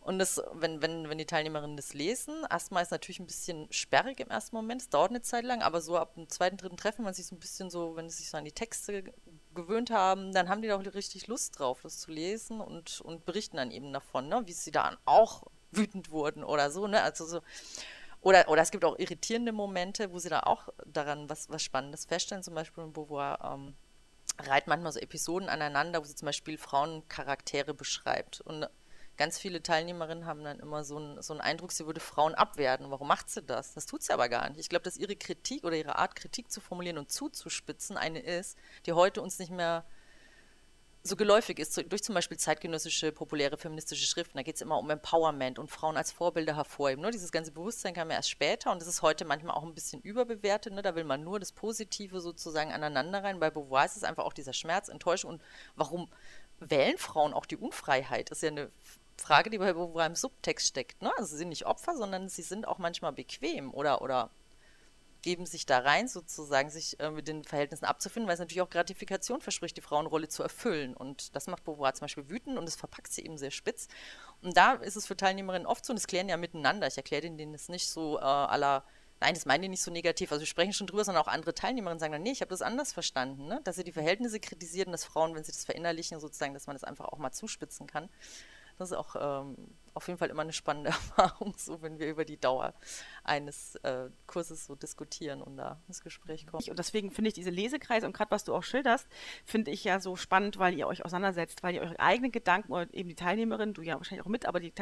und 0.08 0.18
das, 0.18 0.40
wenn, 0.54 0.80
wenn, 0.80 1.10
wenn 1.10 1.18
die 1.18 1.26
Teilnehmerinnen 1.26 1.76
das 1.76 1.92
lesen, 1.92 2.46
erstmal 2.50 2.82
ist 2.82 2.92
natürlich 2.92 3.20
ein 3.20 3.26
bisschen 3.26 3.70
sperrig 3.70 4.20
im 4.20 4.30
ersten 4.30 4.56
Moment, 4.56 4.80
es 4.80 4.88
dauert 4.88 5.10
eine 5.10 5.20
Zeit 5.20 5.44
lang, 5.44 5.60
aber 5.60 5.82
so 5.82 5.98
ab 5.98 6.14
dem 6.14 6.30
zweiten, 6.30 6.56
dritten 6.56 6.78
Treffen, 6.78 7.04
wenn 7.04 7.12
sie 7.12 7.20
sich 7.20 7.28
so 7.28 7.36
ein 7.36 7.40
bisschen 7.40 7.68
so, 7.68 7.94
wenn 7.94 8.08
sie 8.08 8.16
sich 8.16 8.30
so 8.30 8.38
an 8.38 8.46
die 8.46 8.52
Texte 8.52 9.04
gewöhnt 9.54 9.90
haben, 9.90 10.32
dann 10.32 10.48
haben 10.48 10.62
die 10.62 10.68
doch 10.68 10.82
richtig 10.94 11.26
Lust 11.26 11.58
drauf, 11.58 11.80
das 11.82 11.98
zu 11.98 12.10
lesen 12.10 12.62
und, 12.62 13.02
und 13.02 13.26
berichten 13.26 13.58
dann 13.58 13.70
eben 13.70 13.92
davon, 13.92 14.28
ne, 14.28 14.40
wie 14.46 14.54
sie 14.54 14.70
da 14.70 14.96
auch 15.04 15.42
wütend 15.72 16.10
wurden 16.10 16.42
oder 16.42 16.70
so, 16.70 16.86
ne? 16.86 17.02
Also 17.02 17.26
so. 17.26 17.42
Oder, 18.22 18.48
oder 18.48 18.62
es 18.62 18.70
gibt 18.70 18.86
auch 18.86 18.98
irritierende 18.98 19.52
Momente, 19.52 20.10
wo 20.10 20.18
sie 20.18 20.30
da 20.30 20.40
auch 20.40 20.70
daran 20.86 21.28
was, 21.28 21.50
was 21.50 21.62
Spannendes 21.62 22.06
feststellen, 22.06 22.42
zum 22.42 22.54
Beispiel 22.54 22.82
in 22.82 22.94
Beauvoir 22.94 23.38
ähm, 23.44 23.74
reiht 24.38 24.68
manchmal 24.68 24.92
so 24.92 25.00
Episoden 25.00 25.50
aneinander, 25.50 26.00
wo 26.00 26.04
sie 26.04 26.14
zum 26.14 26.24
Beispiel 26.24 26.56
Frauencharaktere 26.56 27.74
beschreibt. 27.74 28.40
Und 28.40 28.68
ganz 29.18 29.38
viele 29.38 29.62
Teilnehmerinnen 29.62 30.24
haben 30.24 30.44
dann 30.44 30.60
immer 30.60 30.84
so 30.84 30.96
einen, 30.96 31.20
so 31.20 31.34
einen 31.34 31.40
Eindruck, 31.40 31.72
sie 31.72 31.84
würde 31.84 32.00
Frauen 32.00 32.34
abwerten. 32.34 32.90
Warum 32.90 33.08
macht 33.08 33.28
sie 33.28 33.42
das? 33.42 33.74
Das 33.74 33.84
tut 33.84 34.02
sie 34.02 34.12
aber 34.12 34.28
gar 34.28 34.48
nicht. 34.48 34.60
Ich 34.60 34.68
glaube, 34.68 34.84
dass 34.84 34.96
ihre 34.96 35.16
Kritik 35.16 35.64
oder 35.64 35.76
ihre 35.76 35.96
Art, 35.96 36.14
Kritik 36.16 36.50
zu 36.50 36.60
formulieren 36.60 36.98
und 36.98 37.10
zuzuspitzen, 37.10 37.96
eine 37.96 38.20
ist, 38.20 38.56
die 38.86 38.92
heute 38.92 39.20
uns 39.20 39.38
nicht 39.38 39.50
mehr 39.50 39.84
so 41.02 41.16
geläufig 41.16 41.58
ist, 41.58 41.76
durch 41.90 42.02
zum 42.02 42.14
Beispiel 42.14 42.36
zeitgenössische, 42.36 43.12
populäre 43.12 43.56
feministische 43.56 44.06
Schriften. 44.06 44.36
Da 44.36 44.42
geht 44.42 44.56
es 44.56 44.60
immer 44.60 44.78
um 44.78 44.90
Empowerment 44.90 45.58
und 45.58 45.70
Frauen 45.70 45.96
als 45.96 46.12
Vorbilder 46.12 46.56
hervorheben. 46.56 47.02
Ne? 47.02 47.10
Dieses 47.10 47.32
ganze 47.32 47.50
Bewusstsein 47.50 47.94
kam 47.94 48.10
ja 48.10 48.16
erst 48.16 48.30
später 48.30 48.70
und 48.72 48.80
das 48.80 48.88
ist 48.88 49.02
heute 49.02 49.24
manchmal 49.24 49.56
auch 49.56 49.64
ein 49.64 49.74
bisschen 49.74 50.00
überbewertet. 50.02 50.72
Ne? 50.72 50.82
Da 50.82 50.94
will 50.94 51.04
man 51.04 51.24
nur 51.24 51.40
das 51.40 51.52
Positive 51.52 52.20
sozusagen 52.20 52.72
aneinander 52.72 53.24
rein. 53.24 53.40
Bei 53.40 53.50
Beauvoir 53.50 53.86
ist 53.86 53.96
es 53.96 54.04
einfach 54.04 54.24
auch 54.24 54.32
dieser 54.32 54.52
Schmerz, 54.52 54.88
Enttäuschung 54.88 55.30
und 55.30 55.42
warum 55.76 56.08
wählen 56.60 56.98
Frauen 56.98 57.32
auch 57.32 57.46
die 57.46 57.56
Unfreiheit? 57.56 58.30
Ist 58.30 58.42
ja 58.42 58.50
eine 58.50 58.70
Frage, 59.18 59.50
die 59.50 59.58
bei 59.58 59.70
im 59.70 60.14
Subtext 60.14 60.68
steckt. 60.68 61.02
Ne? 61.02 61.10
Also 61.16 61.30
sie 61.30 61.38
sind 61.38 61.48
nicht 61.48 61.66
Opfer, 61.66 61.96
sondern 61.96 62.28
sie 62.28 62.42
sind 62.42 62.66
auch 62.66 62.78
manchmal 62.78 63.12
bequem 63.12 63.72
oder, 63.74 64.02
oder 64.02 64.30
geben 65.22 65.46
sich 65.46 65.66
da 65.66 65.80
rein, 65.80 66.08
sozusagen, 66.08 66.70
sich 66.70 66.98
äh, 67.00 67.10
mit 67.10 67.26
den 67.26 67.44
Verhältnissen 67.44 67.84
abzufinden, 67.84 68.28
weil 68.28 68.34
es 68.34 68.40
natürlich 68.40 68.62
auch 68.62 68.70
Gratifikation 68.70 69.40
verspricht, 69.40 69.76
die 69.76 69.82
Frauenrolle 69.82 70.28
zu 70.28 70.42
erfüllen. 70.42 70.94
Und 70.94 71.34
das 71.34 71.48
macht 71.48 71.64
Beauvoir 71.64 71.92
zum 71.94 72.04
Beispiel 72.04 72.28
wütend 72.28 72.56
und 72.56 72.66
das 72.66 72.76
verpackt 72.76 73.12
sie 73.12 73.24
eben 73.24 73.38
sehr 73.38 73.50
spitz. 73.50 73.88
Und 74.42 74.56
da 74.56 74.74
ist 74.74 74.96
es 74.96 75.06
für 75.06 75.16
Teilnehmerinnen 75.16 75.66
oft 75.66 75.84
so, 75.84 75.92
und 75.92 75.96
das 75.96 76.06
klären 76.06 76.28
ja 76.28 76.36
miteinander. 76.36 76.86
Ich 76.86 76.96
erkläre 76.96 77.22
denen 77.22 77.52
das 77.52 77.68
nicht 77.68 77.88
so 77.88 78.18
äh, 78.18 78.22
aller 78.22 78.84
Nein, 79.20 79.34
das 79.34 79.46
meinen 79.46 79.62
die 79.62 79.68
nicht 79.68 79.82
so 79.82 79.90
negativ. 79.90 80.30
Also 80.30 80.42
wir 80.42 80.46
sprechen 80.46 80.72
schon 80.72 80.86
drüber, 80.86 81.04
sondern 81.04 81.24
auch 81.24 81.28
andere 81.28 81.52
Teilnehmerinnen 81.52 81.98
sagen 81.98 82.12
dann, 82.12 82.22
nee, 82.22 82.30
ich 82.30 82.40
habe 82.40 82.50
das 82.50 82.62
anders 82.62 82.92
verstanden, 82.92 83.46
ne? 83.46 83.60
dass 83.64 83.74
sie 83.74 83.82
die 83.82 83.92
Verhältnisse 83.92 84.38
kritisieren, 84.38 84.92
dass 84.92 85.04
Frauen, 85.04 85.34
wenn 85.34 85.42
sie 85.42 85.50
das 85.50 85.64
verinnerlichen, 85.64 86.20
sozusagen, 86.20 86.54
dass 86.54 86.68
man 86.68 86.76
das 86.76 86.84
einfach 86.84 87.06
auch 87.06 87.18
mal 87.18 87.32
zuspitzen 87.32 87.88
kann. 87.88 88.08
Das 88.78 88.92
ist 88.92 88.96
auch 88.96 89.16
ähm, 89.18 89.56
auf 89.94 90.06
jeden 90.06 90.18
Fall 90.18 90.30
immer 90.30 90.42
eine 90.42 90.52
spannende 90.52 90.90
Erfahrung, 91.18 91.54
so 91.56 91.82
wenn 91.82 91.98
wir 91.98 92.08
über 92.08 92.24
die 92.24 92.38
Dauer 92.38 92.74
eines 93.24 93.76
äh, 93.76 94.08
Kurses 94.26 94.66
so 94.66 94.74
diskutieren 94.74 95.42
und 95.42 95.56
da 95.56 95.80
ins 95.88 96.02
Gespräch 96.02 96.46
kommen. 96.46 96.64
Und 96.68 96.78
deswegen 96.78 97.10
finde 97.10 97.28
ich 97.28 97.34
diese 97.34 97.50
Lesekreise 97.50 98.06
und 98.06 98.12
gerade 98.12 98.30
was 98.30 98.44
du 98.44 98.54
auch 98.54 98.62
schilderst, 98.62 99.06
finde 99.44 99.70
ich 99.70 99.84
ja 99.84 100.00
so 100.00 100.16
spannend, 100.16 100.58
weil 100.58 100.74
ihr 100.74 100.86
euch 100.86 101.04
auseinandersetzt, 101.04 101.62
weil 101.62 101.74
ihr 101.74 101.82
eure 101.82 101.98
eigenen 102.00 102.32
Gedanken 102.32 102.72
oder 102.72 102.86
eben 102.92 103.08
die 103.08 103.14
Teilnehmerin, 103.14 103.74
du 103.74 103.82
ja 103.82 103.96
wahrscheinlich 103.96 104.24
auch 104.24 104.30
mit, 104.30 104.46
aber 104.46 104.60
die 104.60 104.72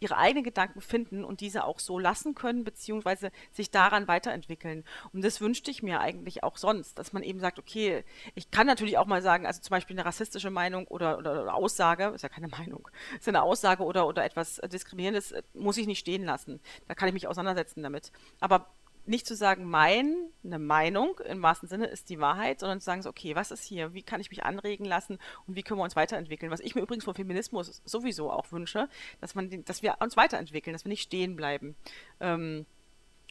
ihre 0.00 0.16
eigenen 0.16 0.44
Gedanken 0.44 0.80
finden 0.80 1.24
und 1.24 1.40
diese 1.40 1.64
auch 1.64 1.78
so 1.78 1.98
lassen 1.98 2.34
können, 2.34 2.64
beziehungsweise 2.64 3.30
sich 3.52 3.70
daran 3.70 4.08
weiterentwickeln. 4.08 4.84
Und 5.12 5.24
das 5.24 5.40
wünschte 5.40 5.70
ich 5.70 5.82
mir 5.82 6.00
eigentlich 6.00 6.42
auch 6.42 6.56
sonst, 6.56 6.98
dass 6.98 7.12
man 7.12 7.22
eben 7.22 7.40
sagt, 7.40 7.58
okay, 7.58 8.04
ich 8.34 8.50
kann 8.50 8.66
natürlich 8.66 8.98
auch 8.98 9.06
mal 9.06 9.22
sagen, 9.22 9.46
also 9.46 9.60
zum 9.60 9.70
Beispiel 9.70 9.96
eine 9.96 10.06
rassistische 10.06 10.50
Meinung 10.50 10.86
oder, 10.88 11.18
oder, 11.18 11.42
oder 11.42 11.54
Aussage, 11.54 12.06
ist 12.14 12.22
ja 12.22 12.28
keine 12.28 12.48
Meinung, 12.58 12.88
ist 13.18 13.28
eine 13.28 13.42
Aussage 13.42 13.82
oder, 13.82 14.06
oder 14.06 14.24
etwas 14.24 14.55
Diskriminierendes 14.58 15.32
äh, 15.32 15.42
muss 15.54 15.76
ich 15.76 15.86
nicht 15.86 15.98
stehen 15.98 16.24
lassen. 16.24 16.60
Da 16.88 16.94
kann 16.94 17.08
ich 17.08 17.14
mich 17.14 17.28
auseinandersetzen 17.28 17.82
damit. 17.82 18.12
Aber 18.40 18.68
nicht 19.06 19.26
zu 19.26 19.36
sagen, 19.36 19.64
meine 19.64 20.30
Meinung 20.42 21.18
im 21.20 21.42
wahrsten 21.42 21.68
Sinne 21.68 21.86
ist 21.86 22.08
die 22.08 22.20
Wahrheit, 22.20 22.60
sondern 22.60 22.80
zu 22.80 22.86
sagen, 22.86 23.02
so, 23.02 23.08
okay, 23.08 23.36
was 23.36 23.50
ist 23.50 23.64
hier? 23.64 23.94
Wie 23.94 24.02
kann 24.02 24.20
ich 24.20 24.30
mich 24.30 24.44
anregen 24.44 24.84
lassen 24.84 25.18
und 25.46 25.54
wie 25.54 25.62
können 25.62 25.78
wir 25.78 25.84
uns 25.84 25.96
weiterentwickeln? 25.96 26.50
Was 26.50 26.60
ich 26.60 26.74
mir 26.74 26.82
übrigens 26.82 27.04
vom 27.04 27.14
Feminismus 27.14 27.82
sowieso 27.84 28.30
auch 28.30 28.50
wünsche, 28.52 28.88
dass, 29.20 29.34
man 29.34 29.64
dass 29.64 29.82
wir 29.82 29.96
uns 30.00 30.16
weiterentwickeln, 30.16 30.72
dass 30.72 30.84
wir 30.84 30.90
nicht 30.90 31.02
stehen 31.02 31.36
bleiben. 31.36 31.76
Ähm, 32.20 32.66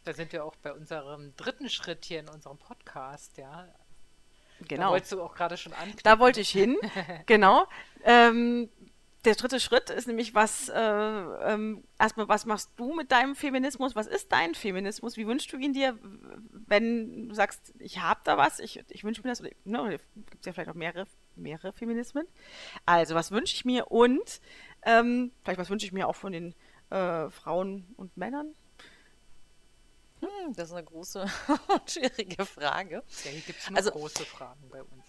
da 0.06 0.14
sind 0.14 0.32
wir 0.32 0.46
auch 0.46 0.56
bei 0.58 0.72
unserem 0.72 1.36
dritten 1.36 1.70
Schritt 1.70 2.06
hier 2.06 2.20
in 2.20 2.30
unserem 2.30 2.58
Podcast, 2.58 3.38
ja. 3.38 3.68
Genau. 4.68 4.84
Da 4.84 4.90
wolltest 4.92 5.12
du 5.12 5.22
auch 5.22 5.36
gerade 5.36 5.58
schon 5.58 5.74
an. 5.74 5.94
Da 6.04 6.20
wollte 6.20 6.40
ich 6.42 6.50
hin, 6.50 6.78
genau. 7.26 7.68
Ähm, 8.08 8.70
der 9.26 9.36
dritte 9.36 9.60
Schritt 9.60 9.90
ist 9.90 10.08
nämlich, 10.08 10.36
was 10.36 10.70
äh, 10.70 10.80
ähm, 10.80 11.84
erstmal, 12.00 12.28
was 12.28 12.46
machst 12.46 12.72
du 12.78 12.94
mit 12.94 13.12
deinem 13.12 13.36
Feminismus? 13.36 13.96
Was 13.96 14.08
ist 14.08 14.32
dein 14.32 14.56
Feminismus? 14.56 15.18
Wie 15.18 15.28
wünschst 15.28 15.52
du 15.52 15.58
ihn 15.58 15.74
dir, 15.74 15.98
wenn 16.68 17.30
du 17.30 17.36
sagst, 17.36 17.74
ich 17.80 18.00
habe 18.02 18.22
da 18.24 18.38
was, 18.38 18.60
ich, 18.60 18.84
ich 18.90 19.04
wünsche 19.04 19.22
mir 19.24 19.30
das, 19.30 19.42
oder 19.42 19.50
ne, 19.64 20.00
gibt 20.30 20.42
es 20.42 20.46
ja 20.46 20.54
vielleicht 20.54 20.70
auch 20.70 20.76
mehrere, 20.76 21.08
mehrere 21.36 21.74
Feminismen. 21.74 22.28
Also, 22.86 23.16
was 23.16 23.32
wünsche 23.32 23.56
ich 23.56 23.66
mir 23.66 23.92
und 23.92 24.42
ähm, 24.84 25.32
vielleicht 25.44 25.60
was 25.60 25.70
wünsche 25.70 25.86
ich 25.86 25.92
mir 25.92 26.08
auch 26.08 26.16
von 26.16 26.32
den 26.32 26.54
äh, 26.92 27.30
Frauen 27.30 27.86
und 27.98 28.16
Männern? 28.18 28.54
Hm, 30.20 30.54
das 30.56 30.70
ist 30.70 30.76
eine 30.76 30.86
große 30.86 31.26
und 31.68 31.92
schwierige 31.92 32.46
Frage. 32.46 33.04
Ja, 33.24 33.32
hier 33.32 33.42
gibt 33.42 33.60
es 33.60 33.70
nur 33.70 33.78
also, 33.78 33.92
große 33.92 34.26
Fragen 34.26 34.70
bei 34.70 34.84
uns 34.84 35.06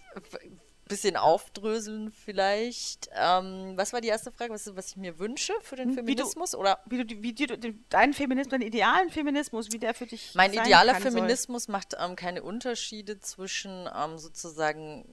bisschen 0.87 1.15
aufdröseln 1.15 2.11
vielleicht. 2.11 3.09
Ähm, 3.13 3.73
was 3.75 3.93
war 3.93 4.01
die 4.01 4.07
erste 4.07 4.31
Frage? 4.31 4.53
Was, 4.53 4.75
was 4.75 4.89
ich 4.89 4.97
mir 4.97 5.19
wünsche 5.19 5.53
für 5.61 5.75
den 5.75 5.93
Feminismus? 5.93 6.53
Wie 6.53 6.55
du, 6.55 6.61
oder? 6.61 6.79
Wie 6.85 7.05
du, 7.05 7.21
wie 7.21 7.33
du, 7.33 7.73
deinen 7.89 8.13
Feminismus, 8.13 8.51
deinen 8.51 8.67
idealen 8.67 9.09
Feminismus, 9.09 9.71
wie 9.71 9.79
der 9.79 9.93
für 9.93 10.05
dich 10.05 10.33
Mein 10.35 10.53
idealer 10.53 10.95
Feminismus 10.95 11.63
soll. 11.63 11.73
macht 11.73 11.95
ähm, 11.99 12.15
keine 12.15 12.43
Unterschiede 12.43 13.19
zwischen 13.19 13.89
ähm, 13.95 14.17
sozusagen 14.17 15.05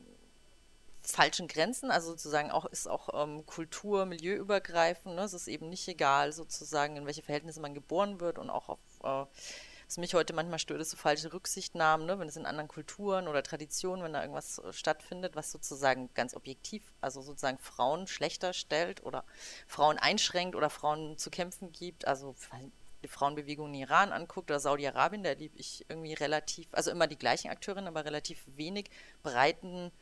falschen 1.07 1.49
Grenzen, 1.49 1.91
also 1.91 2.11
sozusagen 2.11 2.51
auch 2.51 2.65
ist 2.65 2.89
auch 2.89 3.11
ähm, 3.23 3.45
Kultur, 3.47 4.07
Milieuübergreifend. 4.07 5.15
Ne? 5.15 5.23
Es 5.23 5.35
ist 5.35 5.49
eben 5.49 5.69
nicht 5.69 5.87
egal, 5.89 6.33
sozusagen, 6.33 6.97
in 6.97 7.07
welche 7.07 7.23
Verhältnisse 7.23 7.61
man 7.61 7.75
geboren 7.75 8.21
wird 8.21 8.39
und 8.39 8.51
auch 8.51 8.69
auf 8.69 8.81
äh, 9.03 9.27
was 9.87 9.99
mich 9.99 10.15
heute 10.15 10.33
manchmal 10.33 10.59
stört, 10.59 10.81
ist 10.81 10.91
so 10.91 10.97
falsche 10.97 11.33
Rücksichtnahmen, 11.33 12.07
ne? 12.07 12.19
wenn 12.19 12.29
es 12.29 12.37
in 12.37 12.47
anderen 12.47 12.69
Kulturen 12.69 13.29
oder 13.29 13.43
Traditionen, 13.43 14.05
wenn 14.05 14.13
da 14.13 14.23
irgendwas 14.23 14.59
äh, 14.59 14.73
stattfindet, 14.73 15.37
was 15.37 15.51
sozusagen 15.51 16.11
ganz 16.15 16.35
objektiv, 16.35 16.83
also 17.01 17.21
sozusagen 17.23 17.59
Frauen 17.59 18.07
schlechter 18.07 18.53
stellt 18.53 19.05
oder 19.05 19.25
Frauen 19.67 19.99
einschränkt 19.99 20.57
oder 20.57 20.71
Frauen 20.71 21.19
zu 21.19 21.31
kämpfen 21.31 21.73
gibt. 21.73 22.07
Also 22.07 22.35
die 23.03 23.09
Frauenbewegung 23.09 23.69
in 23.69 23.83
Iran 23.83 24.13
anguckt 24.13 24.51
oder 24.51 24.61
Saudi-Arabien, 24.61 25.23
da 25.23 25.33
liebe 25.33 25.59
ich 25.59 25.85
irgendwie 25.89 26.15
relativ, 26.15 26.67
also 26.73 26.91
immer 26.91 27.07
die 27.07 27.19
gleichen 27.19 27.51
Akteurinnen, 27.51 27.89
aber 27.89 28.05
relativ 28.05 28.43
wenig 28.47 28.91
breiten 29.23 29.93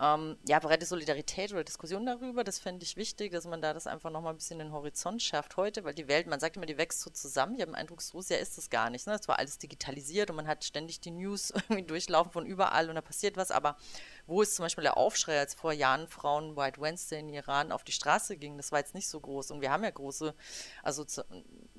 ähm, 0.00 0.36
ja, 0.46 0.60
breite 0.60 0.86
Solidarität 0.86 1.52
oder 1.52 1.64
Diskussion 1.64 2.06
darüber, 2.06 2.44
das 2.44 2.60
fände 2.60 2.84
ich 2.84 2.96
wichtig, 2.96 3.32
dass 3.32 3.46
man 3.46 3.60
da 3.60 3.74
das 3.74 3.88
einfach 3.88 4.10
nochmal 4.10 4.32
ein 4.32 4.36
bisschen 4.36 4.60
den 4.60 4.72
Horizont 4.72 5.20
schärft 5.20 5.56
heute, 5.56 5.82
weil 5.82 5.94
die 5.94 6.06
Welt, 6.06 6.28
man 6.28 6.38
sagt 6.38 6.56
immer, 6.56 6.66
die 6.66 6.78
wächst 6.78 7.00
so 7.00 7.10
zusammen. 7.10 7.56
Ich 7.56 7.62
habe 7.62 7.72
den 7.72 7.76
Eindruck, 7.76 8.00
so 8.00 8.20
sehr 8.20 8.38
ist 8.38 8.56
das 8.56 8.70
gar 8.70 8.90
nicht. 8.90 9.08
Ne? 9.08 9.14
Es 9.14 9.26
war 9.26 9.40
alles 9.40 9.58
digitalisiert 9.58 10.30
und 10.30 10.36
man 10.36 10.46
hat 10.46 10.62
ständig 10.62 11.00
die 11.00 11.10
News 11.10 11.50
irgendwie 11.68 11.82
durchlaufen 11.82 12.30
von 12.30 12.46
überall 12.46 12.88
und 12.88 12.94
da 12.94 13.00
passiert 13.00 13.36
was, 13.36 13.50
aber 13.50 13.76
wo 14.26 14.40
ist 14.40 14.54
zum 14.54 14.64
Beispiel 14.64 14.84
der 14.84 14.96
Aufschrei, 14.96 15.38
als 15.40 15.54
vor 15.54 15.72
Jahren 15.72 16.06
Frauen 16.06 16.56
White 16.56 16.80
Wednesday 16.80 17.18
in 17.18 17.28
Iran 17.30 17.72
auf 17.72 17.82
die 17.82 17.92
Straße 17.92 18.36
gingen, 18.36 18.56
das 18.56 18.70
war 18.70 18.78
jetzt 18.78 18.94
nicht 18.94 19.08
so 19.08 19.18
groß. 19.18 19.50
Und 19.50 19.62
wir 19.62 19.72
haben 19.72 19.82
ja 19.82 19.90
große, 19.90 20.32
also 20.84 21.04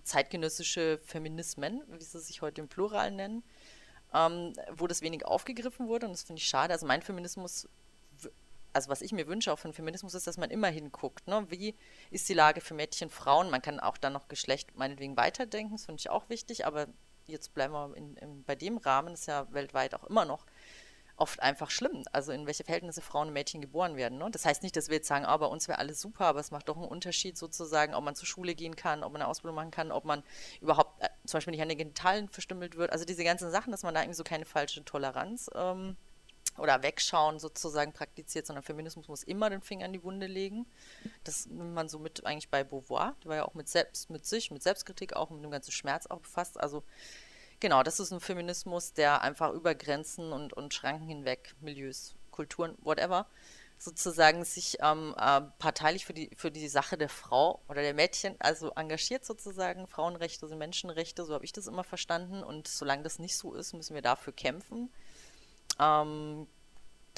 zeitgenössische 0.03 0.97
Feminismen, 1.05 1.83
wie 1.87 2.03
sie 2.03 2.19
sich 2.19 2.41
heute 2.41 2.59
im 2.59 2.67
Plural 2.67 3.11
nennen, 3.11 3.43
ähm, 4.13 4.53
wo 4.73 4.87
das 4.87 5.01
wenig 5.01 5.25
aufgegriffen 5.25 5.87
wurde 5.87 6.07
und 6.07 6.11
das 6.11 6.23
finde 6.23 6.41
ich 6.41 6.47
schade. 6.49 6.73
Also 6.73 6.85
mein 6.85 7.01
Feminismus 7.01 7.69
also 8.73 8.89
was 8.89 9.01
ich 9.01 9.11
mir 9.11 9.27
wünsche 9.27 9.51
auch 9.51 9.59
von 9.59 9.73
Feminismus 9.73 10.13
ist, 10.13 10.27
dass 10.27 10.37
man 10.37 10.49
immer 10.49 10.67
hinguckt, 10.67 11.27
ne? 11.27 11.45
wie 11.49 11.75
ist 12.11 12.29
die 12.29 12.33
Lage 12.33 12.61
für 12.61 12.73
Mädchen, 12.73 13.09
Frauen, 13.09 13.49
man 13.49 13.61
kann 13.61 13.79
auch 13.79 13.97
dann 13.97 14.13
noch 14.13 14.27
Geschlecht 14.27 14.75
meinetwegen 14.75 15.17
weiterdenken, 15.17 15.75
das 15.75 15.85
finde 15.85 15.99
ich 15.99 16.09
auch 16.09 16.29
wichtig, 16.29 16.65
aber 16.65 16.87
jetzt 17.27 17.53
bleiben 17.53 17.73
wir 17.73 17.95
in, 17.95 18.15
in, 18.17 18.43
bei 18.43 18.55
dem 18.55 18.77
Rahmen, 18.77 19.13
ist 19.13 19.27
ja 19.27 19.51
weltweit 19.51 19.93
auch 19.95 20.03
immer 20.03 20.25
noch 20.25 20.45
oft 21.19 21.41
einfach 21.41 21.69
schlimm, 21.69 22.03
also 22.11 22.31
in 22.31 22.45
welche 22.47 22.63
Verhältnisse 22.63 23.01
Frauen 23.01 23.27
und 23.27 23.33
Mädchen 23.33 23.61
geboren 23.61 23.95
werden. 23.95 24.17
Ne? 24.17 24.29
Das 24.31 24.45
heißt 24.45 24.63
nicht, 24.63 24.75
dass 24.75 24.87
wir 24.87 24.95
jetzt 24.95 25.07
sagen, 25.07 25.25
oh, 25.27 25.37
bei 25.37 25.45
uns 25.45 25.67
wäre 25.67 25.79
alles 25.79 25.99
super, 26.01 26.25
aber 26.25 26.39
es 26.39 26.51
macht 26.51 26.69
doch 26.69 26.77
einen 26.77 26.85
Unterschied 26.85 27.37
sozusagen, 27.37 27.93
ob 27.93 28.03
man 28.03 28.15
zur 28.15 28.27
Schule 28.27 28.55
gehen 28.55 28.75
kann, 28.75 29.03
ob 29.03 29.11
man 29.11 29.21
eine 29.21 29.29
Ausbildung 29.29 29.55
machen 29.55 29.71
kann, 29.71 29.91
ob 29.91 30.05
man 30.05 30.23
überhaupt 30.61 31.01
äh, 31.03 31.09
zum 31.25 31.37
Beispiel 31.37 31.51
nicht 31.51 31.61
an 31.61 31.69
den 31.69 31.77
Genitalen 31.77 32.29
verstümmelt 32.29 32.77
wird. 32.77 32.91
Also 32.91 33.05
diese 33.05 33.23
ganzen 33.23 33.51
Sachen, 33.51 33.71
dass 33.71 33.83
man 33.83 33.93
da 33.93 34.01
irgendwie 34.01 34.15
so 34.15 34.23
keine 34.23 34.45
falsche 34.45 34.83
Toleranz 34.85 35.49
ähm, 35.55 35.97
oder 36.57 36.83
Wegschauen 36.83 37.39
sozusagen 37.39 37.93
praktiziert, 37.93 38.45
sondern 38.45 38.63
Feminismus 38.63 39.07
muss 39.07 39.23
immer 39.23 39.49
den 39.49 39.61
Finger 39.61 39.85
in 39.85 39.93
die 39.93 40.03
Wunde 40.03 40.27
legen. 40.27 40.65
Das 41.23 41.45
nimmt 41.45 41.73
man 41.73 41.89
so 41.89 41.99
mit 41.99 42.25
eigentlich 42.25 42.49
bei 42.49 42.63
Beauvoir, 42.63 43.15
die 43.23 43.27
war 43.27 43.37
ja 43.37 43.45
auch 43.45 43.53
mit 43.53 43.69
selbst, 43.69 44.09
mit 44.09 44.25
sich, 44.25 44.51
mit 44.51 44.63
Selbstkritik 44.63 45.15
auch, 45.15 45.29
mit 45.29 45.43
dem 45.43 45.51
ganzen 45.51 45.71
Schmerz 45.71 46.05
auch 46.07 46.19
befasst. 46.19 46.59
Also 46.59 46.83
genau, 47.59 47.83
das 47.83 47.99
ist 47.99 48.11
ein 48.11 48.19
Feminismus, 48.19 48.93
der 48.93 49.21
einfach 49.21 49.53
über 49.53 49.75
Grenzen 49.75 50.33
und, 50.33 50.53
und 50.53 50.73
Schranken 50.73 51.07
hinweg, 51.07 51.55
Milieus, 51.61 52.15
Kulturen, 52.31 52.77
whatever, 52.81 53.27
sozusagen 53.77 54.43
sich 54.43 54.77
ähm, 54.81 55.15
äh, 55.17 55.41
parteilich 55.57 56.05
für 56.05 56.13
die, 56.13 56.29
für 56.35 56.51
die 56.51 56.67
Sache 56.67 56.97
der 56.97 57.09
Frau 57.09 57.61
oder 57.69 57.81
der 57.81 57.93
Mädchen, 57.93 58.35
also 58.39 58.71
engagiert 58.75 59.23
sozusagen, 59.23 59.87
Frauenrechte 59.87 60.47
sind 60.47 60.57
Menschenrechte, 60.57 61.23
so 61.23 61.33
habe 61.33 61.45
ich 61.45 61.53
das 61.53 61.67
immer 61.67 61.85
verstanden. 61.85 62.43
Und 62.43 62.67
solange 62.67 63.03
das 63.03 63.19
nicht 63.19 63.37
so 63.37 63.53
ist, 63.55 63.73
müssen 63.73 63.95
wir 63.95 64.01
dafür 64.01 64.33
kämpfen. 64.33 64.91
Ähm, 65.79 66.47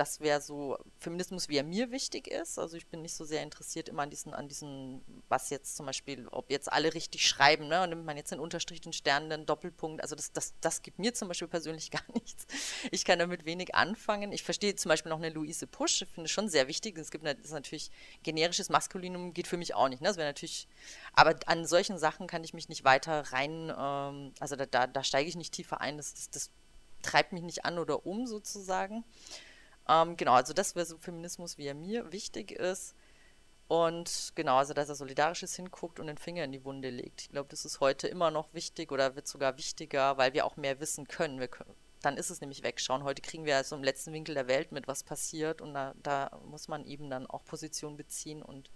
das 0.02 0.20
wäre 0.20 0.42
so 0.42 0.78
Feminismus, 1.00 1.50
wie 1.50 1.58
er 1.58 1.64
mir 1.64 1.92
wichtig 1.92 2.28
ist. 2.28 2.58
Also 2.58 2.76
ich 2.76 2.88
bin 2.88 3.04
nicht 3.04 3.14
so 3.14 3.24
sehr 3.24 3.44
interessiert 3.44 3.88
immer 3.88 4.02
an 4.02 4.10
diesen, 4.10 4.34
an 4.34 4.48
diesen, 4.48 5.02
was 5.30 5.52
jetzt 5.52 5.76
zum 5.76 5.86
Beispiel, 5.86 6.28
ob 6.30 6.50
jetzt 6.50 6.72
alle 6.72 6.94
richtig 6.94 7.28
schreiben, 7.28 7.68
ne? 7.68 7.84
Und 7.84 7.90
nimmt 7.90 8.06
man 8.06 8.18
jetzt 8.18 8.32
den 8.32 8.40
Unterstrich, 8.40 8.82
den 8.82 8.94
Stern, 8.94 9.30
den 9.30 9.46
Doppelpunkt. 9.46 10.02
Also 10.02 10.16
das, 10.16 10.32
das, 10.32 10.56
das 10.60 10.82
gibt 10.82 10.98
mir 10.98 11.14
zum 11.14 11.28
Beispiel 11.28 11.48
persönlich 11.48 11.92
gar 11.92 12.04
nichts. 12.14 12.48
Ich 12.92 13.06
kann 13.06 13.20
damit 13.20 13.46
wenig 13.46 13.76
anfangen. 13.76 14.32
Ich 14.32 14.44
verstehe 14.44 14.76
zum 14.76 14.90
Beispiel 14.90 15.12
noch 15.12 15.20
eine 15.20 15.30
Luise 15.30 15.68
Pusch, 15.68 16.00
finde 16.00 16.26
ich 16.26 16.32
schon 16.32 16.50
sehr 16.50 16.68
wichtig. 16.68 16.98
Es 16.98 17.12
gibt 17.12 17.26
das 17.26 17.52
natürlich 17.52 17.92
generisches 18.24 18.70
Maskulinum 18.70 19.34
geht 19.34 19.48
für 19.48 19.58
mich 19.58 19.76
auch 19.76 19.90
nicht. 19.90 20.02
Ne? 20.02 20.08
Das 20.08 20.18
wäre 20.18 20.30
natürlich, 20.30 20.68
aber 21.14 21.36
an 21.46 21.68
solchen 21.68 22.00
Sachen 22.00 22.26
kann 22.26 22.44
ich 22.44 22.56
mich 22.56 22.70
nicht 22.70 22.84
weiter 22.84 23.22
rein, 23.32 23.72
ähm, 23.78 24.34
also 24.40 24.56
da, 24.56 24.66
da, 24.66 24.88
da 24.88 25.04
steige 25.04 25.30
ich 25.30 25.36
nicht 25.36 25.54
tiefer 25.54 25.80
ein. 25.80 25.98
Das, 25.98 26.14
das, 26.14 26.30
das 26.30 26.52
treibt 27.02 27.34
mich 27.34 27.44
nicht 27.44 27.66
an 27.66 27.80
oder 27.80 28.06
um 28.06 28.28
sozusagen. 28.28 29.04
Ähm, 29.88 30.18
genau, 30.18 30.34
also 30.34 30.54
das 30.54 30.76
wäre 30.76 30.86
so 30.86 30.98
Feminismus, 30.98 31.58
wie 31.58 31.68
er 31.68 31.76
mir 31.76 32.12
wichtig 32.12 32.52
ist. 32.52 32.96
Und 33.68 34.34
genau, 34.36 34.58
also 34.58 34.74
dass 34.74 34.90
er 34.90 34.96
solidarisches 34.96 35.56
hinguckt 35.56 36.00
und 36.00 36.08
den 36.08 36.18
Finger 36.18 36.44
in 36.44 36.52
die 36.52 36.66
Wunde 36.66 36.90
legt. 36.90 37.22
Ich 37.22 37.30
glaube, 37.30 37.50
das 37.50 37.64
ist 37.64 37.80
heute 37.80 38.08
immer 38.08 38.30
noch 38.30 38.54
wichtig 38.54 38.92
oder 38.92 39.16
wird 39.16 39.28
sogar 39.28 39.58
wichtiger, 39.58 40.18
weil 40.18 40.34
wir 40.34 40.46
auch 40.46 40.58
mehr 40.58 40.80
wissen 40.82 41.08
können. 41.08 41.40
Wir 41.40 41.48
können 41.48 41.74
dann 42.02 42.18
ist 42.18 42.30
es 42.30 42.42
nämlich 42.42 42.64
wegschauen. 42.64 43.04
Heute 43.04 43.22
kriegen 43.22 43.46
wir 43.46 43.56
also 43.56 43.76
im 43.76 43.84
letzten 43.84 44.12
Winkel 44.12 44.36
der 44.36 44.48
Welt 44.48 44.72
mit, 44.72 44.88
was 44.88 45.04
passiert. 45.04 45.62
Und 45.62 45.74
da, 45.74 45.94
da 46.02 46.32
muss 46.46 46.68
man 46.68 46.86
eben 46.86 47.10
dann 47.10 47.28
auch 47.28 47.46
Position 47.46 47.96
beziehen 47.96 48.42
und 48.42 48.72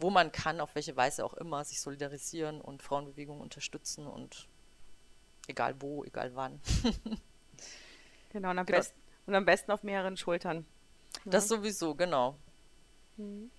wo 0.00 0.10
man 0.10 0.32
kann, 0.32 0.60
auf 0.60 0.74
welche 0.74 0.96
Weise 0.96 1.24
auch 1.24 1.34
immer, 1.34 1.64
sich 1.64 1.80
solidarisieren 1.80 2.60
und 2.60 2.82
Frauenbewegungen 2.82 3.42
unterstützen 3.42 4.06
und 4.06 4.48
egal 5.46 5.80
wo, 5.80 6.04
egal 6.04 6.34
wann. 6.34 6.60
Genau, 8.30 8.50
und 8.50 8.58
am, 8.58 8.66
genau. 8.66 8.78
Besten, 8.78 9.00
und 9.26 9.34
am 9.34 9.44
besten 9.44 9.72
auf 9.72 9.82
mehreren 9.82 10.16
Schultern. 10.16 10.66
Das 11.24 11.48
ja. 11.48 11.56
sowieso, 11.56 11.94
genau. 11.94 12.36
Mhm. 13.16 13.50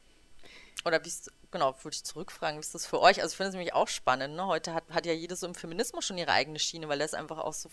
Oder 0.85 1.03
wie 1.03 1.11
genau, 1.51 1.75
würde 1.83 1.95
ich 1.95 2.03
zurückfragen, 2.03 2.57
wie 2.57 2.61
ist 2.61 2.73
das 2.73 2.85
für 2.85 3.01
euch? 3.01 3.21
Also 3.21 3.33
ich 3.33 3.37
finde 3.37 3.49
es 3.49 3.55
nämlich 3.55 3.73
auch 3.73 3.87
spannend, 3.87 4.35
ne? 4.35 4.45
Heute 4.45 4.73
hat, 4.73 4.89
hat 4.89 5.05
ja 5.05 5.13
jeder 5.13 5.35
so 5.35 5.47
im 5.47 5.55
Feminismus 5.55 6.05
schon 6.05 6.17
ihre 6.17 6.31
eigene 6.31 6.59
Schiene, 6.59 6.87
weil 6.87 7.01
er 7.01 7.05
ist 7.05 7.15
einfach 7.15 7.39
auch 7.39 7.53
so 7.53 7.69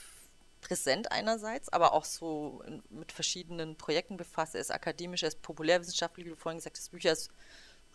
präsent 0.61 1.13
einerseits, 1.13 1.69
aber 1.69 1.93
auch 1.93 2.05
so 2.05 2.63
in, 2.67 2.83
mit 2.91 3.13
verschiedenen 3.13 3.77
Projekten 3.77 4.17
befasst. 4.17 4.55
Er 4.55 4.61
ist 4.61 4.73
akademisch, 4.73 5.23
er 5.23 5.29
ist 5.29 5.43
populärwissenschaftlich, 5.43 6.27
wie 6.27 6.31
du 6.31 6.37
vorhin 6.37 6.59
gesagt 6.59 6.77
hast, 6.77 6.91
Bücher 6.91 7.13
ist 7.13 7.31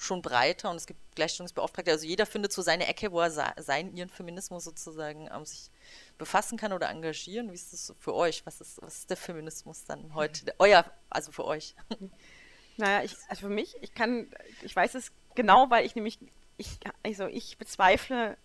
schon 0.01 0.21
breiter 0.21 0.69
und 0.69 0.77
es 0.77 0.87
gibt 0.87 0.99
Gleichstellungsbeauftragte. 1.15 1.91
Also 1.91 2.05
jeder 2.05 2.25
findet 2.25 2.51
so 2.51 2.61
seine 2.61 2.87
Ecke, 2.87 3.11
wo 3.11 3.21
er 3.21 3.29
seinen, 3.29 3.95
ihren 3.95 4.09
Feminismus 4.09 4.63
sozusagen 4.63 5.29
ähm, 5.33 5.45
sich 5.45 5.69
befassen 6.17 6.57
kann 6.57 6.73
oder 6.73 6.89
engagieren. 6.89 7.51
Wie 7.51 7.55
ist 7.55 7.71
das 7.71 7.93
für 7.99 8.15
euch? 8.15 8.45
Was 8.45 8.61
ist, 8.61 8.81
was 8.81 8.99
ist 8.99 9.09
der 9.09 9.17
Feminismus 9.17 9.83
dann 9.85 10.13
heute? 10.15 10.45
Der, 10.45 10.55
euer, 10.59 10.85
also 11.09 11.31
für 11.31 11.45
euch. 11.45 11.75
Naja, 12.77 13.03
ich, 13.03 13.15
also 13.27 13.41
für 13.41 13.53
mich, 13.53 13.75
ich 13.81 13.93
kann, 13.93 14.33
ich 14.61 14.73
weiß 14.73 14.95
es 14.95 15.11
genau, 15.35 15.69
weil 15.69 15.85
ich 15.85 15.93
nämlich, 15.93 16.17
ich, 16.57 16.79
also 17.03 17.27
ich 17.27 17.57
bezweifle 17.57 18.37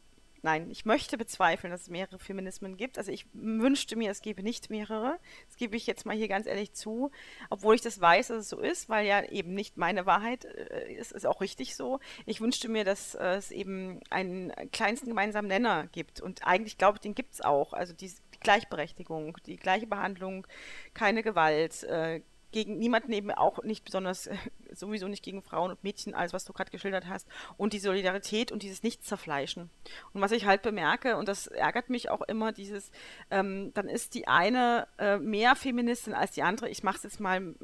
Nein, 0.46 0.70
ich 0.70 0.84
möchte 0.84 1.18
bezweifeln, 1.18 1.72
dass 1.72 1.80
es 1.80 1.90
mehrere 1.90 2.20
Feminismen 2.20 2.76
gibt. 2.76 2.98
Also 2.98 3.10
ich 3.10 3.26
wünschte 3.32 3.96
mir, 3.96 4.12
es 4.12 4.22
gäbe 4.22 4.44
nicht 4.44 4.70
mehrere. 4.70 5.18
Das 5.48 5.56
gebe 5.56 5.74
ich 5.74 5.88
jetzt 5.88 6.06
mal 6.06 6.14
hier 6.14 6.28
ganz 6.28 6.46
ehrlich 6.46 6.72
zu, 6.72 7.10
obwohl 7.50 7.74
ich 7.74 7.80
das 7.80 8.00
weiß, 8.00 8.28
dass 8.28 8.42
es 8.42 8.48
so 8.50 8.60
ist, 8.60 8.88
weil 8.88 9.08
ja 9.08 9.24
eben 9.24 9.54
nicht 9.54 9.76
meine 9.76 10.06
Wahrheit 10.06 10.44
äh, 10.44 10.92
ist, 10.92 11.10
ist 11.10 11.26
auch 11.26 11.40
richtig 11.40 11.74
so. 11.74 11.98
Ich 12.26 12.40
wünschte 12.40 12.68
mir, 12.68 12.84
dass 12.84 13.16
äh, 13.16 13.34
es 13.34 13.50
eben 13.50 13.98
einen 14.08 14.52
kleinsten 14.70 15.08
gemeinsamen 15.08 15.48
Nenner 15.48 15.88
gibt. 15.90 16.20
Und 16.20 16.46
eigentlich 16.46 16.78
glaube 16.78 16.98
ich, 16.98 17.00
den 17.00 17.16
gibt 17.16 17.34
es 17.34 17.40
auch. 17.40 17.72
Also 17.72 17.92
die, 17.92 18.12
Gleichberechtigung, 18.38 19.36
die 19.46 19.56
gleiche 19.56 19.88
Behandlung, 19.88 20.46
keine 20.94 21.24
Gewalt, 21.24 21.82
äh, 21.82 22.20
gegen 22.56 22.78
niemanden 22.78 23.12
eben 23.12 23.30
auch 23.32 23.62
nicht 23.64 23.84
besonders, 23.84 24.28
äh, 24.28 24.36
sowieso 24.72 25.08
nicht 25.08 25.22
gegen 25.22 25.42
Frauen 25.42 25.72
und 25.72 25.84
Mädchen, 25.84 26.14
alles 26.14 26.32
was 26.32 26.46
du 26.46 26.54
gerade 26.54 26.70
geschildert 26.70 27.06
hast. 27.06 27.28
Und 27.58 27.74
die 27.74 27.78
Solidarität 27.78 28.50
und 28.50 28.62
dieses 28.62 28.82
Nicht-Zerfleischen. 28.82 29.68
Und 30.14 30.22
was 30.22 30.32
ich 30.32 30.46
halt 30.46 30.62
bemerke, 30.62 31.18
und 31.18 31.28
das 31.28 31.48
ärgert 31.48 31.90
mich 31.90 32.08
auch 32.08 32.22
immer, 32.22 32.52
dieses, 32.52 32.92
ähm, 33.30 33.74
dann 33.74 33.90
ist 33.90 34.14
die 34.14 34.26
eine 34.26 34.88
äh, 34.96 35.18
mehr 35.18 35.54
Feministin 35.54 36.14
als 36.14 36.30
die 36.32 36.42
andere. 36.42 36.70
Ich 36.70 36.82
mache 36.82 36.96
es 36.96 37.02
jetzt 37.02 37.20
mal, 37.20 37.54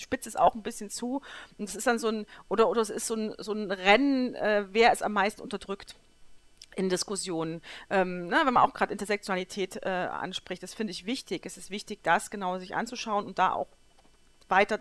spitze 0.00 0.28
es 0.28 0.34
auch 0.34 0.56
ein 0.56 0.64
bisschen 0.64 0.90
zu. 0.90 1.22
Und 1.56 1.68
es 1.68 1.76
ist 1.76 1.86
dann 1.86 2.00
so 2.00 2.08
ein, 2.08 2.26
oder, 2.48 2.68
oder 2.68 2.80
es 2.80 2.90
ist 2.90 3.06
so 3.06 3.14
ein, 3.14 3.36
so 3.38 3.52
ein 3.52 3.70
Rennen, 3.70 4.34
äh, 4.34 4.64
wer 4.72 4.90
es 4.90 5.02
am 5.02 5.12
meisten 5.12 5.42
unterdrückt 5.42 5.94
in 6.74 6.88
Diskussionen. 6.88 7.62
Ähm, 7.88 8.26
ne, 8.26 8.40
wenn 8.44 8.54
man 8.54 8.68
auch 8.68 8.74
gerade 8.74 8.90
Intersektionalität 8.90 9.78
äh, 9.84 9.88
anspricht, 9.88 10.64
das 10.64 10.74
finde 10.74 10.90
ich 10.90 11.06
wichtig. 11.06 11.46
Es 11.46 11.56
ist 11.56 11.70
wichtig, 11.70 12.00
das 12.02 12.30
genau 12.30 12.58
sich 12.58 12.74
anzuschauen 12.74 13.26
und 13.26 13.38
da 13.38 13.52
auch 13.52 13.68
weiter 14.48 14.80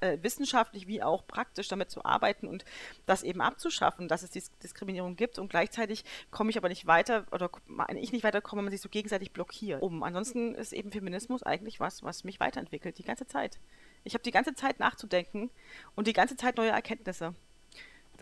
äh, 0.00 0.18
wissenschaftlich 0.22 0.86
wie 0.86 1.02
auch 1.02 1.26
praktisch 1.26 1.68
damit 1.68 1.90
zu 1.90 2.04
arbeiten 2.04 2.48
und 2.48 2.64
das 3.06 3.22
eben 3.22 3.40
abzuschaffen, 3.40 4.08
dass 4.08 4.22
es 4.22 4.30
Dis 4.30 4.50
Diskriminierung 4.62 5.16
gibt 5.16 5.38
und 5.38 5.48
gleichzeitig 5.48 6.04
komme 6.30 6.50
ich 6.50 6.56
aber 6.56 6.68
nicht 6.68 6.86
weiter 6.86 7.26
oder 7.32 7.50
meine 7.66 8.00
ich 8.00 8.12
nicht 8.12 8.24
weiterkomme, 8.24 8.60
wenn 8.60 8.64
man 8.66 8.72
sich 8.72 8.80
so 8.80 8.88
gegenseitig 8.88 9.32
blockiert. 9.32 9.82
Um. 9.82 10.02
Ansonsten 10.02 10.54
ist 10.54 10.72
eben 10.72 10.90
Feminismus 10.90 11.42
eigentlich 11.42 11.80
was, 11.80 12.02
was 12.02 12.24
mich 12.24 12.40
weiterentwickelt, 12.40 12.98
die 12.98 13.04
ganze 13.04 13.26
Zeit. 13.26 13.58
Ich 14.04 14.14
habe 14.14 14.24
die 14.24 14.30
ganze 14.30 14.54
Zeit 14.54 14.80
nachzudenken 14.80 15.50
und 15.94 16.06
die 16.06 16.14
ganze 16.14 16.36
Zeit 16.36 16.56
neue 16.56 16.70
Erkenntnisse. 16.70 17.34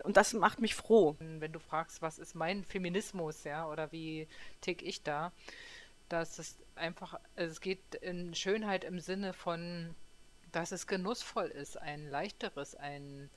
Und 0.03 0.17
das 0.17 0.33
macht 0.33 0.59
mich 0.59 0.75
froh. 0.75 1.15
Wenn 1.19 1.51
du 1.51 1.59
fragst, 1.59 2.01
was 2.01 2.19
ist 2.19 2.35
mein 2.35 2.63
Feminismus, 2.63 3.43
ja, 3.43 3.67
oder 3.67 3.91
wie 3.91 4.27
tick 4.61 4.81
ich 4.81 5.03
da, 5.03 5.33
dass 6.07 6.39
es 6.39 6.57
einfach, 6.75 7.19
es 7.35 7.59
geht 7.59 7.95
in 7.95 8.33
Schönheit 8.33 8.83
im 8.85 8.99
Sinne 8.99 9.33
von, 9.33 9.95
dass 10.51 10.71
es 10.71 10.87
genussvoll 10.87 11.47
ist, 11.47 11.77
ein 11.77 12.09
leichteres, 12.09 12.75
ein 12.75 13.29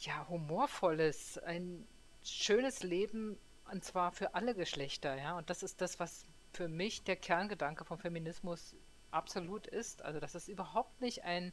ja, 0.00 0.26
humorvolles, 0.28 1.38
ein 1.38 1.86
schönes 2.24 2.82
Leben 2.82 3.38
und 3.70 3.84
zwar 3.84 4.12
für 4.12 4.34
alle 4.34 4.54
Geschlechter, 4.54 5.16
ja. 5.16 5.36
Und 5.36 5.50
das 5.50 5.62
ist 5.62 5.80
das, 5.80 5.98
was 6.00 6.26
für 6.52 6.68
mich 6.68 7.04
der 7.04 7.16
Kerngedanke 7.16 7.84
vom 7.84 7.98
Feminismus 7.98 8.74
absolut 9.10 9.66
ist. 9.66 10.02
Also, 10.02 10.20
dass 10.20 10.34
es 10.34 10.48
überhaupt 10.48 11.00
nicht 11.00 11.24
ein 11.24 11.52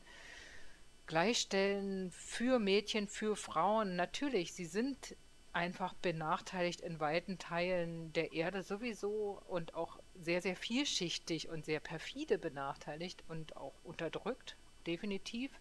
Gleichstellen 1.08 2.12
für 2.12 2.60
Mädchen, 2.60 3.08
für 3.08 3.36
Frauen. 3.36 3.96
Natürlich, 3.96 4.54
sie 4.54 4.66
sind 4.66 5.16
einfach 5.54 5.94
benachteiligt 5.94 6.82
in 6.82 7.00
weiten 7.00 7.38
Teilen 7.38 8.14
der 8.14 8.34
Erde 8.34 8.64
sowieso 8.64 9.42
und 9.48 9.74
auch 9.74 10.00
sehr, 10.16 10.42
sehr 10.42 10.56
vielschichtig 10.56 11.50
und 11.50 11.66
sehr 11.66 11.80
perfide 11.80 12.38
benachteiligt 12.38 13.24
und 13.28 13.58
auch 13.58 13.74
unterdrückt, 13.84 14.56
definitiv. 14.88 15.52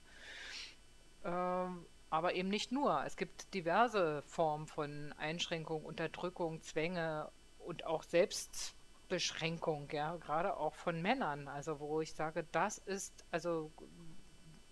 Ähm, 1.24 1.86
aber 2.10 2.34
eben 2.34 2.48
nicht 2.48 2.72
nur. 2.72 3.04
Es 3.06 3.16
gibt 3.16 3.54
diverse 3.54 4.22
Formen 4.22 4.66
von 4.66 5.12
Einschränkung, 5.18 5.84
Unterdrückung, 5.84 6.60
Zwänge 6.62 7.30
und 7.60 7.86
auch 7.86 8.02
Selbstbeschränkung, 8.02 9.88
ja, 9.92 10.16
gerade 10.16 10.56
auch 10.56 10.74
von 10.74 11.00
Männern. 11.00 11.46
Also 11.46 11.78
wo 11.78 12.00
ich 12.00 12.12
sage, 12.14 12.44
das 12.50 12.78
ist 12.78 13.24
also 13.30 13.70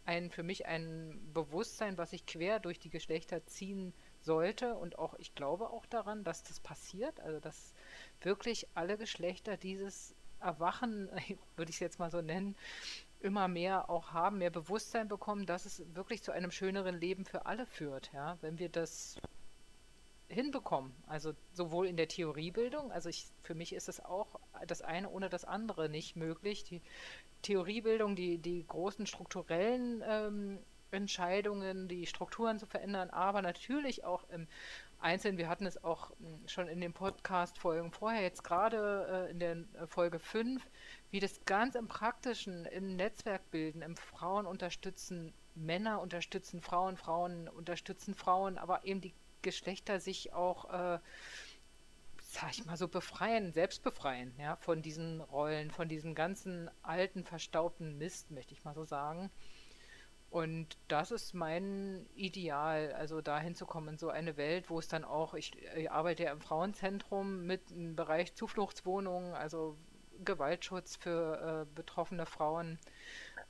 ein 0.05 0.31
für 0.31 0.43
mich 0.43 0.67
ein 0.67 1.21
Bewusstsein, 1.33 1.99
was 1.99 2.11
sich 2.11 2.27
quer 2.27 2.59
durch 2.61 2.79
die 2.79 2.91
Geschlechter 2.91 3.45
ziehen 3.47 3.93
sollte 4.21 4.75
und 4.75 4.99
auch 4.99 5.15
ich 5.19 5.35
glaube 5.35 5.71
auch 5.71 5.87
daran, 5.87 6.25
dass 6.25 6.43
das 6.43 6.61
passiert, 6.61 7.21
also 7.21 7.39
dass 7.41 7.73
wirklich 8.23 8.67
alle 8.75 8.97
Geschlechter 8.97 9.57
dieses 9.57 10.15
Erwachen, 10.41 11.09
würde 11.57 11.71
ich 11.71 11.77
es 11.77 11.81
jetzt 11.81 11.99
mal 11.99 12.11
so 12.11 12.21
nennen, 12.21 12.57
immer 13.21 13.49
mehr 13.49 13.91
auch 13.91 14.13
haben, 14.13 14.39
mehr 14.39 14.51
Bewusstsein 14.51 15.09
bekommen, 15.09 15.47
dass 15.47 15.67
es 15.67 15.83
wirklich 15.95 16.23
zu 16.23 16.33
einem 16.33 16.51
schöneren 16.51 16.99
Leben 16.99 17.25
für 17.25 17.47
alle 17.47 17.67
führt, 17.67 18.13
ja, 18.13 18.39
wenn 18.41 18.59
wir 18.59 18.69
das 18.69 19.17
hinbekommen. 20.29 20.95
Also 21.07 21.33
sowohl 21.53 21.87
in 21.87 21.97
der 21.97 22.09
Theoriebildung, 22.09 22.93
also 22.93 23.09
ich, 23.09 23.27
für 23.43 23.55
mich 23.55 23.75
ist 23.75 23.89
es 23.89 24.05
auch 24.05 24.39
das 24.67 24.83
eine 24.83 25.11
ohne 25.11 25.29
das 25.29 25.45
andere 25.45 25.89
nicht 25.89 26.17
möglich. 26.17 26.65
Die 26.65 26.83
Theoriebildung, 27.43 28.15
die, 28.15 28.39
die 28.39 28.67
großen 28.67 29.07
strukturellen 29.07 30.03
ähm, 30.07 30.59
Entscheidungen, 30.91 31.89
die 31.89 32.07
Strukturen 32.07 32.59
zu 32.59 32.67
verändern, 32.67 33.11
aber 33.11 33.43
natürlich 33.43 34.05
auch 34.05 34.29
im 34.31 34.47
Einzelnen. 35.01 35.39
Wir 35.39 35.49
hatten 35.49 35.67
es 35.67 35.83
auch 35.85 36.11
hm, 36.19 36.49
schon 36.49 36.69
in 36.69 36.81
den 36.81 36.93
Podcast-Folgen 36.93 37.93
vorher, 37.93 38.23
jetzt 38.23 38.45
gerade 38.45 39.27
äh, 39.29 39.31
in 39.31 39.39
der 39.39 39.53
äh, 39.53 39.87
Folge 39.87 40.19
5, 40.19 40.63
wie 41.11 41.21
das 41.21 41.45
ganz 41.45 41.75
im 41.75 41.89
Praktischen, 41.89 42.65
im 42.67 42.97
Netzwerkbilden, 42.97 43.83
im 43.83 43.97
Frauen 43.97 44.47
unterstützen, 44.47 45.33
Männer 45.55 46.01
unterstützen 46.01 46.61
Frauen, 46.61 46.97
Frauen 46.97 47.49
unterstützen 47.49 48.15
Frauen, 48.15 48.59
aber 48.59 48.85
eben 48.85 49.01
die 49.01 49.15
Geschlechter 49.43 50.01
sich 50.01 50.33
auch, 50.33 50.65
äh, 50.67 50.99
sag 52.21 52.51
ich 52.51 52.65
mal 52.65 52.77
so, 52.77 52.89
befreien, 52.89 53.53
selbst 53.53 53.83
befreien, 53.83 54.35
ja, 54.39 54.57
von 54.57 54.83
diesen 54.83 55.21
Rollen, 55.21 55.71
von 55.71 55.89
diesem 55.89 56.15
ganzen 56.15 56.71
alten, 56.83 57.25
verstaubten 57.25 57.99
Mist, 57.99 58.31
möchte 58.31 58.53
ich 58.53 58.65
mal 58.65 58.75
so 58.75 58.85
sagen. 58.85 59.31
Und 60.31 60.77
das 60.89 61.11
ist 61.11 61.33
mein 61.33 62.07
Ideal, 62.15 62.93
also 62.93 63.23
dahin 63.23 63.55
zu 63.55 63.65
kommen, 63.65 63.89
in 63.89 63.99
so 63.99 64.11
eine 64.11 64.37
Welt, 64.37 64.69
wo 64.69 64.79
es 64.79 64.89
dann 64.89 65.05
auch, 65.05 65.33
ich, 65.33 65.53
ich 65.75 65.91
arbeite 65.91 66.25
ja 66.25 66.33
im 66.33 66.41
Frauenzentrum 66.41 67.47
mit 67.47 67.73
einem 67.73 67.97
Bereich 67.97 68.35
Zufluchtswohnungen, 68.35 69.33
also 69.35 69.77
Gewaltschutz 70.25 70.97
für 70.97 71.67
äh, 71.67 71.75
betroffene 71.75 72.27
Frauen, 72.27 72.79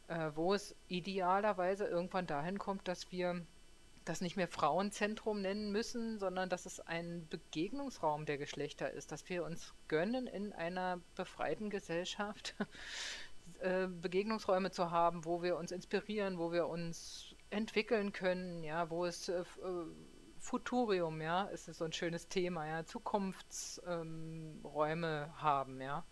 äh, 0.07 0.31
wo 0.35 0.55
es 0.55 0.77
idealerweise 0.87 1.87
irgendwann 1.87 2.27
dahin 2.27 2.59
kommt, 2.59 2.87
dass 2.87 3.11
wir 3.11 3.43
das 4.05 4.21
nicht 4.21 4.37
mehr 4.37 4.49
Frauenzentrum 4.49 5.43
nennen 5.43 5.71
müssen, 5.71 6.19
sondern 6.19 6.49
dass 6.49 6.65
es 6.65 6.81
ein 6.81 7.27
Begegnungsraum 7.29 8.25
der 8.25 8.39
Geschlechter 8.39 8.91
ist, 8.91 9.13
dass 9.13 9.29
wir 9.29 9.45
uns 9.45 9.75
gönnen, 9.87 10.27
in 10.27 10.53
einer 10.53 11.01
befreiten 11.15 11.69
Gesellschaft 11.71 12.55
äh, 13.61 13.87
Begegnungsräume 13.87 14.71
zu 14.71 14.91
haben, 14.91 15.25
wo 15.25 15.43
wir 15.43 15.57
uns 15.57 15.73
inspirieren, 15.73 16.39
wo 16.39 16.53
wir 16.53 16.69
uns 16.69 17.35
entwickeln 17.51 18.13
können, 18.13 18.63
ja, 18.63 18.91
wo 18.91 19.05
es 19.05 19.29
äh, 19.29 19.41
äh 19.41 19.45
Futurium, 20.41 21.21
ja, 21.21 21.47
ist 21.47 21.67
so 21.67 21.85
ein 21.85 21.93
schönes 21.93 22.29
Thema, 22.29 22.65
ja, 22.65 22.85
Zukunftsräume 22.85 24.63
ähm, 24.63 25.43
haben, 25.43 25.81
ja 25.81 26.05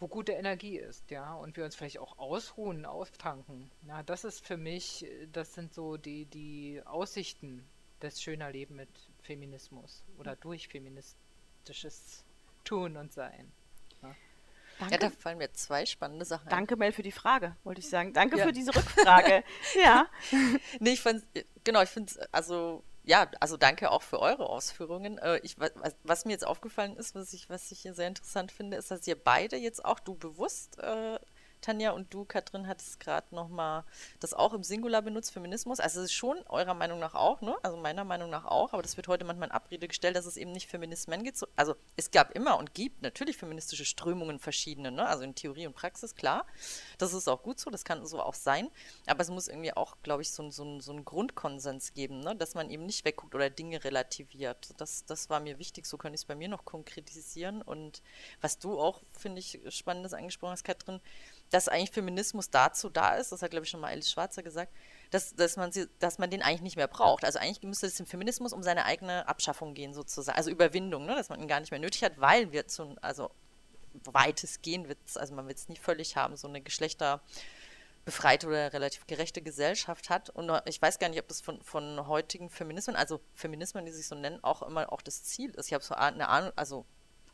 wo 0.00 0.06
gute 0.06 0.32
Energie 0.32 0.78
ist, 0.78 1.10
ja, 1.10 1.34
und 1.34 1.56
wir 1.56 1.64
uns 1.64 1.74
vielleicht 1.74 1.98
auch 1.98 2.18
ausruhen, 2.18 2.86
austanken. 2.86 3.70
Ja, 3.86 4.02
das 4.02 4.24
ist 4.24 4.46
für 4.46 4.56
mich, 4.56 5.04
das 5.32 5.54
sind 5.54 5.74
so 5.74 5.96
die, 5.96 6.24
die 6.26 6.80
Aussichten 6.84 7.64
des 8.00 8.22
schöner 8.22 8.52
Leben 8.52 8.76
mit 8.76 8.88
Feminismus 9.22 10.04
oder 10.18 10.36
durch 10.36 10.68
feministisches 10.68 12.24
Tun 12.64 12.96
und 12.96 13.12
Sein. 13.12 13.50
Ja. 14.78 14.86
Danke. 14.88 15.04
Ja, 15.04 15.10
da 15.10 15.16
fallen 15.18 15.38
mir 15.38 15.52
zwei 15.52 15.86
spannende 15.86 16.24
Sachen 16.24 16.48
Danke, 16.48 16.76
Mel, 16.76 16.92
für 16.92 17.02
die 17.02 17.12
Frage, 17.12 17.56
wollte 17.64 17.80
ich 17.80 17.88
sagen. 17.88 18.12
Danke 18.12 18.38
ja. 18.38 18.44
für 18.44 18.52
diese 18.52 18.74
Rückfrage. 18.74 19.42
ja. 19.84 20.06
Nee, 20.78 20.90
ich 20.90 21.00
fand, 21.00 21.24
genau, 21.64 21.82
ich 21.82 21.88
finde 21.88 22.12
es, 22.12 22.18
also 22.32 22.84
ja, 23.04 23.26
also 23.40 23.56
danke 23.56 23.90
auch 23.90 24.02
für 24.02 24.20
eure 24.20 24.48
Ausführungen. 24.48 25.16
Äh, 25.18 25.38
ich, 25.38 25.58
was, 25.58 25.72
was, 26.02 26.24
mir 26.26 26.32
jetzt 26.32 26.46
aufgefallen 26.46 26.96
ist, 26.96 27.14
was 27.14 27.32
ich, 27.32 27.48
was 27.48 27.70
ich 27.72 27.80
hier 27.80 27.94
sehr 27.94 28.06
interessant 28.06 28.52
finde, 28.52 28.76
ist, 28.76 28.90
dass 28.90 29.06
ihr 29.06 29.16
beide 29.16 29.56
jetzt 29.56 29.82
auch, 29.82 29.98
du 29.98 30.14
bewusst 30.14 30.78
äh, 30.78 31.18
Tanja 31.60 31.90
und 31.92 32.12
du, 32.12 32.24
Katrin, 32.24 32.66
hattest 32.66 33.00
gerade 33.00 33.34
nochmal 33.34 33.84
das 34.20 34.34
auch 34.34 34.52
im 34.52 34.62
Singular 34.62 35.02
benutzt, 35.02 35.32
Feminismus. 35.32 35.80
Also 35.80 36.00
es 36.00 36.06
ist 36.06 36.12
schon 36.12 36.38
eurer 36.48 36.74
Meinung 36.74 36.98
nach 36.98 37.14
auch, 37.14 37.40
ne? 37.40 37.56
Also 37.62 37.76
meiner 37.76 38.04
Meinung 38.04 38.30
nach 38.30 38.44
auch, 38.44 38.72
aber 38.72 38.82
das 38.82 38.96
wird 38.96 39.08
heute 39.08 39.24
manchmal 39.24 39.48
in 39.48 39.52
Abrede 39.52 39.88
gestellt, 39.88 40.16
dass 40.16 40.26
es 40.26 40.36
eben 40.36 40.52
nicht 40.52 40.68
Feminismen 40.68 41.24
gibt. 41.24 41.42
Also 41.56 41.76
es 41.96 42.10
gab 42.10 42.32
immer 42.32 42.58
und 42.58 42.74
gibt 42.74 43.02
natürlich 43.02 43.36
feministische 43.36 43.84
Strömungen 43.84 44.38
verschiedene, 44.38 44.90
ne? 44.90 45.06
Also 45.06 45.24
in 45.24 45.34
Theorie 45.34 45.66
und 45.66 45.74
Praxis, 45.74 46.14
klar. 46.14 46.46
Das 46.98 47.12
ist 47.12 47.28
auch 47.28 47.42
gut 47.42 47.60
so, 47.60 47.70
das 47.70 47.84
kann 47.84 48.06
so 48.06 48.22
auch 48.22 48.34
sein. 48.34 48.70
Aber 49.06 49.20
es 49.20 49.30
muss 49.30 49.48
irgendwie 49.48 49.72
auch, 49.72 49.96
glaube 50.02 50.22
ich, 50.22 50.30
so, 50.30 50.50
so, 50.50 50.80
so 50.80 50.92
einen 50.92 51.04
Grundkonsens 51.04 51.94
geben, 51.94 52.20
ne? 52.20 52.36
Dass 52.36 52.54
man 52.54 52.70
eben 52.70 52.86
nicht 52.86 53.04
wegguckt 53.04 53.34
oder 53.34 53.50
Dinge 53.50 53.84
relativiert. 53.84 54.74
Das, 54.78 55.04
das 55.04 55.30
war 55.30 55.40
mir 55.40 55.58
wichtig, 55.58 55.86
so 55.86 55.96
kann 55.96 56.14
ich 56.14 56.20
es 56.20 56.24
bei 56.24 56.34
mir 56.34 56.48
noch 56.48 56.64
konkretisieren. 56.64 57.62
Und 57.62 58.02
was 58.40 58.58
du 58.58 58.78
auch, 58.78 59.00
finde 59.10 59.40
ich, 59.40 59.60
Spannendes 59.68 60.14
angesprochen 60.14 60.52
hast, 60.52 60.64
Katrin, 60.64 61.00
dass 61.50 61.68
eigentlich 61.68 61.90
Feminismus 61.90 62.50
dazu 62.50 62.90
da 62.90 63.14
ist, 63.14 63.32
das 63.32 63.42
hat, 63.42 63.50
glaube 63.50 63.64
ich, 63.64 63.70
schon 63.70 63.80
mal 63.80 63.88
Alice 63.88 64.10
Schwarzer 64.10 64.42
gesagt, 64.42 64.72
dass, 65.10 65.34
dass, 65.34 65.56
man, 65.56 65.72
sie, 65.72 65.88
dass 65.98 66.18
man 66.18 66.30
den 66.30 66.42
eigentlich 66.42 66.62
nicht 66.62 66.76
mehr 66.76 66.88
braucht. 66.88 67.24
Also 67.24 67.38
eigentlich 67.38 67.62
müsste 67.62 67.86
es 67.86 67.98
im 67.98 68.06
Feminismus 68.06 68.52
um 68.52 68.62
seine 68.62 68.84
eigene 68.84 69.26
Abschaffung 69.26 69.74
gehen, 69.74 69.94
sozusagen. 69.94 70.36
Also 70.36 70.50
Überwindung, 70.50 71.06
ne? 71.06 71.14
dass 71.14 71.30
man 71.30 71.40
ihn 71.40 71.48
gar 71.48 71.60
nicht 71.60 71.70
mehr 71.70 71.80
nötig 71.80 72.04
hat, 72.04 72.20
weil 72.20 72.52
wir 72.52 72.66
zu, 72.66 72.96
also 73.00 73.30
weitestgehend 74.04 74.88
wird 74.88 74.98
also 75.16 75.34
man 75.34 75.48
wird 75.48 75.58
es 75.58 75.68
nie 75.68 75.76
völlig 75.76 76.16
haben, 76.16 76.36
so 76.36 76.46
eine 76.46 76.60
geschlechterbefreite 76.60 78.46
oder 78.46 78.72
relativ 78.72 79.06
gerechte 79.06 79.40
Gesellschaft 79.40 80.10
hat. 80.10 80.30
Und 80.30 80.50
ich 80.66 80.80
weiß 80.80 80.98
gar 80.98 81.08
nicht, 81.08 81.20
ob 81.20 81.28
das 81.28 81.40
von, 81.40 81.62
von 81.62 82.06
heutigen 82.06 82.50
Feminismen, 82.50 82.96
also 82.96 83.20
Feminismen, 83.34 83.86
die 83.86 83.92
sich 83.92 84.06
so 84.06 84.14
nennen, 84.14 84.44
auch 84.44 84.62
immer 84.62 84.92
auch 84.92 85.00
das 85.00 85.24
Ziel 85.24 85.50
ist. 85.52 85.68
Ich 85.68 85.74
habe 85.74 85.84
so 85.84 85.94
eine 85.94 86.28
Ahnung, 86.28 86.52
also 86.56 86.84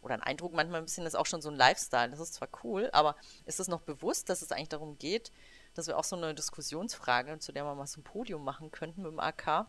oder 0.05 0.15
ein 0.15 0.23
Eindruck 0.23 0.53
manchmal 0.53 0.81
ein 0.81 0.85
bisschen, 0.85 1.05
das 1.05 1.15
ist 1.15 1.21
auch 1.21 1.27
schon 1.27 1.43
so 1.43 1.51
ein 1.51 1.57
Lifestyle. 1.57 2.11
Das 2.11 2.21
ist 2.21 2.35
zwar 2.35 2.49
cool, 2.63 2.91
aber 2.93 3.17
ist 3.47 3.61
es 3.61 3.69
noch 3.69 3.81
bewusst, 3.81 4.29
dass 4.29 4.43
es 4.43 4.53
eigentlich 4.53 4.69
darum 4.69 4.99
geht, 4.99 5.33
dass 5.75 5.87
wir 5.87 5.99
auch 5.99 6.05
so 6.05 6.17
eine 6.17 6.35
Diskussionsfrage, 6.35 7.39
zu 7.39 7.53
der 7.53 7.65
wir 7.65 7.75
mal 7.75 7.87
so 7.87 8.01
ein 8.01 8.05
Podium 8.05 8.45
machen 8.45 8.71
könnten 8.71 9.03
mit 9.03 9.11
dem 9.11 9.21
AK. 9.21 9.67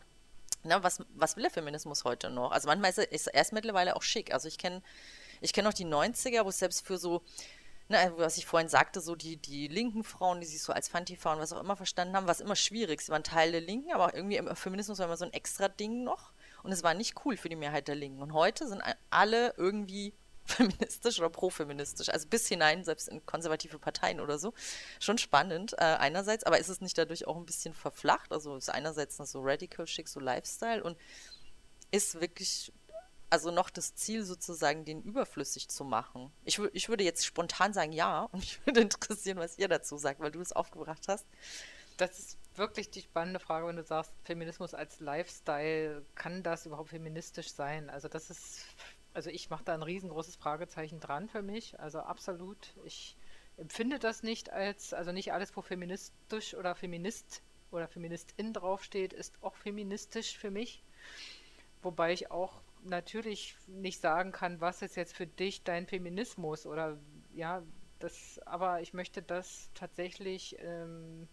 Na, 0.62 0.82
was, 0.82 1.00
was 1.14 1.36
will 1.36 1.42
der 1.42 1.50
Feminismus 1.50 2.04
heute 2.04 2.30
noch? 2.30 2.50
Also 2.50 2.68
manchmal 2.68 2.90
ist 2.90 2.98
er, 2.98 3.12
ist 3.12 3.26
er 3.28 3.46
mittlerweile 3.52 3.96
auch 3.96 4.02
schick. 4.02 4.32
Also 4.32 4.48
ich 4.48 4.58
kenne 4.58 4.82
ich 5.40 5.52
kenn 5.52 5.64
noch 5.64 5.74
die 5.74 5.84
90er, 5.84 6.44
wo 6.44 6.48
es 6.48 6.58
selbst 6.58 6.86
für 6.86 6.98
so 6.98 7.22
na, 7.88 8.16
was 8.18 8.36
ich 8.36 8.46
vorhin 8.46 8.68
sagte, 8.68 9.00
so 9.00 9.14
die, 9.14 9.36
die 9.36 9.68
linken 9.68 10.02
Frauen, 10.02 10.40
die 10.40 10.46
sich 10.46 10.60
so 10.60 10.72
als 10.72 10.88
Fantifa 10.88 11.32
und 11.32 11.38
was 11.38 11.52
auch 11.52 11.60
immer 11.60 11.76
verstanden 11.76 12.16
haben, 12.16 12.26
war 12.26 12.32
es 12.32 12.40
immer 12.40 12.56
schwierig. 12.56 13.00
Sie 13.00 13.12
waren 13.12 13.22
Teil 13.22 13.52
der 13.52 13.60
Linken, 13.60 13.92
aber 13.92 14.14
irgendwie 14.14 14.36
im 14.36 14.54
Feminismus 14.56 14.98
war 14.98 15.06
immer 15.06 15.16
so 15.16 15.24
ein 15.24 15.32
extra 15.32 15.68
Ding 15.68 16.02
noch. 16.02 16.32
Und 16.64 16.72
es 16.72 16.82
war 16.82 16.94
nicht 16.94 17.14
cool 17.24 17.36
für 17.36 17.48
die 17.48 17.54
Mehrheit 17.54 17.86
der 17.86 17.94
Linken. 17.94 18.22
Und 18.22 18.32
heute 18.32 18.66
sind 18.66 18.82
alle 19.10 19.54
irgendwie 19.56 20.14
feministisch 20.50 21.18
oder 21.18 21.30
profeministisch, 21.30 22.08
also 22.08 22.28
bis 22.28 22.48
hinein, 22.48 22.84
selbst 22.84 23.08
in 23.08 23.24
konservative 23.26 23.78
Parteien 23.78 24.20
oder 24.20 24.38
so. 24.38 24.54
Schon 25.00 25.18
spannend 25.18 25.74
äh, 25.74 25.84
einerseits, 25.84 26.44
aber 26.44 26.58
ist 26.58 26.68
es 26.68 26.80
nicht 26.80 26.96
dadurch 26.96 27.26
auch 27.26 27.36
ein 27.36 27.46
bisschen 27.46 27.74
verflacht? 27.74 28.32
Also 28.32 28.56
ist 28.56 28.70
einerseits 28.70 29.16
so 29.16 29.40
radical 29.42 29.86
schick, 29.86 30.08
so 30.08 30.20
Lifestyle 30.20 30.82
und 30.82 30.96
ist 31.90 32.20
wirklich 32.20 32.72
also 33.28 33.50
noch 33.50 33.70
das 33.70 33.94
Ziel 33.94 34.24
sozusagen, 34.24 34.84
den 34.84 35.02
überflüssig 35.02 35.68
zu 35.68 35.84
machen. 35.84 36.32
Ich, 36.44 36.58
ich 36.72 36.88
würde 36.88 37.04
jetzt 37.04 37.26
spontan 37.26 37.72
sagen 37.72 37.92
ja 37.92 38.22
und 38.32 38.40
mich 38.40 38.64
würde 38.64 38.80
interessieren, 38.80 39.38
was 39.38 39.58
ihr 39.58 39.68
dazu 39.68 39.96
sagt, 39.96 40.20
weil 40.20 40.30
du 40.30 40.40
es 40.40 40.52
aufgebracht 40.52 41.08
hast. 41.08 41.26
das 41.96 42.18
ist 42.18 42.38
wirklich 42.54 42.90
die 42.90 43.02
spannende 43.02 43.40
Frage, 43.40 43.66
wenn 43.66 43.76
du 43.76 43.82
sagst, 43.82 44.12
Feminismus 44.24 44.74
als 44.74 45.00
Lifestyle, 45.00 46.04
kann 46.14 46.42
das 46.42 46.66
überhaupt 46.66 46.90
feministisch 46.90 47.52
sein? 47.52 47.90
Also 47.90 48.08
das 48.08 48.30
ist, 48.30 48.60
also 49.16 49.30
ich 49.30 49.48
mache 49.48 49.64
da 49.64 49.72
ein 49.72 49.82
riesengroßes 49.82 50.36
Fragezeichen 50.36 51.00
dran 51.00 51.30
für 51.30 51.40
mich. 51.40 51.80
Also 51.80 52.00
absolut. 52.00 52.74
Ich 52.84 53.16
empfinde 53.56 53.98
das 53.98 54.22
nicht 54.22 54.50
als, 54.52 54.92
also 54.92 55.10
nicht 55.10 55.32
alles, 55.32 55.56
wo 55.56 55.62
feministisch 55.62 56.52
oder 56.52 56.74
Feminist 56.74 57.42
oder 57.70 57.88
Feministin 57.88 58.52
draufsteht, 58.52 59.14
ist 59.14 59.42
auch 59.42 59.56
feministisch 59.56 60.36
für 60.36 60.50
mich. 60.50 60.84
Wobei 61.80 62.12
ich 62.12 62.30
auch 62.30 62.60
natürlich 62.84 63.56
nicht 63.66 64.02
sagen 64.02 64.32
kann, 64.32 64.60
was 64.60 64.82
ist 64.82 64.96
jetzt 64.96 65.16
für 65.16 65.26
dich 65.26 65.62
dein 65.64 65.86
Feminismus 65.86 66.66
oder 66.66 66.98
ja, 67.34 67.62
das, 68.00 68.38
aber 68.44 68.82
ich 68.82 68.92
möchte 68.92 69.22
das 69.22 69.70
tatsächlich 69.72 70.56
ähm, 70.60 71.26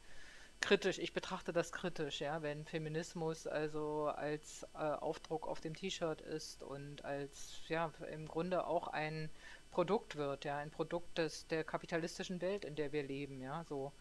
kritisch, 0.63 0.97
ich 0.97 1.11
betrachte 1.11 1.51
das 1.51 1.73
kritisch, 1.73 2.21
ja, 2.21 2.41
wenn 2.41 2.65
Feminismus 2.65 3.47
also 3.47 4.07
als 4.07 4.63
äh, 4.73 4.77
Aufdruck 4.77 5.45
auf 5.45 5.59
dem 5.59 5.75
T-Shirt 5.75 6.21
ist 6.21 6.63
und 6.63 7.03
als 7.03 7.59
ja 7.67 7.91
im 8.09 8.27
Grunde 8.27 8.65
auch 8.65 8.87
ein 8.87 9.29
Produkt 9.71 10.15
wird, 10.15 10.45
ja, 10.45 10.57
ein 10.57 10.71
Produkt 10.71 11.17
des 11.17 11.47
der 11.47 11.65
kapitalistischen 11.65 12.39
Welt, 12.39 12.63
in 12.63 12.75
der 12.75 12.93
wir 12.93 13.03
leben, 13.03 13.41
ja, 13.41 13.65
so. 13.65 13.91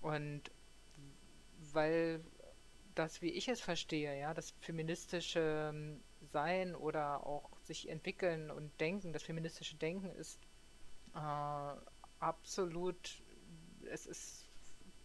Und 0.00 0.42
weil 1.72 2.20
das, 2.94 3.20
wie 3.20 3.30
ich 3.30 3.48
es 3.48 3.60
verstehe, 3.60 4.18
ja, 4.20 4.34
das 4.34 4.54
feministische 4.60 5.72
ähm, 5.74 6.00
Sein 6.32 6.76
oder 6.76 7.26
auch 7.26 7.50
sich 7.64 7.88
entwickeln 7.88 8.52
und 8.52 8.70
denken, 8.80 9.12
das 9.12 9.24
feministische 9.24 9.76
Denken 9.76 10.10
ist 10.12 10.38
äh, 11.14 11.74
absolut, 12.20 13.22
es 13.90 14.06
ist 14.06 14.47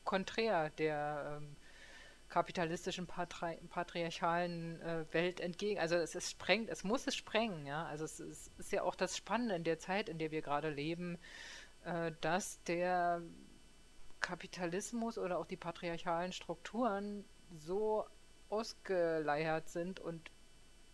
konträr 0.04 0.70
der 0.72 1.40
ähm, 1.42 1.56
kapitalistischen 2.30 3.06
Patri 3.06 3.58
patriarchalen 3.70 4.82
äh, 4.82 5.06
Welt 5.14 5.40
entgegen. 5.40 5.80
Also 5.80 5.96
es 5.96 6.16
ist 6.16 6.32
sprengt, 6.32 6.70
es 6.70 6.84
muss 6.84 7.06
es 7.06 7.16
sprengen, 7.16 7.66
ja. 7.66 7.86
Also 7.86 8.06
es 8.06 8.20
ist, 8.20 8.52
ist, 8.58 8.72
ja 8.72 8.82
auch 8.84 8.96
das 8.96 9.16
Spannende 9.16 9.56
in 9.56 9.64
der 9.64 9.78
Zeit, 9.78 10.10
in 10.10 10.18
der 10.18 10.32
wir 10.32 10.42
gerade 10.42 10.70
leben, 10.70 11.20
äh, 11.86 12.12
dass 12.22 12.62
der 12.64 13.22
Kapitalismus 14.20 15.18
oder 15.18 15.38
auch 15.38 15.46
die 15.46 15.58
patriarchalen 15.58 16.32
Strukturen 16.32 17.24
so 17.56 18.06
ausgeleiert 18.50 19.70
sind 19.70 20.00
und 20.00 20.32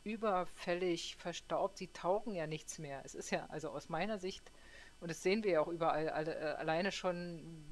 überfällig 0.03 1.15
verstaubt, 1.17 1.77
sie 1.77 1.87
taugen 1.87 2.33
ja 2.33 2.47
nichts 2.47 2.79
mehr. 2.79 3.01
Es 3.05 3.15
ist 3.15 3.29
ja, 3.29 3.45
also 3.49 3.69
aus 3.69 3.89
meiner 3.89 4.17
Sicht, 4.17 4.51
und 4.99 5.09
das 5.09 5.21
sehen 5.21 5.43
wir 5.43 5.51
ja 5.51 5.61
auch 5.61 5.67
überall, 5.67 6.09
alle, 6.09 6.35
äh, 6.35 6.55
alleine 6.55 6.91
schon, 6.91 7.63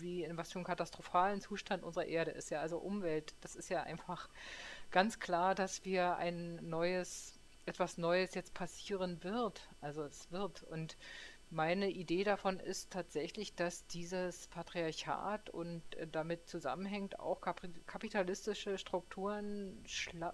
wie 0.00 0.24
in 0.24 0.36
was 0.36 0.52
für 0.52 0.58
einem 0.58 0.66
katastrophalen 0.66 1.40
Zustand 1.40 1.82
unsere 1.82 2.06
Erde 2.06 2.30
ist, 2.32 2.50
ja, 2.50 2.60
also 2.60 2.78
Umwelt, 2.78 3.34
das 3.40 3.56
ist 3.56 3.68
ja 3.68 3.82
einfach 3.82 4.28
ganz 4.90 5.18
klar, 5.18 5.54
dass 5.54 5.84
wir 5.84 6.16
ein 6.16 6.56
neues, 6.68 7.38
etwas 7.66 7.98
Neues 7.98 8.34
jetzt 8.34 8.54
passieren 8.54 9.22
wird. 9.24 9.68
Also 9.80 10.02
es 10.02 10.30
wird. 10.30 10.62
Und 10.64 10.96
meine 11.50 11.90
Idee 11.90 12.24
davon 12.24 12.58
ist 12.58 12.90
tatsächlich, 12.90 13.54
dass 13.54 13.86
dieses 13.86 14.46
Patriarchat 14.48 15.50
und 15.50 15.82
äh, 15.96 16.06
damit 16.06 16.48
zusammenhängt 16.48 17.18
auch 17.20 17.40
kapitalistische 17.40 18.78
Strukturen 18.78 19.84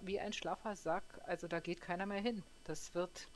wie 0.01 0.19
ein 0.19 0.33
schlaffer 0.33 0.75
Sack. 0.75 1.19
Also 1.25 1.47
da 1.47 1.59
geht 1.59 1.81
keiner 1.81 2.05
mehr 2.05 2.21
hin. 2.21 2.43
Das 2.63 2.95
wird 2.95 3.27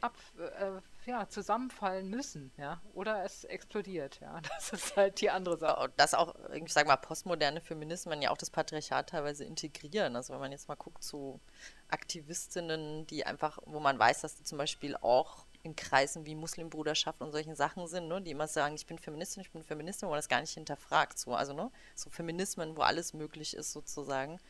ab, 0.00 0.16
äh, 0.38 0.80
ja, 1.10 1.28
zusammenfallen 1.28 2.08
müssen, 2.08 2.52
ja, 2.56 2.80
oder 2.94 3.24
es 3.24 3.44
explodiert, 3.44 4.20
ja, 4.20 4.40
das 4.54 4.72
ist 4.72 4.96
halt 4.96 5.20
die 5.20 5.30
andere 5.30 5.58
Sache. 5.58 5.92
Das 5.96 6.14
auch, 6.14 6.34
ich 6.52 6.72
sag 6.72 6.86
mal, 6.86 6.96
postmoderne 6.96 7.60
Feminismen 7.60 8.22
ja 8.22 8.30
auch 8.30 8.36
das 8.38 8.50
Patriarchat 8.50 9.10
teilweise 9.10 9.44
integrieren, 9.44 10.16
also 10.16 10.32
wenn 10.32 10.40
man 10.40 10.52
jetzt 10.52 10.68
mal 10.68 10.74
guckt 10.74 11.02
zu 11.02 11.40
Aktivistinnen, 11.88 13.06
die 13.06 13.26
einfach, 13.26 13.58
wo 13.66 13.80
man 13.80 13.98
weiß, 13.98 14.20
dass 14.20 14.36
die 14.36 14.44
zum 14.44 14.58
Beispiel 14.58 14.96
auch 14.96 15.46
in 15.62 15.76
Kreisen 15.76 16.24
wie 16.24 16.34
Muslimbruderschaft 16.34 17.20
und 17.20 17.32
solchen 17.32 17.54
Sachen 17.54 17.86
sind, 17.86 18.08
ne, 18.08 18.22
die 18.22 18.30
immer 18.30 18.48
sagen, 18.48 18.74
ich 18.74 18.86
bin 18.86 18.98
Feministin, 18.98 19.42
ich 19.42 19.50
bin 19.50 19.62
Feministin, 19.62 20.06
wo 20.06 20.10
man 20.10 20.18
das 20.18 20.28
gar 20.28 20.40
nicht 20.40 20.54
hinterfragt. 20.54 21.18
So, 21.18 21.34
also 21.34 21.52
ne, 21.52 21.70
so 21.94 22.08
Feminismen, 22.08 22.76
wo 22.76 22.82
alles 22.82 23.12
möglich 23.12 23.54
ist 23.54 23.72
sozusagen. 23.72 24.40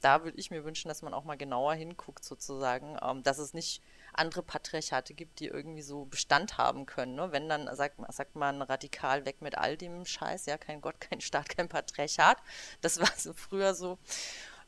Da 0.00 0.24
würde 0.24 0.38
ich 0.38 0.50
mir 0.50 0.64
wünschen, 0.64 0.88
dass 0.88 1.02
man 1.02 1.14
auch 1.14 1.24
mal 1.24 1.36
genauer 1.36 1.74
hinguckt 1.74 2.24
sozusagen, 2.24 2.98
ähm, 3.02 3.22
dass 3.22 3.38
es 3.38 3.54
nicht 3.54 3.82
andere 4.18 4.42
Patriarchate 4.42 5.14
gibt, 5.14 5.40
die 5.40 5.46
irgendwie 5.46 5.82
so 5.82 6.04
Bestand 6.04 6.58
haben 6.58 6.86
können. 6.86 7.14
Ne? 7.14 7.32
Wenn 7.32 7.48
dann 7.48 7.74
sagt, 7.74 7.96
sagt 8.12 8.36
man 8.36 8.62
radikal 8.62 9.24
weg 9.24 9.40
mit 9.42 9.56
all 9.56 9.76
dem 9.76 10.04
Scheiß, 10.04 10.46
ja, 10.46 10.58
kein 10.58 10.80
Gott, 10.80 11.00
kein 11.00 11.20
Staat, 11.20 11.48
kein 11.48 11.68
Patriarchat. 11.68 12.38
Das 12.80 13.00
war 13.00 13.12
so 13.16 13.32
früher 13.32 13.74
so 13.74 13.98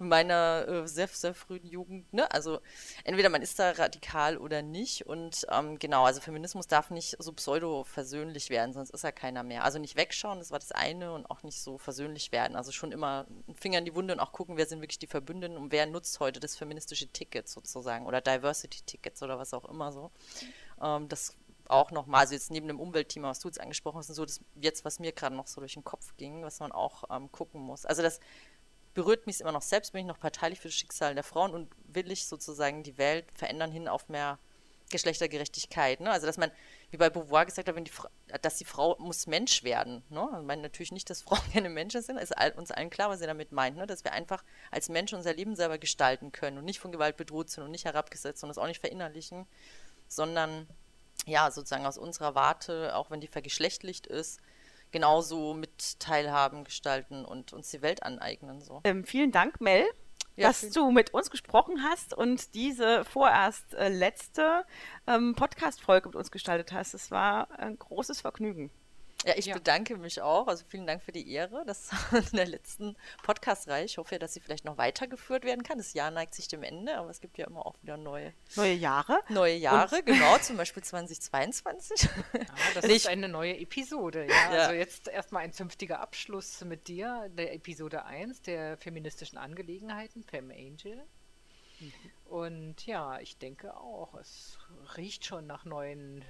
meiner 0.01 0.66
äh, 0.66 0.88
sehr, 0.88 1.09
sehr 1.09 1.34
frühen 1.34 1.66
Jugend. 1.66 2.12
Ne? 2.12 2.30
Also 2.30 2.61
entweder 3.05 3.28
man 3.28 3.42
ist 3.42 3.59
da 3.59 3.70
radikal 3.72 4.38
oder 4.38 4.62
nicht. 4.62 5.07
Und 5.07 5.46
ähm, 5.51 5.78
genau, 5.78 6.05
also 6.05 6.20
Feminismus 6.20 6.66
darf 6.66 6.90
nicht 6.90 7.16
so 7.18 7.32
pseudo-versöhnlich 7.32 8.51
werden, 8.51 8.72
sonst 8.72 8.90
ist 8.90 9.05
ja 9.05 9.12
keiner 9.12 9.42
mehr. 9.42 9.64
Also 9.64 9.78
nicht 9.78 9.96
wegschauen, 9.96 10.38
das 10.38 10.51
war 10.51 10.59
das 10.59 10.72
eine, 10.72 11.12
und 11.12 11.26
auch 11.26 11.42
nicht 11.42 11.61
so 11.61 11.78
versöhnlich 11.78 12.32
werden. 12.32 12.57
Also 12.57 12.72
schon 12.72 12.92
immer 12.92 13.26
einen 13.46 13.57
Finger 13.57 13.78
in 13.78 13.84
die 13.84 13.94
Wunde 13.94 14.14
und 14.14 14.20
auch 14.20 14.32
gucken, 14.32 14.57
wer 14.57 14.66
sind 14.66 14.80
wirklich 14.80 14.98
die 14.98 15.07
Verbündeten 15.07 15.57
und 15.57 15.72
wer 15.72 15.86
nutzt 15.86 16.18
heute 16.20 16.40
das 16.40 16.57
feministische 16.57 17.09
Ticket 17.09 17.48
sozusagen 17.48 18.07
oder 18.07 18.20
Diversity-Tickets 18.20 19.22
oder 19.22 19.38
was 19.38 19.55
auch 19.55 19.64
immer 19.66 19.92
so. 19.92 20.11
Ähm, 20.82 21.09
das 21.09 21.36
auch 21.70 21.90
nochmal, 21.90 22.22
also 22.22 22.34
jetzt 22.34 22.51
neben 22.51 22.66
dem 22.66 22.80
Umweltthema, 22.80 23.28
was 23.28 23.40
du 23.40 23.48
jetzt 23.48 23.61
angesprochen 23.61 23.98
hast, 23.98 24.09
so 24.09 24.24
das 24.24 24.40
jetzt, 24.57 24.84
was 24.84 24.98
mir 24.98 25.12
gerade 25.12 25.36
noch 25.36 25.46
so 25.46 25.61
durch 25.61 25.74
den 25.74 25.84
Kopf 25.84 26.16
ging, 26.16 26.42
was 26.42 26.61
man 26.61 26.72
auch 26.72 27.05
ähm, 27.11 27.30
gucken 27.32 27.61
muss. 27.61 27.86
Also 27.86 28.03
das 28.03 28.20
berührt 29.01 29.26
mich 29.26 29.40
immer 29.40 29.53
noch 29.53 29.62
selbst, 29.62 29.92
bin 29.92 30.03
ich 30.03 30.07
noch 30.07 30.20
parteilich 30.20 30.61
für 30.61 30.68
das 30.68 30.74
Schicksal 30.74 31.14
der 31.14 31.24
Frauen 31.24 31.55
und 31.55 31.70
will 31.86 32.12
ich 32.12 32.26
sozusagen 32.26 32.82
die 32.82 32.98
Welt 32.98 33.24
verändern 33.32 33.72
hin 33.72 33.88
auf 33.88 34.11
mehr 34.11 34.38
Geschlechtergerechtigkeit. 34.90 36.01
Ne? 36.01 36.11
Also 36.11 36.26
dass 36.26 36.36
man, 36.36 36.51
wie 36.90 36.98
bei 36.98 37.09
Beauvoir 37.09 37.46
gesagt 37.46 37.66
hat, 37.66 37.76
die 37.78 37.90
dass 38.42 38.59
die 38.59 38.66
Frau 38.66 38.96
muss 38.98 39.26
Mensch 39.26 39.62
werden. 39.62 40.03
Ne? 40.11 40.28
Ich 40.38 40.46
meine 40.46 40.61
natürlich 40.61 40.92
nicht, 40.92 41.09
dass 41.09 41.22
Frauen 41.26 41.40
keine 41.51 41.70
Menschen 41.70 42.03
sind, 42.03 42.18
ist 42.18 42.36
all, 42.36 42.53
uns 42.53 42.72
allen 42.72 42.90
klar, 42.90 43.09
was 43.09 43.20
sie 43.20 43.26
damit 43.26 43.53
meint, 43.53 43.78
ne? 43.78 43.86
dass 43.86 44.05
wir 44.05 44.12
einfach 44.12 44.44
als 44.70 44.90
Mensch 44.90 45.14
unser 45.14 45.32
Leben 45.32 45.57
selber 45.57 45.78
gestalten 45.78 46.30
können 46.30 46.59
und 46.59 46.66
nicht 46.66 46.80
von 46.80 46.92
Gewalt 46.92 47.16
bedroht 47.16 47.48
sind 47.48 47.64
und 47.64 47.70
nicht 47.70 47.86
herabgesetzt 47.86 48.42
und 48.42 48.48
das 48.48 48.59
auch 48.59 48.66
nicht 48.66 48.80
verinnerlichen, 48.80 49.46
sondern 50.09 50.66
ja, 51.24 51.51
sozusagen 51.51 51.86
aus 51.86 51.96
unserer 51.96 52.34
Warte, 52.34 52.94
auch 52.94 53.11
wenn 53.11 53.22
die 53.22 53.28
vergeschlechtlicht 53.28 54.07
ist, 54.07 54.40
genauso 54.93 55.55
mit 55.55 56.01
teilhaben, 56.01 56.64
gestalten 56.64 57.24
und 57.24 57.53
uns 57.53 57.70
die 57.70 57.82
Welt 57.82 58.03
aneignen. 58.03 58.61
So. 58.61 58.80
Ähm, 58.84 59.05
vielen 59.05 59.32
Dank, 59.32 59.61
Mel. 59.61 59.84
Ja, 60.36 60.49
dass 60.49 60.70
du 60.70 60.91
mit 60.91 61.12
uns 61.12 61.30
gesprochen 61.30 61.82
hast 61.82 62.14
und 62.14 62.55
diese 62.55 63.05
vorerst 63.05 63.74
äh, 63.74 63.88
letzte 63.88 64.64
ähm, 65.07 65.34
Podcast-Folge 65.34 66.09
mit 66.09 66.16
uns 66.16 66.30
gestaltet 66.30 66.72
hast. 66.72 66.95
Es 66.95 67.11
war 67.11 67.51
ein 67.59 67.78
großes 67.78 68.22
Vergnügen. 68.22 68.70
Ja, 69.25 69.35
ich 69.37 69.47
ja. 69.47 69.55
bedanke 69.55 69.97
mich 69.97 70.23
auch. 70.23 70.47
Also 70.49 70.64
vielen 70.66 70.87
Dank 70.87 71.03
für 71.03 71.12
die 71.12 71.31
Ehre. 71.31 71.64
Das 71.66 71.93
war 71.93 72.21
in 72.33 72.37
der 72.37 72.47
letzten 72.47 72.97
Podcast-Reihe. 73.23 73.85
Ich 73.85 73.99
hoffe 73.99 74.18
dass 74.18 74.35
sie 74.35 74.41
vielleicht 74.41 74.64
noch 74.64 74.79
weitergeführt 74.79 75.45
werden 75.45 75.62
kann. 75.62 75.79
Das 75.79 75.93
Jahr 75.93 76.11
neigt 76.11 76.35
sich 76.35 76.49
dem 76.49 76.62
Ende, 76.62 76.97
aber 76.97 77.11
es 77.11 77.21
gibt 77.21 77.39
ja 77.39 77.47
immer 77.47 77.64
auch 77.66 77.77
wieder 77.83 77.97
neue, 77.97 78.33
neue 78.57 78.75
Jahre. 78.75 79.21
Neue 79.29 79.57
Jahre, 79.57 79.97
Und 79.97 80.07
genau, 80.07 80.39
zum 80.39 80.57
Beispiel 80.57 80.83
2022. 80.83 82.03
Ja, 82.03 82.41
das 82.75 82.85
ist 82.87 83.07
eine 83.07 83.29
neue 83.29 83.59
Episode. 83.59 84.27
Ja. 84.27 84.55
ja. 84.55 84.61
Also 84.62 84.73
jetzt 84.75 85.09
erstmal 85.09 85.45
ein 85.45 85.53
zünftiger 85.53 86.01
Abschluss 86.01 86.64
mit 86.64 86.89
dir, 86.89 87.29
der 87.31 87.55
Episode 87.55 88.05
1 88.05 88.43
der 88.43 88.79
feministischen 88.79 89.39
Angelegenheiten, 89.39 90.25
Fem 90.25 90.51
Angel. 90.51 91.05
Mhm. 91.81 91.93
Und 92.25 92.87
ja, 92.87 93.18
ich 93.21 93.39
denke 93.39 93.77
auch, 93.77 94.14
es 94.14 94.59
riecht 94.97 95.27
schon 95.27 95.47
nach 95.47 95.64
neuen 95.64 96.25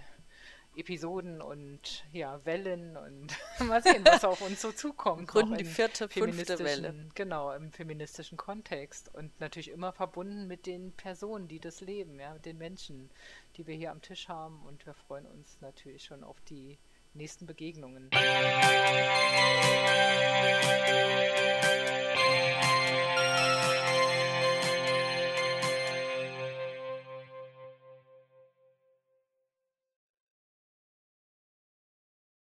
Episoden 0.76 1.42
und 1.42 2.04
ja, 2.12 2.44
Wellen 2.44 2.96
und 2.96 3.36
mal 3.66 3.82
sehen, 3.82 4.04
was 4.04 4.24
auf 4.24 4.40
uns 4.40 4.60
so 4.60 4.72
zukommt. 4.72 5.28
Gründen 5.28 5.56
die 5.56 5.64
vierte, 5.64 6.08
fünfte 6.08 6.58
Welle. 6.60 6.94
Genau, 7.14 7.52
im 7.52 7.72
feministischen 7.72 8.38
Kontext 8.38 9.12
und 9.14 9.38
natürlich 9.40 9.70
immer 9.70 9.92
verbunden 9.92 10.46
mit 10.46 10.66
den 10.66 10.92
Personen, 10.92 11.48
die 11.48 11.60
das 11.60 11.80
leben, 11.80 12.20
ja, 12.20 12.34
mit 12.34 12.46
den 12.46 12.58
Menschen, 12.58 13.10
die 13.56 13.66
wir 13.66 13.74
hier 13.74 13.90
am 13.90 14.00
Tisch 14.00 14.28
haben 14.28 14.62
und 14.66 14.86
wir 14.86 14.94
freuen 14.94 15.26
uns 15.26 15.60
natürlich 15.60 16.04
schon 16.04 16.22
auf 16.22 16.40
die 16.42 16.78
nächsten 17.14 17.46
Begegnungen. 17.46 18.10
Musik 18.12 18.20